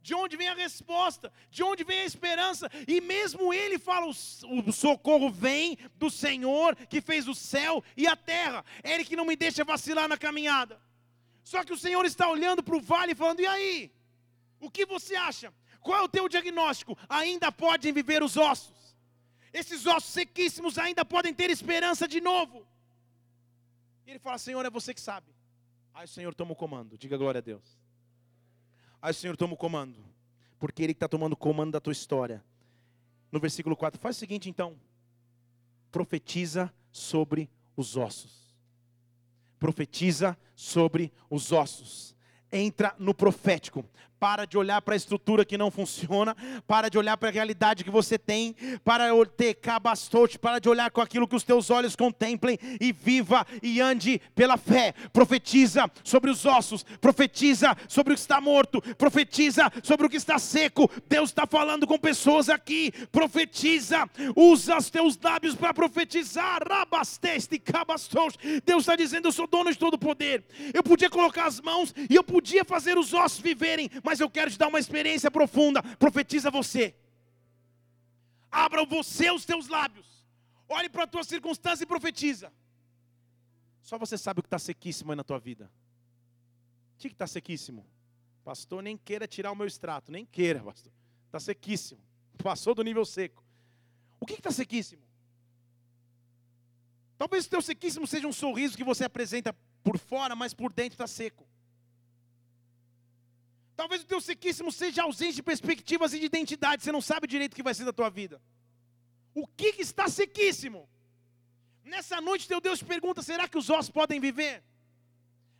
De 0.00 0.14
onde 0.14 0.36
vem 0.36 0.48
a 0.48 0.54
resposta? 0.54 1.32
De 1.50 1.64
onde 1.64 1.82
vem 1.82 1.98
a 2.02 2.04
esperança? 2.04 2.70
E 2.86 3.00
mesmo 3.00 3.52
ele 3.52 3.76
fala: 3.76 4.06
o 4.06 4.72
socorro 4.72 5.28
vem 5.30 5.76
do 5.96 6.08
Senhor 6.08 6.76
que 6.76 7.00
fez 7.00 7.26
o 7.26 7.34
céu 7.34 7.82
e 7.96 8.06
a 8.06 8.14
terra. 8.14 8.64
É 8.84 8.94
Ele 8.94 9.04
que 9.04 9.16
não 9.16 9.24
me 9.24 9.34
deixa 9.34 9.64
vacilar 9.64 10.06
na 10.06 10.16
caminhada. 10.16 10.80
Só 11.42 11.64
que 11.64 11.72
o 11.72 11.76
Senhor 11.76 12.04
está 12.04 12.28
olhando 12.28 12.62
para 12.62 12.76
o 12.76 12.80
vale 12.80 13.12
e 13.12 13.16
falando: 13.16 13.40
e 13.40 13.46
aí? 13.46 13.92
O 14.60 14.70
que 14.70 14.86
você 14.86 15.16
acha? 15.16 15.52
Qual 15.80 15.98
é 15.98 16.02
o 16.02 16.08
teu 16.08 16.28
diagnóstico? 16.28 16.96
Ainda 17.08 17.50
podem 17.50 17.92
viver 17.92 18.22
os 18.22 18.36
ossos. 18.36 18.96
Esses 19.52 19.86
ossos 19.86 20.12
sequíssimos 20.12 20.78
ainda 20.78 21.04
podem 21.04 21.34
ter 21.34 21.50
esperança 21.50 22.06
de 22.06 22.20
novo. 22.20 22.66
E 24.06 24.10
ele 24.10 24.18
fala: 24.18 24.38
Senhor, 24.38 24.64
é 24.64 24.70
você 24.70 24.94
que 24.94 25.00
sabe. 25.00 25.26
Aí 25.92 26.04
o 26.04 26.08
Senhor 26.08 26.34
toma 26.34 26.52
o 26.52 26.56
comando, 26.56 26.96
diga 26.96 27.16
glória 27.16 27.38
a 27.38 27.42
Deus. 27.42 27.78
Aí 29.00 29.10
o 29.10 29.14
Senhor 29.14 29.36
toma 29.36 29.54
o 29.54 29.56
comando, 29.56 29.98
porque 30.58 30.82
Ele 30.82 30.92
está 30.92 31.08
tomando 31.08 31.32
o 31.32 31.36
comando 31.36 31.72
da 31.72 31.80
tua 31.80 31.92
história. 31.92 32.44
No 33.32 33.40
versículo 33.40 33.76
4, 33.76 34.00
faz 34.00 34.16
o 34.16 34.18
seguinte 34.18 34.48
então: 34.48 34.78
profetiza 35.90 36.72
sobre 36.92 37.50
os 37.76 37.96
ossos. 37.96 38.54
Profetiza 39.58 40.38
sobre 40.54 41.12
os 41.30 41.50
ossos. 41.50 42.14
Entra 42.52 42.94
no 42.98 43.14
profético. 43.14 43.84
Para 44.26 44.44
de 44.44 44.58
olhar 44.58 44.82
para 44.82 44.94
a 44.94 44.96
estrutura 44.96 45.44
que 45.44 45.56
não 45.56 45.70
funciona, 45.70 46.36
para 46.66 46.88
de 46.88 46.98
olhar 46.98 47.16
para 47.16 47.28
a 47.28 47.32
realidade 47.32 47.84
que 47.84 47.90
você 47.92 48.18
tem, 48.18 48.56
para 48.84 49.04
ter 49.36 49.54
cabastote, 49.54 50.36
para 50.36 50.58
de 50.58 50.68
olhar 50.68 50.90
com 50.90 51.00
aquilo 51.00 51.28
que 51.28 51.36
os 51.36 51.44
teus 51.44 51.70
olhos 51.70 51.94
contemplem 51.94 52.58
e 52.80 52.90
viva 52.90 53.46
e 53.62 53.80
ande 53.80 54.20
pela 54.34 54.56
fé. 54.56 54.94
Profetiza 55.12 55.88
sobre 56.02 56.28
os 56.28 56.44
ossos, 56.44 56.82
profetiza 57.00 57.76
sobre 57.86 58.14
o 58.14 58.16
que 58.16 58.20
está 58.20 58.40
morto, 58.40 58.82
profetiza 58.96 59.70
sobre 59.84 60.08
o 60.08 60.10
que 60.10 60.16
está 60.16 60.40
seco. 60.40 60.90
Deus 61.08 61.30
está 61.30 61.46
falando 61.46 61.86
com 61.86 61.96
pessoas 61.96 62.48
aqui. 62.48 62.90
Profetiza, 63.12 64.10
usa 64.34 64.76
os 64.76 64.90
teus 64.90 65.16
lábios 65.22 65.54
para 65.54 65.72
profetizar. 65.72 66.66
Rabasteste, 66.68 67.60
cabastote. 67.60 68.60
Deus 68.66 68.82
está 68.82 68.96
dizendo: 68.96 69.28
Eu 69.28 69.32
sou 69.32 69.46
dono 69.46 69.70
de 69.70 69.78
todo 69.78 69.94
o 69.94 69.98
poder. 69.98 70.44
Eu 70.74 70.82
podia 70.82 71.08
colocar 71.08 71.46
as 71.46 71.60
mãos 71.60 71.94
e 72.10 72.16
eu 72.16 72.24
podia 72.24 72.64
fazer 72.64 72.98
os 72.98 73.14
ossos 73.14 73.38
viverem, 73.38 73.88
mas 74.02 74.15
eu 74.20 74.30
quero 74.30 74.50
te 74.50 74.58
dar 74.58 74.68
uma 74.68 74.78
experiência 74.78 75.30
profunda. 75.30 75.82
Profetiza 75.96 76.50
você. 76.50 76.94
Abra 78.50 78.84
você 78.84 79.30
os 79.30 79.44
teus 79.44 79.68
lábios. 79.68 80.24
Olhe 80.68 80.88
para 80.88 81.04
a 81.04 81.06
tua 81.06 81.24
circunstância 81.24 81.84
e 81.84 81.86
profetiza. 81.86 82.52
Só 83.82 83.98
você 83.98 84.18
sabe 84.18 84.40
o 84.40 84.42
que 84.42 84.48
está 84.48 84.58
sequíssimo 84.58 85.12
aí 85.12 85.16
na 85.16 85.24
tua 85.24 85.38
vida. 85.38 85.70
O 86.94 86.98
que 86.98 87.08
está 87.08 87.26
sequíssimo? 87.26 87.86
Pastor, 88.44 88.82
nem 88.82 88.96
queira 88.96 89.26
tirar 89.26 89.52
o 89.52 89.56
meu 89.56 89.66
extrato. 89.66 90.10
Nem 90.10 90.24
queira, 90.24 90.60
pastor. 90.60 90.92
Está 91.26 91.38
sequíssimo. 91.38 92.00
Passou 92.42 92.74
do 92.74 92.82
nível 92.82 93.04
seco. 93.04 93.44
O 94.18 94.26
que 94.26 94.34
está 94.34 94.50
sequíssimo? 94.50 95.02
Talvez 97.18 97.46
o 97.46 97.50
teu 97.50 97.62
sequíssimo 97.62 98.06
seja 98.06 98.26
um 98.26 98.32
sorriso 98.32 98.76
que 98.76 98.84
você 98.84 99.04
apresenta 99.04 99.54
por 99.82 99.98
fora, 99.98 100.34
mas 100.34 100.52
por 100.52 100.72
dentro 100.72 100.94
está 100.94 101.06
seco. 101.06 101.46
Talvez 103.76 104.02
o 104.02 104.06
teu 104.06 104.20
sequíssimo 104.20 104.72
seja 104.72 105.02
ausente 105.02 105.36
de 105.36 105.42
perspectivas 105.42 106.14
e 106.14 106.18
de 106.18 106.26
identidade, 106.26 106.82
você 106.82 106.90
não 106.90 107.02
sabe 107.02 107.26
direito 107.26 107.52
o 107.52 107.56
que 107.56 107.62
vai 107.62 107.74
ser 107.74 107.84
da 107.84 107.92
tua 107.92 108.08
vida. 108.08 108.40
O 109.34 109.46
que, 109.46 109.74
que 109.74 109.82
está 109.82 110.08
sequíssimo? 110.08 110.88
Nessa 111.84 112.20
noite, 112.20 112.48
teu 112.48 112.60
Deus 112.60 112.82
pergunta: 112.82 113.20
será 113.22 113.46
que 113.46 113.58
os 113.58 113.68
ossos 113.68 113.90
podem 113.90 114.18
viver? 114.18 114.64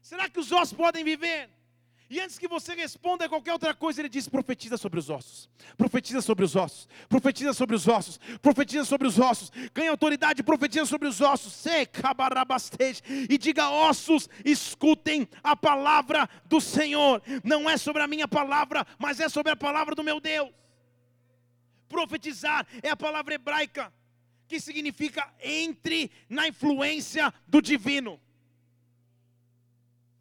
Será 0.00 0.30
que 0.30 0.40
os 0.40 0.50
ossos 0.50 0.72
podem 0.72 1.04
viver? 1.04 1.50
E 2.09 2.20
antes 2.20 2.38
que 2.38 2.46
você 2.46 2.72
responda 2.74 3.28
qualquer 3.28 3.52
outra 3.52 3.74
coisa, 3.74 4.00
ele 4.00 4.09
diz: 4.09 4.28
profetiza 4.28 4.76
sobre 4.76 5.00
os 5.00 5.11
ossos, 5.11 5.48
profetiza 5.76 6.20
sobre 6.20 6.44
os 6.44 6.54
ossos, 6.54 6.88
profetiza 7.09 7.52
sobre 7.52 7.74
os 7.74 7.88
ossos, 7.88 8.20
profetiza 8.40 8.84
sobre 8.84 9.09
os 9.09 9.18
ossos, 9.18 9.50
ganha 9.74 9.90
autoridade, 9.90 10.42
profetiza 10.42 10.86
sobre 10.86 11.09
os 11.09 11.20
ossos, 11.20 11.52
seca, 11.52 12.14
e 13.28 13.36
diga: 13.36 13.70
ossos, 13.70 14.28
escutem 14.44 15.28
a 15.42 15.57
palavra 15.57 16.28
do 16.44 16.61
Senhor, 16.61 17.20
não 17.42 17.68
é 17.68 17.76
sobre 17.76 18.02
a 18.02 18.07
minha 18.07 18.28
palavra, 18.28 18.86
mas 18.98 19.18
é 19.18 19.28
sobre 19.28 19.50
a 19.50 19.57
palavra 19.57 19.94
do 19.94 20.04
meu 20.04 20.20
Deus. 20.20 20.50
Profetizar 21.88 22.66
é 22.82 22.90
a 22.90 22.96
palavra 22.96 23.34
hebraica 23.34 23.92
que 24.48 24.61
significa 24.61 25.28
entre 25.42 26.11
na 26.28 26.46
influência 26.48 27.32
do 27.46 27.61
divino. 27.61 28.20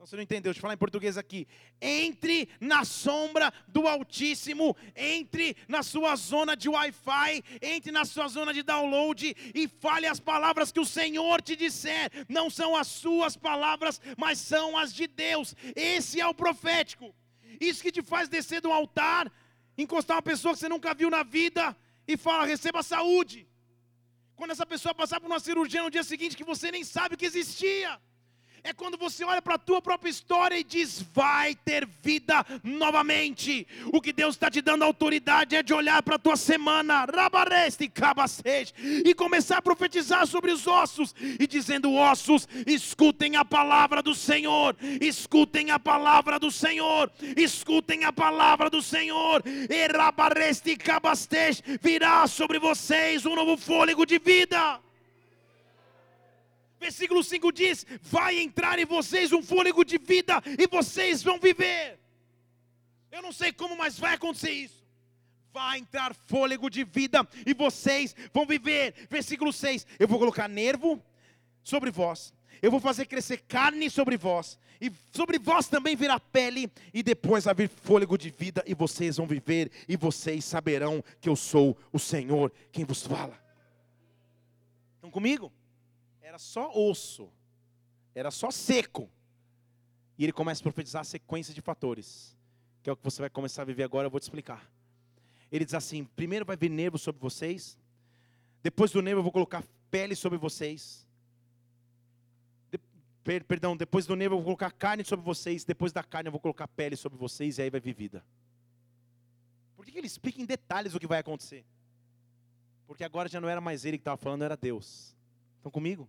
Então 0.05 0.11
você 0.11 0.17
não 0.17 0.23
entendeu, 0.23 0.51
deixa 0.51 0.59
eu 0.59 0.61
falar 0.61 0.75
em 0.75 0.77
português 0.77 1.17
aqui. 1.17 1.47
Entre 1.81 2.47
na 2.61 2.85
sombra 2.85 3.51
do 3.67 3.87
Altíssimo, 3.87 4.77
entre 4.95 5.57
na 5.67 5.81
sua 5.81 6.15
zona 6.15 6.55
de 6.55 6.69
Wi-Fi, 6.69 7.43
entre 7.59 7.91
na 7.91 8.05
sua 8.05 8.27
zona 8.27 8.53
de 8.53 8.61
download 8.61 9.35
e 9.55 9.67
fale 9.67 10.05
as 10.05 10.19
palavras 10.19 10.71
que 10.71 10.79
o 10.79 10.85
Senhor 10.85 11.41
te 11.41 11.55
disser. 11.55 12.11
Não 12.29 12.51
são 12.51 12.75
as 12.75 12.85
suas 12.85 13.35
palavras, 13.35 13.99
mas 14.15 14.37
são 14.37 14.77
as 14.77 14.93
de 14.93 15.07
Deus. 15.07 15.55
Esse 15.75 16.21
é 16.21 16.27
o 16.27 16.35
profético. 16.35 17.07
Isso 17.59 17.81
que 17.81 17.91
te 17.91 18.03
faz 18.03 18.29
descer 18.29 18.61
do 18.61 18.71
altar, 18.71 19.31
encostar 19.75 20.17
uma 20.17 20.21
pessoa 20.21 20.53
que 20.53 20.59
você 20.59 20.69
nunca 20.69 20.93
viu 20.93 21.09
na 21.09 21.23
vida 21.23 21.75
e 22.07 22.15
fala: 22.15 22.45
receba 22.45 22.83
saúde. 22.83 23.47
Quando 24.35 24.51
essa 24.51 24.67
pessoa 24.67 24.93
passar 24.93 25.19
por 25.19 25.25
uma 25.25 25.39
cirurgia 25.39 25.81
no 25.81 25.89
dia 25.89 26.03
seguinte 26.03 26.37
que 26.37 26.43
você 26.43 26.69
nem 26.69 26.83
sabe 26.83 27.17
que 27.17 27.25
existia 27.25 27.99
é 28.65 28.73
quando 28.73 28.97
você 28.97 29.23
olha 29.23 29.43
para 29.43 29.55
a 29.55 29.59
tua 29.59 29.79
própria 29.79 30.09
história 30.09 30.57
e 30.57 30.63
diz: 30.63 31.05
vai 31.13 31.53
ter 31.53 31.87
vida 32.01 32.43
novamente. 32.63 33.65
O 33.93 34.01
que 34.01 34.11
Deus 34.11 34.33
está 34.33 34.49
te 34.49 34.59
dando 34.59 34.83
autoridade 34.83 35.55
é 35.55 35.61
de 35.61 35.71
olhar 35.71 36.01
para 36.01 36.15
a 36.15 36.19
tua 36.19 36.35
semana, 36.35 37.05
rabareste, 37.05 37.87
cabacete, 37.87 38.73
e 39.05 39.13
começar 39.13 39.59
a 39.59 39.61
profetizar 39.61 40.25
sobre 40.25 40.51
os 40.51 40.65
ossos, 40.65 41.13
e 41.39 41.45
dizendo: 41.45 41.93
ossos, 41.93 42.47
escutem 42.65 43.35
a 43.35 43.45
palavra 43.45 44.01
do 44.01 44.15
Senhor, 44.15 44.75
escutem 44.99 45.69
a 45.69 45.77
palavra 45.77 46.39
do 46.39 46.49
Senhor, 46.49 47.11
escutem 47.37 48.03
a 48.03 48.11
palavra 48.11 48.67
do 48.67 48.81
Senhor, 48.81 49.43
e 49.45 49.87
rabareste, 49.95 50.75
cabacete, 50.75 51.61
virá 51.79 52.25
sobre 52.25 52.57
vocês 52.57 53.27
um 53.27 53.35
novo 53.35 53.57
fôlego 53.57 54.07
de 54.07 54.17
vida. 54.17 54.84
Versículo 56.85 57.23
5 57.23 57.51
diz: 57.51 57.83
Vai 57.99 58.39
entrar 58.39 58.77
em 58.77 58.85
vocês 58.85 59.31
um 59.31 59.41
fôlego 59.41 59.83
de 59.83 59.97
vida 59.97 60.39
e 60.45 60.67
vocês 60.67 61.23
vão 61.23 61.39
viver. 61.39 61.99
Eu 63.11 63.23
não 63.23 63.31
sei 63.31 63.51
como, 63.51 63.75
mas 63.75 63.97
vai 63.97 64.13
acontecer 64.13 64.51
isso. 64.51 64.85
Vai 65.51 65.79
entrar 65.79 66.13
fôlego 66.13 66.69
de 66.69 66.83
vida 66.83 67.27
e 67.43 67.55
vocês 67.55 68.15
vão 68.31 68.45
viver. 68.45 68.93
Versículo 69.09 69.51
6: 69.51 69.87
Eu 69.97 70.07
vou 70.07 70.19
colocar 70.19 70.47
nervo 70.47 71.03
sobre 71.63 71.89
vós, 71.89 72.31
eu 72.61 72.69
vou 72.69 72.79
fazer 72.79 73.07
crescer 73.07 73.37
carne 73.47 73.89
sobre 73.89 74.15
vós, 74.15 74.59
e 74.79 74.91
sobre 75.11 75.39
vós 75.39 75.67
também 75.67 75.95
virá 75.95 76.19
pele, 76.19 76.71
e 76.93 77.01
depois 77.01 77.47
haver 77.47 77.67
fôlego 77.67 78.15
de 78.15 78.29
vida, 78.29 78.63
e 78.67 78.75
vocês 78.75 79.17
vão 79.17 79.25
viver, 79.25 79.71
e 79.89 79.97
vocês 79.97 80.45
saberão 80.45 81.03
que 81.19 81.29
eu 81.29 81.35
sou 81.35 81.75
o 81.91 81.97
Senhor 81.97 82.53
quem 82.71 82.85
vos 82.85 83.01
fala. 83.07 83.43
Estão 84.97 85.09
comigo? 85.09 85.51
Era 86.25 86.39
só 86.39 86.71
osso, 86.75 87.31
era 88.15 88.31
só 88.31 88.49
seco. 88.49 89.07
E 90.17 90.23
ele 90.23 90.33
começa 90.33 90.61
a 90.61 90.63
profetizar 90.63 91.01
a 91.01 91.05
sequência 91.05 91.53
de 91.53 91.61
fatores, 91.61 92.35
que 92.81 92.89
é 92.89 92.93
o 92.93 92.97
que 92.97 93.03
você 93.03 93.21
vai 93.21 93.29
começar 93.29 93.61
a 93.61 93.65
viver 93.65 93.83
agora, 93.83 94.07
eu 94.07 94.11
vou 94.11 94.19
te 94.19 94.23
explicar. 94.23 94.67
Ele 95.51 95.63
diz 95.63 95.75
assim: 95.75 96.03
primeiro 96.03 96.43
vai 96.43 96.57
vir 96.57 96.69
nervo 96.69 96.97
sobre 96.97 97.21
vocês, 97.21 97.77
depois 98.63 98.91
do 98.91 99.03
nervo 99.03 99.19
eu 99.19 99.23
vou 99.23 99.31
colocar 99.31 99.63
pele 99.91 100.15
sobre 100.15 100.39
vocês. 100.39 101.05
Perdão, 103.23 103.75
depois 103.75 104.05
do 104.05 104.15
nervo 104.15 104.35
eu 104.35 104.39
vou 104.39 104.45
colocar 104.45 104.71
carne 104.71 105.03
sobre 105.03 105.25
vocês, 105.25 105.63
depois 105.63 105.91
da 105.91 106.03
carne 106.03 106.27
eu 106.27 106.31
vou 106.31 106.39
colocar 106.39 106.67
pele 106.67 106.95
sobre 106.95 107.17
vocês, 107.17 107.57
e 107.57 107.61
aí 107.61 107.69
vai 107.69 107.79
vir 107.79 107.93
vida. 107.93 108.23
Por 109.75 109.85
que, 109.85 109.91
que 109.91 109.97
ele 109.97 110.07
explica 110.07 110.41
em 110.41 110.45
detalhes 110.45 110.93
o 110.93 110.99
que 110.99 111.07
vai 111.07 111.19
acontecer? 111.19 111.65
Porque 112.87 113.03
agora 113.03 113.29
já 113.29 113.41
não 113.41 113.49
era 113.49 113.61
mais 113.61 113.83
ele 113.83 113.97
que 113.97 114.01
estava 114.01 114.17
falando, 114.17 114.43
era 114.43 114.55
Deus. 114.55 115.14
Estão 115.65 115.71
comigo? 115.71 116.07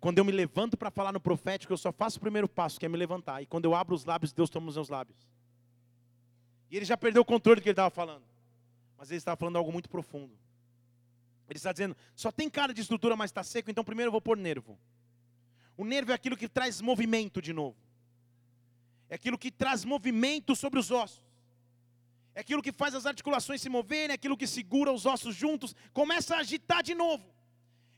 Quando 0.00 0.16
eu 0.16 0.24
me 0.24 0.32
levanto 0.32 0.78
para 0.78 0.90
falar 0.90 1.12
no 1.12 1.20
profético, 1.20 1.74
eu 1.74 1.76
só 1.76 1.92
faço 1.92 2.16
o 2.16 2.20
primeiro 2.22 2.48
passo, 2.48 2.80
que 2.80 2.86
é 2.86 2.88
me 2.88 2.96
levantar. 2.96 3.42
E 3.42 3.46
quando 3.46 3.66
eu 3.66 3.74
abro 3.74 3.94
os 3.94 4.06
lábios, 4.06 4.32
Deus 4.32 4.48
toma 4.48 4.70
os 4.70 4.76
meus 4.76 4.88
lábios. 4.88 5.28
E 6.70 6.76
ele 6.78 6.86
já 6.86 6.96
perdeu 6.96 7.20
o 7.20 7.24
controle 7.24 7.60
do 7.60 7.62
que 7.62 7.68
ele 7.68 7.74
estava 7.74 7.90
falando. 7.90 8.24
Mas 8.96 9.10
ele 9.10 9.18
estava 9.18 9.36
falando 9.36 9.56
algo 9.56 9.70
muito 9.70 9.90
profundo. 9.90 10.32
Ele 11.50 11.58
está 11.58 11.70
dizendo, 11.70 11.94
só 12.16 12.32
tem 12.32 12.48
cara 12.48 12.72
de 12.72 12.80
estrutura, 12.80 13.14
mas 13.14 13.30
está 13.30 13.44
seco, 13.44 13.70
então 13.70 13.84
primeiro 13.84 14.08
eu 14.08 14.12
vou 14.12 14.22
pôr 14.22 14.38
nervo. 14.38 14.78
O 15.76 15.84
nervo 15.84 16.10
é 16.10 16.14
aquilo 16.14 16.34
que 16.34 16.48
traz 16.48 16.80
movimento 16.80 17.42
de 17.42 17.52
novo. 17.52 17.76
É 19.10 19.16
aquilo 19.16 19.36
que 19.36 19.50
traz 19.50 19.84
movimento 19.84 20.56
sobre 20.56 20.80
os 20.80 20.90
ossos. 20.90 21.22
É 22.34 22.40
aquilo 22.40 22.62
que 22.62 22.72
faz 22.72 22.94
as 22.94 23.04
articulações 23.04 23.60
se 23.60 23.68
moverem, 23.68 24.12
é 24.12 24.14
aquilo 24.14 24.34
que 24.34 24.46
segura 24.46 24.90
os 24.90 25.04
ossos 25.04 25.36
juntos, 25.36 25.76
começa 25.92 26.36
a 26.36 26.38
agitar 26.38 26.82
de 26.82 26.94
novo. 26.94 27.32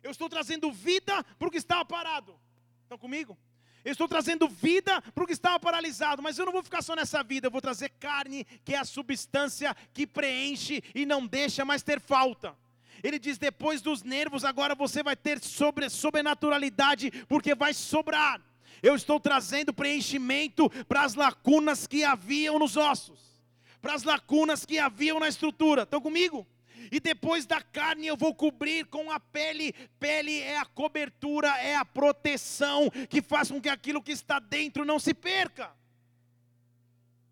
Eu 0.05 0.11
estou 0.11 0.29
trazendo 0.29 0.71
vida 0.71 1.25
para 1.39 1.49
o 1.49 1.51
que 1.51 1.57
estava 1.57 1.83
parado. 1.83 2.39
Estão 2.83 2.99
comigo? 2.99 3.39
Eu 3.83 3.91
estou 3.91 4.07
trazendo 4.07 4.47
vida 4.47 5.01
para 5.01 5.25
o 5.25 5.27
que 5.27 5.33
estava 5.33 5.59
paralisado, 5.59 6.23
mas 6.23 6.39
eu 6.39 6.45
não 6.45 6.53
vou 6.53 6.63
ficar 6.63 6.83
só 6.83 6.95
nessa 6.95 7.23
vida, 7.23 7.47
eu 7.47 7.51
vou 7.51 7.61
trazer 7.61 7.89
carne, 7.89 8.45
que 8.65 8.75
é 8.75 8.79
a 8.79 8.85
substância 8.85 9.75
que 9.95 10.07
preenche 10.07 10.83
e 10.95 11.07
não 11.07 11.27
deixa 11.27 11.65
mais 11.65 11.83
ter 11.83 12.01
falta. 12.01 12.55
Ele 13.03 13.19
diz: 13.19 13.39
depois 13.39 13.81
dos 13.81 14.03
nervos, 14.03 14.45
agora 14.45 14.75
você 14.75 15.03
vai 15.03 15.17
ter 15.17 15.43
sobre, 15.43 15.89
sobrenaturalidade, 15.89 17.11
porque 17.27 17.55
vai 17.55 17.73
sobrar. 17.73 18.43
Eu 18.83 18.95
estou 18.95 19.19
trazendo 19.19 19.73
preenchimento 19.73 20.69
para 20.85 21.03
as 21.03 21.15
lacunas 21.15 21.87
que 21.87 22.05
haviam 22.05 22.59
nos 22.59 22.77
ossos, 22.77 23.43
para 23.81 23.95
as 23.95 24.03
lacunas 24.03 24.67
que 24.67 24.79
haviam 24.79 25.19
na 25.19 25.29
estrutura. 25.29 25.85
Estão 25.85 26.01
comigo? 26.01 26.47
E 26.91 27.01
depois 27.01 27.47
da 27.47 27.61
carne 27.61 28.07
eu 28.07 28.17
vou 28.17 28.35
cobrir 28.35 28.87
com 28.87 29.11
a 29.11 29.19
pele. 29.19 29.73
Pele 29.99 30.41
é 30.41 30.59
a 30.59 30.65
cobertura, 30.65 31.49
é 31.59 31.77
a 31.77 31.85
proteção 31.85 32.91
que 33.09 33.23
faz 33.23 33.51
com 33.51 33.61
que 33.61 33.69
aquilo 33.69 34.03
que 34.03 34.13
está 34.13 34.39
dentro 34.39 34.85
não 34.85 34.99
se 34.99 35.15
perca. 35.15 35.73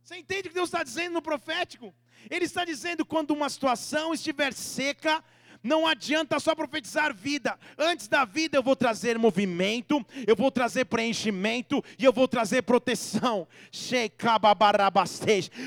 Você 0.02 0.16
entende 0.16 0.48
o 0.48 0.50
que 0.50 0.54
Deus 0.54 0.68
está 0.68 0.82
dizendo 0.82 1.14
no 1.14 1.22
profético? 1.22 1.94
Ele 2.30 2.44
está 2.44 2.64
dizendo 2.64 3.04
quando 3.04 3.32
uma 3.32 3.48
situação 3.48 4.12
estiver 4.12 4.52
seca, 4.52 5.24
não 5.62 5.86
adianta 5.86 6.40
só 6.40 6.54
profetizar 6.54 7.14
vida. 7.14 7.58
Antes 7.78 8.08
da 8.08 8.24
vida 8.24 8.58
eu 8.58 8.62
vou 8.62 8.74
trazer 8.74 9.18
movimento, 9.18 10.04
eu 10.26 10.34
vou 10.34 10.50
trazer 10.50 10.86
preenchimento 10.86 11.82
e 11.98 12.04
eu 12.04 12.12
vou 12.12 12.26
trazer 12.26 12.62
proteção. 12.62 13.46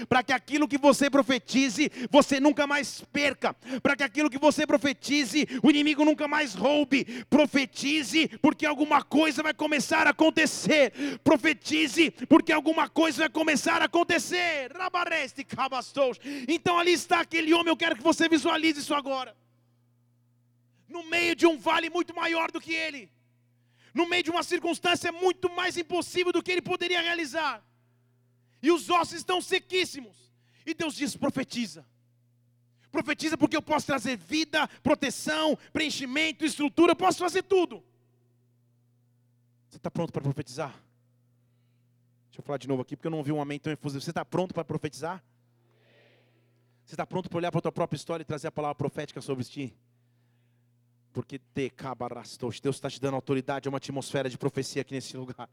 Para 0.10 0.24
que 0.24 0.34
aquilo 0.34 0.68
que 0.68 0.78
você 0.78 1.10
profetize, 1.10 1.92
você 2.10 2.40
nunca 2.40 2.68
mais 2.68 3.02
perca. 3.12 3.56
Para 3.82 3.96
que 3.96 4.04
aquilo 4.04 4.30
que 4.30 4.38
você 4.38 4.68
profetize, 4.68 5.48
o 5.64 5.70
inimigo 5.70 6.04
nunca 6.04 6.28
mais 6.28 6.54
roube. 6.54 7.26
Profetize, 7.30 8.28
porque 8.42 8.66
alguma 8.66 9.02
coisa 9.04 9.42
vai 9.42 9.54
começar 9.54 10.08
a 10.08 10.10
acontecer. 10.10 10.92
Profetize, 11.24 12.12
porque 12.28 12.52
alguma 12.52 12.90
coisa 12.90 13.20
vai 13.20 13.30
começar 13.30 13.82
a 13.82 13.86
acontecer. 13.86 14.72
Então 16.48 16.80
ali 16.80 16.92
está 16.94 17.22
aquele 17.22 17.54
homem, 17.54 17.70
eu 17.70 17.78
quero 17.78 17.96
que 17.96 18.04
você 18.04 18.28
visualize 18.28 18.80
isso 18.80 18.94
agora 18.94 19.45
no 20.96 21.04
meio 21.04 21.36
de 21.36 21.46
um 21.46 21.58
vale 21.58 21.90
muito 21.90 22.16
maior 22.16 22.48
do 22.52 22.62
que 22.66 22.74
ele, 22.74 23.04
no 23.94 24.08
meio 24.12 24.24
de 24.24 24.32
uma 24.36 24.44
circunstância 24.44 25.12
muito 25.12 25.48
mais 25.60 25.78
impossível 25.78 26.32
do 26.32 26.44
que 26.44 26.52
ele 26.54 26.62
poderia 26.62 27.02
realizar, 27.02 27.56
e 28.62 28.72
os 28.72 28.90
ossos 28.90 29.18
estão 29.22 29.42
sequíssimos, 29.42 30.16
e 30.66 30.74
Deus 30.74 30.96
diz: 30.96 31.16
profetiza. 31.16 31.86
Profetiza 32.92 33.38
porque 33.38 33.58
eu 33.58 33.62
posso 33.62 33.86
trazer 33.86 34.16
vida, 34.16 34.68
proteção, 34.82 35.58
preenchimento, 35.74 36.46
estrutura, 36.46 36.94
eu 36.94 36.96
posso 36.96 37.20
fazer 37.20 37.44
tudo. 37.44 37.84
Você 39.70 39.76
está 39.76 39.92
pronto 39.92 40.14
para 40.14 40.22
profetizar? 40.22 40.72
Deixa 42.30 42.40
eu 42.40 42.44
falar 42.44 42.58
de 42.58 42.70
novo 42.70 42.82
aqui, 42.82 42.96
porque 42.96 43.08
eu 43.08 43.12
não 43.12 43.18
ouvi 43.18 43.34
um 43.34 43.42
amém 43.42 43.60
tão 43.60 43.74
efusivo. 43.74 44.02
Você 44.02 44.12
está 44.12 44.24
pronto 44.24 44.54
para 44.54 44.64
profetizar? 44.64 45.22
Você 46.86 46.94
está 46.94 47.06
pronto 47.06 47.30
para 47.30 47.38
olhar 47.38 47.52
para 47.52 47.60
a 47.60 47.62
tua 47.64 47.72
própria 47.72 47.98
história 47.98 48.24
e 48.24 48.26
trazer 48.26 48.48
a 48.48 48.52
palavra 48.52 48.76
profética 48.76 49.20
sobre 49.20 49.44
ti? 49.44 49.76
Porque. 51.16 51.40
Deus 52.62 52.76
está 52.76 52.90
te 52.90 53.00
dando 53.00 53.16
autoridade, 53.16 53.68
é 53.68 53.70
uma 53.70 53.78
atmosfera 53.78 54.30
de 54.30 54.38
profecia 54.38 54.82
aqui 54.82 54.94
nesse 54.94 55.16
lugar. 55.16 55.50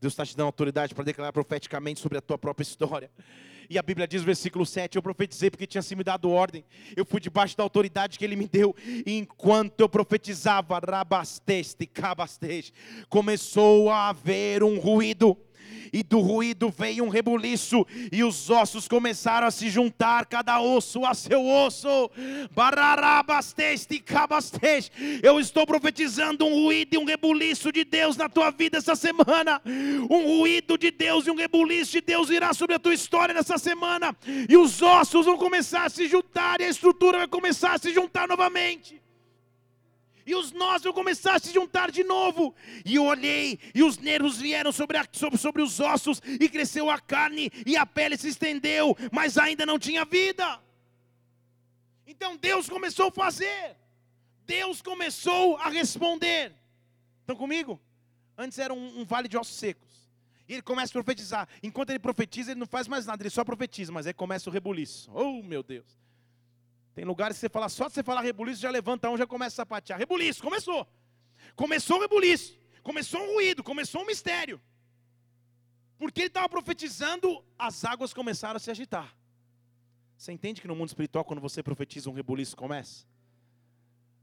Deus 0.00 0.12
está 0.12 0.24
te 0.24 0.36
dando 0.36 0.46
autoridade 0.46 0.94
para 0.94 1.04
declarar 1.04 1.32
profeticamente 1.32 1.98
sobre 1.98 2.16
a 2.16 2.20
tua 2.20 2.38
própria 2.38 2.62
história. 2.62 3.10
E 3.68 3.78
a 3.78 3.82
Bíblia 3.82 4.06
diz, 4.06 4.22
versículo 4.22 4.66
7, 4.66 4.96
eu 4.96 5.02
profetizei 5.02 5.50
porque 5.50 5.66
tinha 5.66 5.82
se 5.82 5.94
me 5.94 6.02
dado 6.02 6.30
ordem. 6.30 6.64
Eu 6.96 7.04
fui 7.04 7.20
debaixo 7.20 7.56
da 7.56 7.62
autoridade 7.62 8.18
que 8.18 8.24
ele 8.24 8.34
me 8.34 8.48
deu. 8.48 8.74
E 8.84 9.16
enquanto 9.18 9.80
eu 9.80 9.88
profetizava, 9.88 10.78
rabasteste, 10.78 11.86
cabasteste, 11.86 12.72
começou 13.08 13.90
a 13.90 14.08
haver 14.08 14.64
um 14.64 14.78
ruído 14.78 15.36
e 15.92 16.02
do 16.02 16.20
ruído 16.20 16.72
veio 16.76 17.04
um 17.04 17.08
rebuliço, 17.08 17.86
e 18.12 18.22
os 18.22 18.50
ossos 18.50 18.86
começaram 18.88 19.46
a 19.46 19.50
se 19.50 19.68
juntar, 19.68 20.26
cada 20.26 20.60
osso 20.60 21.04
a 21.04 21.14
seu 21.14 21.46
osso. 21.46 22.10
Eu 25.22 25.40
estou 25.40 25.66
profetizando 25.66 26.44
um 26.46 26.64
ruído 26.64 26.94
e 26.94 26.98
um 26.98 27.04
rebuliço 27.04 27.72
de 27.72 27.84
Deus 27.84 28.16
na 28.16 28.28
tua 28.28 28.50
vida 28.50 28.78
essa 28.78 28.94
semana. 28.94 29.60
Um 29.64 30.38
ruído 30.38 30.78
de 30.78 30.90
Deus 30.90 31.26
e 31.26 31.30
um 31.30 31.36
rebuliço 31.36 31.92
de 31.92 32.00
Deus 32.00 32.30
irá 32.30 32.52
sobre 32.52 32.76
a 32.76 32.78
tua 32.78 32.94
história 32.94 33.34
nessa 33.34 33.58
semana, 33.58 34.16
e 34.48 34.56
os 34.56 34.80
ossos 34.82 35.26
vão 35.26 35.36
começar 35.36 35.84
a 35.84 35.90
se 35.90 36.06
juntar, 36.06 36.60
e 36.60 36.64
a 36.64 36.68
estrutura 36.68 37.18
vai 37.18 37.28
começar 37.28 37.74
a 37.74 37.78
se 37.78 37.92
juntar 37.92 38.28
novamente 38.28 39.00
e 40.30 40.34
os 40.34 40.52
nós 40.52 40.82
vão 40.82 40.92
começar 40.92 41.34
a 41.34 41.38
se 41.40 41.52
juntar 41.52 41.90
de 41.90 42.04
novo. 42.04 42.54
E 42.84 42.94
eu 42.94 43.04
olhei, 43.04 43.58
e 43.74 43.82
os 43.82 43.98
nervos 43.98 44.38
vieram 44.38 44.70
sobre, 44.70 44.96
a, 44.96 45.06
sobre, 45.12 45.38
sobre 45.38 45.60
os 45.60 45.80
ossos, 45.80 46.22
e 46.24 46.48
cresceu 46.48 46.88
a 46.88 47.00
carne, 47.00 47.50
e 47.66 47.76
a 47.76 47.84
pele 47.84 48.16
se 48.16 48.28
estendeu, 48.28 48.96
mas 49.10 49.36
ainda 49.36 49.66
não 49.66 49.78
tinha 49.78 50.04
vida. 50.04 50.60
Então 52.06 52.36
Deus 52.36 52.68
começou 52.68 53.08
a 53.08 53.12
fazer, 53.12 53.76
Deus 54.46 54.80
começou 54.80 55.56
a 55.56 55.68
responder. 55.68 56.52
Estão 57.20 57.36
comigo? 57.36 57.80
Antes 58.38 58.58
era 58.58 58.72
um, 58.72 59.00
um 59.00 59.04
vale 59.04 59.28
de 59.28 59.36
ossos 59.36 59.56
secos. 59.56 59.90
E 60.48 60.54
ele 60.54 60.62
começa 60.62 60.90
a 60.90 61.02
profetizar. 61.02 61.48
Enquanto 61.62 61.90
ele 61.90 61.98
profetiza, 61.98 62.52
ele 62.52 62.60
não 62.60 62.66
faz 62.66 62.88
mais 62.88 63.06
nada, 63.06 63.22
ele 63.22 63.30
só 63.30 63.44
profetiza, 63.44 63.92
mas 63.92 64.06
aí 64.06 64.14
começa 64.14 64.48
o 64.48 64.52
rebuliço. 64.52 65.10
Oh, 65.12 65.42
meu 65.42 65.62
Deus. 65.62 65.99
Tem 66.94 67.04
lugares 67.04 67.36
que 67.36 67.40
você 67.40 67.48
fala, 67.48 67.68
só 67.68 67.88
de 67.88 67.94
você 67.94 68.02
falar 68.02 68.20
rebuliço, 68.20 68.60
já 68.60 68.70
levanta 68.70 69.08
um, 69.08 69.16
já 69.16 69.26
começa 69.26 69.54
a 69.54 69.56
sapatear. 69.62 69.98
Rebuliço, 69.98 70.42
começou. 70.42 70.86
Começou 71.54 71.98
o 71.98 72.00
rebuliço. 72.00 72.58
Começou 72.82 73.20
um 73.20 73.34
ruído, 73.34 73.62
começou 73.62 74.02
um 74.02 74.06
mistério. 74.06 74.60
Porque 75.98 76.22
ele 76.22 76.28
estava 76.28 76.48
profetizando, 76.48 77.44
as 77.58 77.84
águas 77.84 78.12
começaram 78.12 78.56
a 78.56 78.60
se 78.60 78.70
agitar. 78.70 79.14
Você 80.16 80.32
entende 80.32 80.60
que 80.60 80.68
no 80.68 80.74
mundo 80.74 80.88
espiritual, 80.88 81.24
quando 81.24 81.40
você 81.40 81.62
profetiza, 81.62 82.10
um 82.10 82.12
rebuliço 82.12 82.56
começa? 82.56 83.06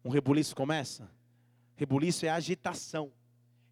Um 0.03 0.09
rebuliço 0.09 0.55
começa? 0.55 1.09
Rebuliço 1.75 2.25
é 2.25 2.29
agitação 2.29 3.11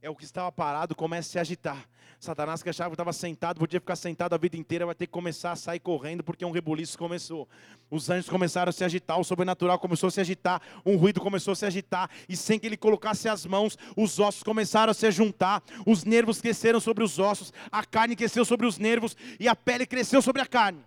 é 0.05 0.09
o 0.09 0.15
que 0.15 0.23
estava 0.23 0.51
parado 0.51 0.93
começa 0.93 1.29
a 1.29 1.31
se 1.31 1.39
agitar. 1.39 1.89
Satanás 2.19 2.61
que 2.61 2.69
achava 2.69 2.91
que 2.91 2.93
estava 2.93 3.11
sentado, 3.11 3.57
podia 3.57 3.79
ficar 3.79 3.95
sentado 3.95 4.35
a 4.35 4.37
vida 4.37 4.55
inteira, 4.55 4.85
vai 4.85 4.93
ter 4.93 5.07
que 5.07 5.11
começar 5.11 5.51
a 5.51 5.55
sair 5.55 5.79
correndo, 5.79 6.23
porque 6.23 6.45
um 6.45 6.51
rebuliço 6.51 6.95
começou. 6.95 7.49
Os 7.89 8.07
anjos 8.07 8.29
começaram 8.29 8.69
a 8.69 8.71
se 8.71 8.83
agitar, 8.83 9.19
o 9.19 9.23
sobrenatural 9.23 9.79
começou 9.79 10.07
a 10.07 10.11
se 10.11 10.21
agitar, 10.21 10.61
um 10.85 10.95
ruído 10.95 11.19
começou 11.19 11.53
a 11.53 11.55
se 11.55 11.65
agitar, 11.65 12.07
e 12.29 12.37
sem 12.37 12.59
que 12.59 12.67
ele 12.67 12.77
colocasse 12.77 13.27
as 13.27 13.47
mãos, 13.47 13.77
os 13.97 14.19
ossos 14.19 14.43
começaram 14.43 14.91
a 14.91 14.93
se 14.93 15.09
juntar, 15.09 15.63
os 15.87 16.03
nervos 16.03 16.39
cresceram 16.39 16.79
sobre 16.79 17.03
os 17.03 17.17
ossos, 17.17 17.51
a 17.71 17.83
carne 17.83 18.15
cresceu 18.15 18.45
sobre 18.45 18.67
os 18.67 18.77
nervos, 18.77 19.17
e 19.39 19.47
a 19.47 19.55
pele 19.55 19.87
cresceu 19.87 20.21
sobre 20.21 20.41
a 20.41 20.45
carne. 20.45 20.83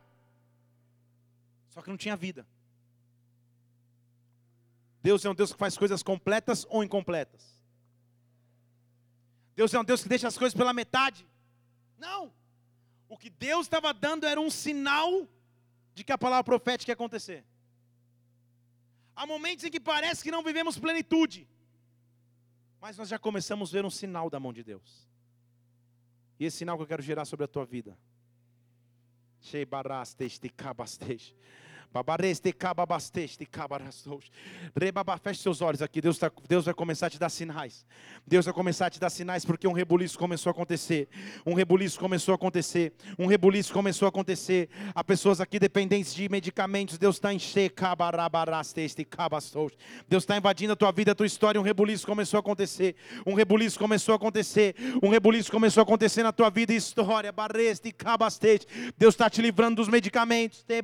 Só 1.70 1.82
que 1.82 1.90
não 1.90 1.96
tinha 1.96 2.16
vida. 2.16 2.46
Deus 5.02 5.24
é 5.24 5.30
um 5.30 5.34
Deus 5.34 5.52
que 5.52 5.58
faz 5.58 5.76
coisas 5.76 6.04
completas 6.04 6.64
ou 6.70 6.84
incompletas. 6.84 7.57
Deus 9.58 9.74
é 9.74 9.80
um 9.80 9.82
Deus 9.82 10.04
que 10.04 10.08
deixa 10.08 10.28
as 10.28 10.38
coisas 10.38 10.56
pela 10.56 10.72
metade. 10.72 11.26
Não. 11.98 12.32
O 13.08 13.18
que 13.18 13.28
Deus 13.28 13.66
estava 13.66 13.92
dando 13.92 14.24
era 14.24 14.40
um 14.40 14.48
sinal 14.48 15.26
de 15.92 16.04
que 16.04 16.12
a 16.12 16.16
palavra 16.16 16.44
profética 16.44 16.92
ia 16.92 16.94
acontecer. 16.94 17.44
Há 19.16 19.26
momentos 19.26 19.64
em 19.64 19.70
que 19.72 19.80
parece 19.80 20.22
que 20.22 20.30
não 20.30 20.44
vivemos 20.44 20.78
plenitude, 20.78 21.48
mas 22.80 22.96
nós 22.96 23.08
já 23.08 23.18
começamos 23.18 23.70
a 23.70 23.72
ver 23.72 23.84
um 23.84 23.90
sinal 23.90 24.30
da 24.30 24.38
mão 24.38 24.52
de 24.52 24.62
Deus. 24.62 25.08
E 26.38 26.44
esse 26.44 26.58
sinal 26.58 26.76
que 26.76 26.84
eu 26.84 26.86
quero 26.86 27.02
gerar 27.02 27.24
sobre 27.24 27.42
a 27.42 27.48
tua 27.48 27.66
vida. 27.66 27.98
Shei 29.40 29.64
barasteste 29.64 30.48
cabasteste. 30.50 31.34
Feche 35.22 35.42
seus 35.42 35.60
olhos 35.60 35.82
aqui. 35.82 36.00
Deus, 36.00 36.18
tá, 36.18 36.30
Deus 36.48 36.64
vai 36.66 36.74
começar 36.74 37.06
a 37.06 37.10
te 37.10 37.18
dar 37.18 37.28
sinais. 37.28 37.86
Deus 38.26 38.44
vai 38.44 38.54
começar 38.54 38.86
a 38.86 38.90
te 38.90 39.00
dar 39.00 39.10
sinais 39.10 39.44
porque 39.44 39.66
um 39.66 39.72
rebuliço 39.72 40.18
começou 40.18 40.50
a 40.50 40.52
acontecer. 40.52 41.08
Um 41.46 41.54
rebuliço 41.54 41.98
começou 41.98 42.32
a 42.32 42.36
acontecer. 42.36 42.92
Um 43.18 43.26
rebuliço 43.26 43.72
começou 43.72 44.06
a 44.06 44.08
acontecer. 44.10 44.68
Há 44.94 45.02
pessoas 45.02 45.40
aqui 45.40 45.58
dependentes 45.58 46.14
de 46.14 46.28
medicamentos. 46.28 46.98
Deus 46.98 47.16
está 47.16 47.32
em 47.32 47.38
Deus 50.08 50.22
está 50.24 50.36
invadindo 50.36 50.72
a 50.72 50.76
tua 50.76 50.92
vida, 50.92 51.12
a 51.12 51.14
tua 51.14 51.26
história. 51.26 51.60
Um 51.60 51.64
rebuliço 51.64 52.06
começou 52.06 52.36
a 52.38 52.40
acontecer. 52.40 52.96
Um 53.26 53.34
rebuliço 53.34 53.78
começou 53.78 54.12
a 54.12 54.16
acontecer. 54.16 54.74
Um 55.02 55.08
rebuliço 55.08 55.50
começou 55.50 55.80
a 55.80 55.84
acontecer 55.84 56.22
na 56.22 56.32
tua 56.32 56.50
vida 56.50 56.72
e 56.72 56.76
história. 56.76 57.34
Deus 58.96 59.14
está 59.14 59.30
te 59.30 59.40
livrando 59.40 59.76
dos 59.76 59.88
medicamentos. 59.88 60.62
Te 60.62 60.82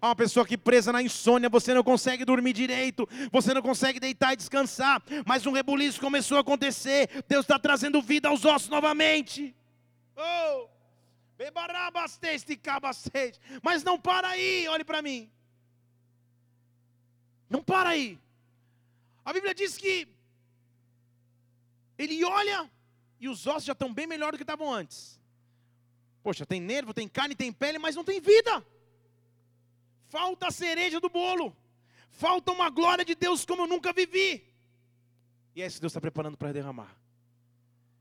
Há 0.00 0.08
uma 0.08 0.16
pessoa 0.16 0.46
que 0.46 0.58
presa 0.58 0.92
na 0.92 1.02
insônia, 1.02 1.48
você 1.48 1.72
não 1.72 1.82
consegue 1.82 2.24
dormir 2.24 2.52
direito, 2.52 3.08
você 3.30 3.54
não 3.54 3.62
consegue 3.62 4.00
deitar 4.00 4.32
e 4.32 4.36
descansar, 4.36 5.02
mas 5.24 5.46
um 5.46 5.52
rebuliço 5.52 6.00
começou 6.00 6.38
a 6.38 6.40
acontecer. 6.40 7.24
Deus 7.28 7.44
está 7.44 7.58
trazendo 7.58 8.02
vida 8.02 8.28
aos 8.28 8.44
ossos 8.44 8.68
novamente. 8.68 9.54
Oh! 10.16 10.68
Mas 13.62 13.84
não 13.84 14.00
para 14.00 14.28
aí, 14.28 14.66
olhe 14.68 14.84
para 14.84 15.02
mim. 15.02 15.30
Não 17.48 17.62
para 17.62 17.90
aí. 17.90 18.18
A 19.24 19.32
Bíblia 19.32 19.54
diz 19.54 19.76
que 19.76 20.08
ele 21.98 22.24
olha 22.24 22.70
e 23.20 23.28
os 23.28 23.46
ossos 23.46 23.64
já 23.64 23.72
estão 23.72 23.92
bem 23.92 24.06
melhor 24.06 24.32
do 24.32 24.38
que 24.38 24.44
estavam 24.44 24.72
antes. 24.72 25.20
Poxa, 26.22 26.44
tem 26.44 26.60
nervo, 26.60 26.92
tem 26.92 27.08
carne, 27.08 27.34
tem 27.34 27.52
pele, 27.52 27.78
mas 27.78 27.94
não 27.94 28.04
tem 28.04 28.20
vida. 28.20 28.64
Falta 30.08 30.48
a 30.48 30.50
cereja 30.50 31.00
do 31.00 31.08
bolo. 31.08 31.56
Falta 32.10 32.52
uma 32.52 32.70
glória 32.70 33.04
de 33.04 33.14
Deus 33.14 33.44
como 33.44 33.62
eu 33.62 33.66
nunca 33.66 33.92
vivi. 33.92 34.44
E 35.54 35.62
é 35.62 35.66
isso 35.66 35.76
que 35.76 35.82
Deus 35.82 35.92
está 35.92 36.00
preparando 36.00 36.36
para 36.36 36.52
derramar. 36.52 36.96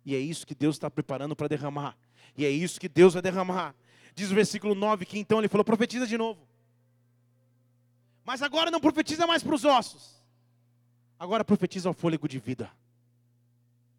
E 0.05 0.15
é 0.15 0.19
isso 0.19 0.45
que 0.45 0.53
Deus 0.53 0.75
está 0.75 0.89
preparando 0.89 1.35
para 1.35 1.47
derramar. 1.47 1.97
E 2.37 2.45
é 2.45 2.49
isso 2.49 2.79
que 2.79 2.87
Deus 2.87 3.13
vai 3.13 3.21
derramar. 3.21 3.75
Diz 4.13 4.31
o 4.31 4.35
versículo 4.35 4.75
9 4.75 5.05
que 5.05 5.17
então 5.17 5.39
ele 5.39 5.47
falou: 5.47 5.65
profetiza 5.65 6.05
de 6.05 6.17
novo. 6.17 6.47
Mas 8.23 8.41
agora 8.41 8.71
não 8.71 8.79
profetiza 8.79 9.27
mais 9.27 9.43
para 9.43 9.55
os 9.55 9.65
ossos. 9.65 10.15
Agora 11.17 11.45
profetiza 11.45 11.89
ao 11.89 11.93
fôlego 11.93 12.27
de 12.27 12.39
vida. 12.39 12.71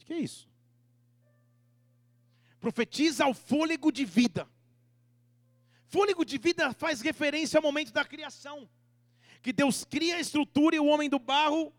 O 0.00 0.04
que 0.04 0.12
é 0.12 0.18
isso? 0.18 0.48
Profetiza 2.60 3.24
ao 3.24 3.34
fôlego 3.34 3.90
de 3.90 4.04
vida. 4.04 4.48
Fôlego 5.88 6.24
de 6.24 6.38
vida 6.38 6.72
faz 6.72 7.00
referência 7.00 7.58
ao 7.58 7.62
momento 7.62 7.92
da 7.92 8.04
criação. 8.04 8.68
Que 9.42 9.52
Deus 9.52 9.84
cria 9.84 10.16
a 10.16 10.20
estrutura 10.20 10.76
e 10.76 10.80
o 10.80 10.86
homem 10.86 11.08
do 11.08 11.18
barro, 11.18 11.72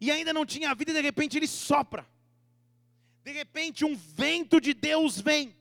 e 0.00 0.10
ainda 0.10 0.32
não 0.32 0.46
tinha 0.46 0.74
vida, 0.74 0.92
e 0.92 0.94
de 0.94 1.00
repente 1.00 1.36
ele 1.36 1.48
sopra. 1.48 2.06
De 3.24 3.32
repente 3.32 3.84
um 3.84 3.96
vento 3.96 4.60
de 4.60 4.72
Deus 4.72 5.20
vem. 5.20 5.54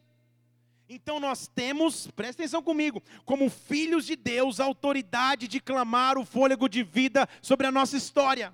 Então 0.88 1.20
nós 1.20 1.48
temos, 1.48 2.08
presta 2.08 2.42
atenção 2.42 2.64
comigo, 2.64 3.04
como 3.24 3.50
filhos 3.50 4.06
de 4.06 4.16
Deus, 4.16 4.60
a 4.60 4.66
autoridade 4.66 5.48
de 5.48 5.60
clamar 5.60 6.18
o 6.18 6.26
fôlego 6.26 6.68
de 6.68 6.84
vida 6.84 7.30
sobre 7.42 7.68
a 7.68 7.72
nossa 7.72 7.96
história. 7.96 8.54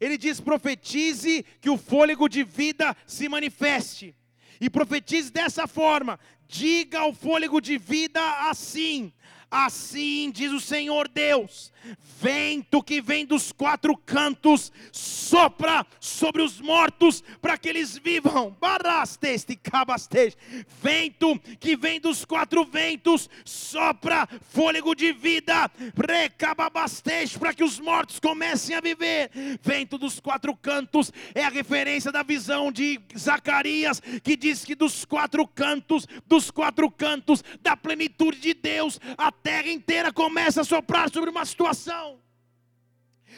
Ele 0.00 0.18
diz: 0.18 0.40
profetize 0.40 1.44
que 1.60 1.70
o 1.70 1.76
fôlego 1.76 2.28
de 2.28 2.42
vida 2.42 2.96
se 3.06 3.28
manifeste. 3.28 4.14
E 4.60 4.68
profetize 4.68 5.30
dessa 5.30 5.66
forma: 5.68 6.18
diga 6.48 7.00
ao 7.00 7.12
fôlego 7.12 7.60
de 7.60 7.76
vida 7.76 8.20
assim: 8.48 9.12
Assim 9.50 10.30
diz 10.30 10.52
o 10.52 10.60
Senhor 10.60 11.06
Deus: 11.08 11.72
vento 12.20 12.82
que 12.82 13.00
vem 13.00 13.24
dos 13.24 13.52
quatro 13.52 13.96
cantos, 13.96 14.72
sopra 14.92 15.86
sobre 16.00 16.42
os 16.42 16.60
mortos 16.60 17.22
para 17.40 17.56
que 17.56 17.68
eles 17.68 17.96
vivam. 17.96 18.56
Barasteste, 18.60 19.56
cabasteste. 19.56 20.38
Vento 20.82 21.38
que 21.60 21.76
vem 21.76 22.00
dos 22.00 22.24
quatro 22.24 22.64
ventos, 22.64 23.28
sopra 23.44 24.28
fôlego 24.50 24.94
de 24.94 25.12
vida, 25.12 25.70
recababasteste 25.96 27.38
para 27.38 27.54
que 27.54 27.64
os 27.64 27.78
mortos 27.78 28.18
comecem 28.18 28.76
a 28.76 28.80
viver. 28.80 29.30
Vento 29.62 29.98
dos 29.98 30.20
quatro 30.20 30.54
cantos 30.56 31.12
é 31.34 31.44
a 31.44 31.48
referência 31.48 32.10
da 32.10 32.22
visão 32.22 32.72
de 32.72 33.00
Zacarias, 33.16 34.00
que 34.22 34.36
diz 34.36 34.64
que 34.64 34.74
dos 34.74 35.04
quatro 35.04 35.46
cantos, 35.46 36.06
dos 36.26 36.50
quatro 36.50 36.90
cantos 36.90 37.42
da 37.60 37.76
plenitude 37.76 38.40
de 38.40 38.54
Deus, 38.54 39.00
a 39.16 39.30
terra 39.30 39.70
inteira 39.70 40.12
começa 40.12 40.62
a 40.62 40.64
soprar 40.64 41.10
sobre 41.10 41.30
uma 41.30 41.44
situação. 41.44 41.77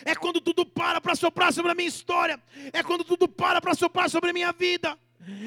É 0.05 0.14
quando 0.14 0.41
tudo 0.41 0.64
para 0.64 1.01
para 1.01 1.14
soprar 1.14 1.53
sobre 1.53 1.72
a 1.72 1.74
minha 1.74 1.88
história. 1.88 2.41
É 2.72 2.82
quando 2.82 3.05
tudo 3.05 3.28
para 3.28 3.61
para 3.61 3.74
soprar 3.74 4.09
sobre 4.09 4.30
a 4.30 4.32
minha 4.32 4.53
vida. 4.53 4.99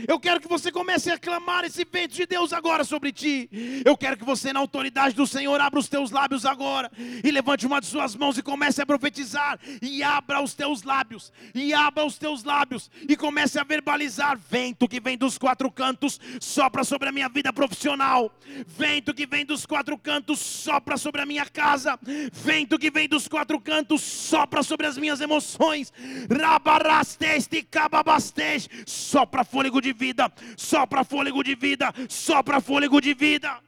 Eu 0.07 0.19
quero 0.19 0.39
que 0.39 0.47
você 0.47 0.71
comece 0.71 1.09
a 1.09 1.17
clamar 1.17 1.65
esse 1.65 1.85
vento 1.85 2.13
de 2.13 2.25
Deus 2.25 2.53
agora 2.53 2.83
sobre 2.83 3.11
ti. 3.11 3.49
Eu 3.83 3.97
quero 3.97 4.17
que 4.17 4.23
você, 4.23 4.53
na 4.53 4.59
autoridade 4.59 5.15
do 5.15 5.25
Senhor, 5.25 5.59
abra 5.59 5.79
os 5.79 5.87
teus 5.87 6.11
lábios 6.11 6.45
agora 6.45 6.91
e 7.23 7.31
levante 7.31 7.65
uma 7.65 7.81
de 7.81 7.87
suas 7.87 8.15
mãos 8.15 8.37
e 8.37 8.43
comece 8.43 8.81
a 8.81 8.85
profetizar. 8.85 9.59
E 9.81 10.03
abra 10.03 10.41
os 10.41 10.53
teus 10.53 10.83
lábios, 10.83 11.31
e 11.55 11.73
abra 11.73 12.05
os 12.05 12.17
teus 12.17 12.43
lábios 12.43 12.91
e 13.07 13.15
comece 13.15 13.59
a 13.59 13.63
verbalizar. 13.63 14.37
Vento 14.37 14.87
que 14.87 14.99
vem 14.99 15.17
dos 15.17 15.37
quatro 15.37 15.71
cantos, 15.71 16.19
sopra 16.39 16.83
sobre 16.83 17.09
a 17.09 17.11
minha 17.11 17.29
vida 17.29 17.51
profissional. 17.51 18.31
Vento 18.67 19.13
que 19.13 19.25
vem 19.25 19.45
dos 19.45 19.65
quatro 19.65 19.97
cantos, 19.97 20.39
sopra 20.39 20.97
sobre 20.97 21.21
a 21.21 21.25
minha 21.25 21.45
casa. 21.45 21.97
Vento 22.31 22.77
que 22.77 22.91
vem 22.91 23.07
dos 23.07 23.27
quatro 23.27 23.59
cantos, 23.59 24.01
sopra 24.01 24.61
sobre 24.61 24.85
as 24.85 24.97
minhas 24.97 25.19
emoções. 25.19 25.91
Rabarasteste, 26.29 27.63
cababasteste, 27.63 28.69
sopra 28.85 29.43
fora 29.43 29.62
fôlego 29.63 29.81
de 29.81 29.93
vida, 29.93 30.31
sopra 30.57 31.03
fôlego 31.05 31.41
de 31.41 31.55
vida, 31.55 31.93
sopra 32.09 32.59
fôlego 32.59 32.99
de 32.99 33.13
vida. 33.13 33.59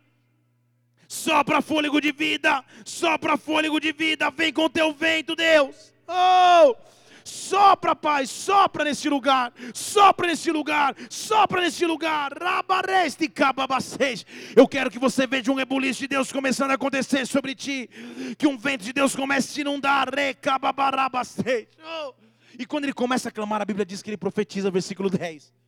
Sopra 1.07 1.61
fôlego 1.61 2.01
de 2.01 2.11
vida, 2.11 2.65
sopra 2.83 3.37
fôlego 3.37 3.79
de 3.79 3.93
vida, 3.93 4.29
vem 4.31 4.51
com 4.51 4.67
teu 4.67 4.91
vento, 4.91 5.35
Deus. 5.35 5.93
Oh! 6.07 6.75
Sopra, 7.23 7.95
Pai, 7.95 8.25
sopra 8.25 8.83
nesse 8.83 9.07
lugar, 9.07 9.53
sopra 9.73 10.27
nesse 10.27 10.51
lugar, 10.51 10.95
sopra 11.09 11.61
nesse 11.61 11.85
lugar. 11.85 12.33
Rabareste 12.33 13.29
cababacês. 13.29 14.25
Eu 14.55 14.67
quero 14.67 14.91
que 14.91 14.99
você 14.99 15.25
veja 15.25 15.51
um 15.51 15.55
rebuliço 15.55 16.01
de 16.01 16.07
Deus 16.07 16.31
começando 16.31 16.71
a 16.71 16.75
acontecer 16.75 17.25
sobre 17.25 17.55
ti, 17.55 17.89
que 18.37 18.47
um 18.47 18.57
vento 18.57 18.83
de 18.83 18.91
Deus 18.91 19.15
comece 19.15 19.51
a 19.51 19.53
te 19.53 19.61
inundar. 19.61 20.13
Recababarabacês. 20.13 21.67
Oh. 21.83 22.13
E 22.59 22.65
quando 22.65 22.85
ele 22.85 22.93
começa 22.93 23.29
a 23.29 23.31
clamar, 23.31 23.61
a 23.61 23.65
Bíblia 23.65 23.85
diz 23.85 24.01
que 24.01 24.09
ele 24.09 24.17
profetiza, 24.17 24.71
versículo 24.71 25.09
10. 25.09 25.64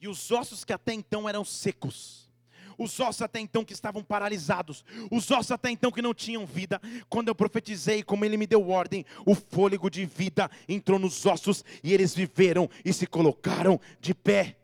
E 0.00 0.08
os 0.08 0.30
ossos 0.30 0.64
que 0.64 0.72
até 0.72 0.94
então 0.94 1.28
eram 1.28 1.44
secos, 1.44 2.30
os 2.78 2.98
ossos 2.98 3.20
até 3.20 3.38
então 3.38 3.62
que 3.62 3.74
estavam 3.74 4.02
paralisados, 4.02 4.82
os 5.10 5.30
ossos 5.30 5.50
até 5.50 5.70
então 5.70 5.92
que 5.92 6.00
não 6.00 6.14
tinham 6.14 6.46
vida, 6.46 6.80
quando 7.08 7.28
eu 7.28 7.34
profetizei, 7.34 8.02
como 8.02 8.24
ele 8.24 8.38
me 8.38 8.46
deu 8.46 8.70
ordem, 8.70 9.04
o 9.26 9.34
fôlego 9.34 9.90
de 9.90 10.06
vida 10.06 10.50
entrou 10.66 10.98
nos 10.98 11.26
ossos 11.26 11.62
e 11.84 11.92
eles 11.92 12.14
viveram 12.14 12.68
e 12.82 12.92
se 12.92 13.06
colocaram 13.06 13.78
de 14.00 14.14
pé. 14.14 14.56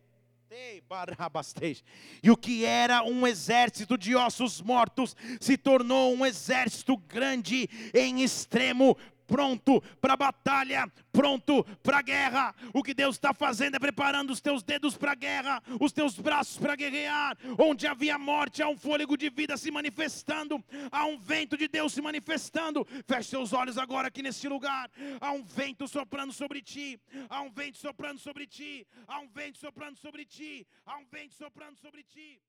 E 2.23 2.31
o 2.31 2.37
que 2.37 2.65
era 2.65 3.03
um 3.03 3.27
exército 3.27 3.99
de 3.99 4.17
ossos 4.17 4.63
mortos 4.63 5.15
se 5.39 5.59
tornou 5.59 6.15
um 6.15 6.25
exército 6.25 6.97
grande 6.97 7.69
em 7.93 8.23
extremo 8.23 8.97
pronto 9.27 9.81
para 10.01 10.15
a 10.15 10.17
batalha, 10.17 10.91
pronto 11.13 11.65
para 11.83 11.99
a 11.99 12.03
guerra. 12.03 12.55
O 12.73 12.83
que 12.83 12.95
Deus 12.95 13.17
está 13.17 13.33
fazendo 13.35 13.77
é 13.77 13.79
preparando 13.79 14.31
os 14.31 14.41
teus 14.41 14.63
dedos 14.63 14.97
para 14.97 15.13
a 15.13 15.15
guerra, 15.15 15.63
os 15.81 15.93
teus 15.93 16.19
braços 16.19 16.59
para 16.59 16.77
guerrear. 16.77 17.37
Onde 17.59 17.87
havia 17.87 18.19
morte, 18.19 18.63
há 18.63 18.69
um 18.69 18.77
fôlego 18.77 19.17
de 19.17 19.29
vida 19.31 19.57
se 19.57 19.71
manifestando, 19.71 20.63
há 20.91 21.05
um 21.07 21.19
vento 21.19 21.57
de 21.57 21.69
Deus 21.69 21.93
se 21.93 22.03
manifestando. 22.03 22.87
Feche 23.07 23.31
seus 23.31 23.53
olhos 23.53 23.79
agora 23.79 24.09
aqui 24.09 24.23
nesse 24.23 24.49
lugar. 24.49 24.91
Há 25.21 25.33
um 25.33 25.45
vento 25.45 25.89
soprando 25.89 26.33
sobre 26.33 26.63
ti, 26.63 27.01
há 27.29 27.41
um 27.43 27.51
vento 27.51 27.79
soprando 27.79 28.19
sobre 28.19 28.47
ti, 28.47 28.87
há 29.07 29.19
um 29.21 29.29
vento 29.29 29.59
soprando 29.59 29.99
sobre 29.99 30.25
ti, 30.25 30.67
há 30.85 30.97
um 30.97 31.07
vento 31.07 31.35
soprando 31.35 31.77
sobre 31.79 32.03
ti. 32.03 32.41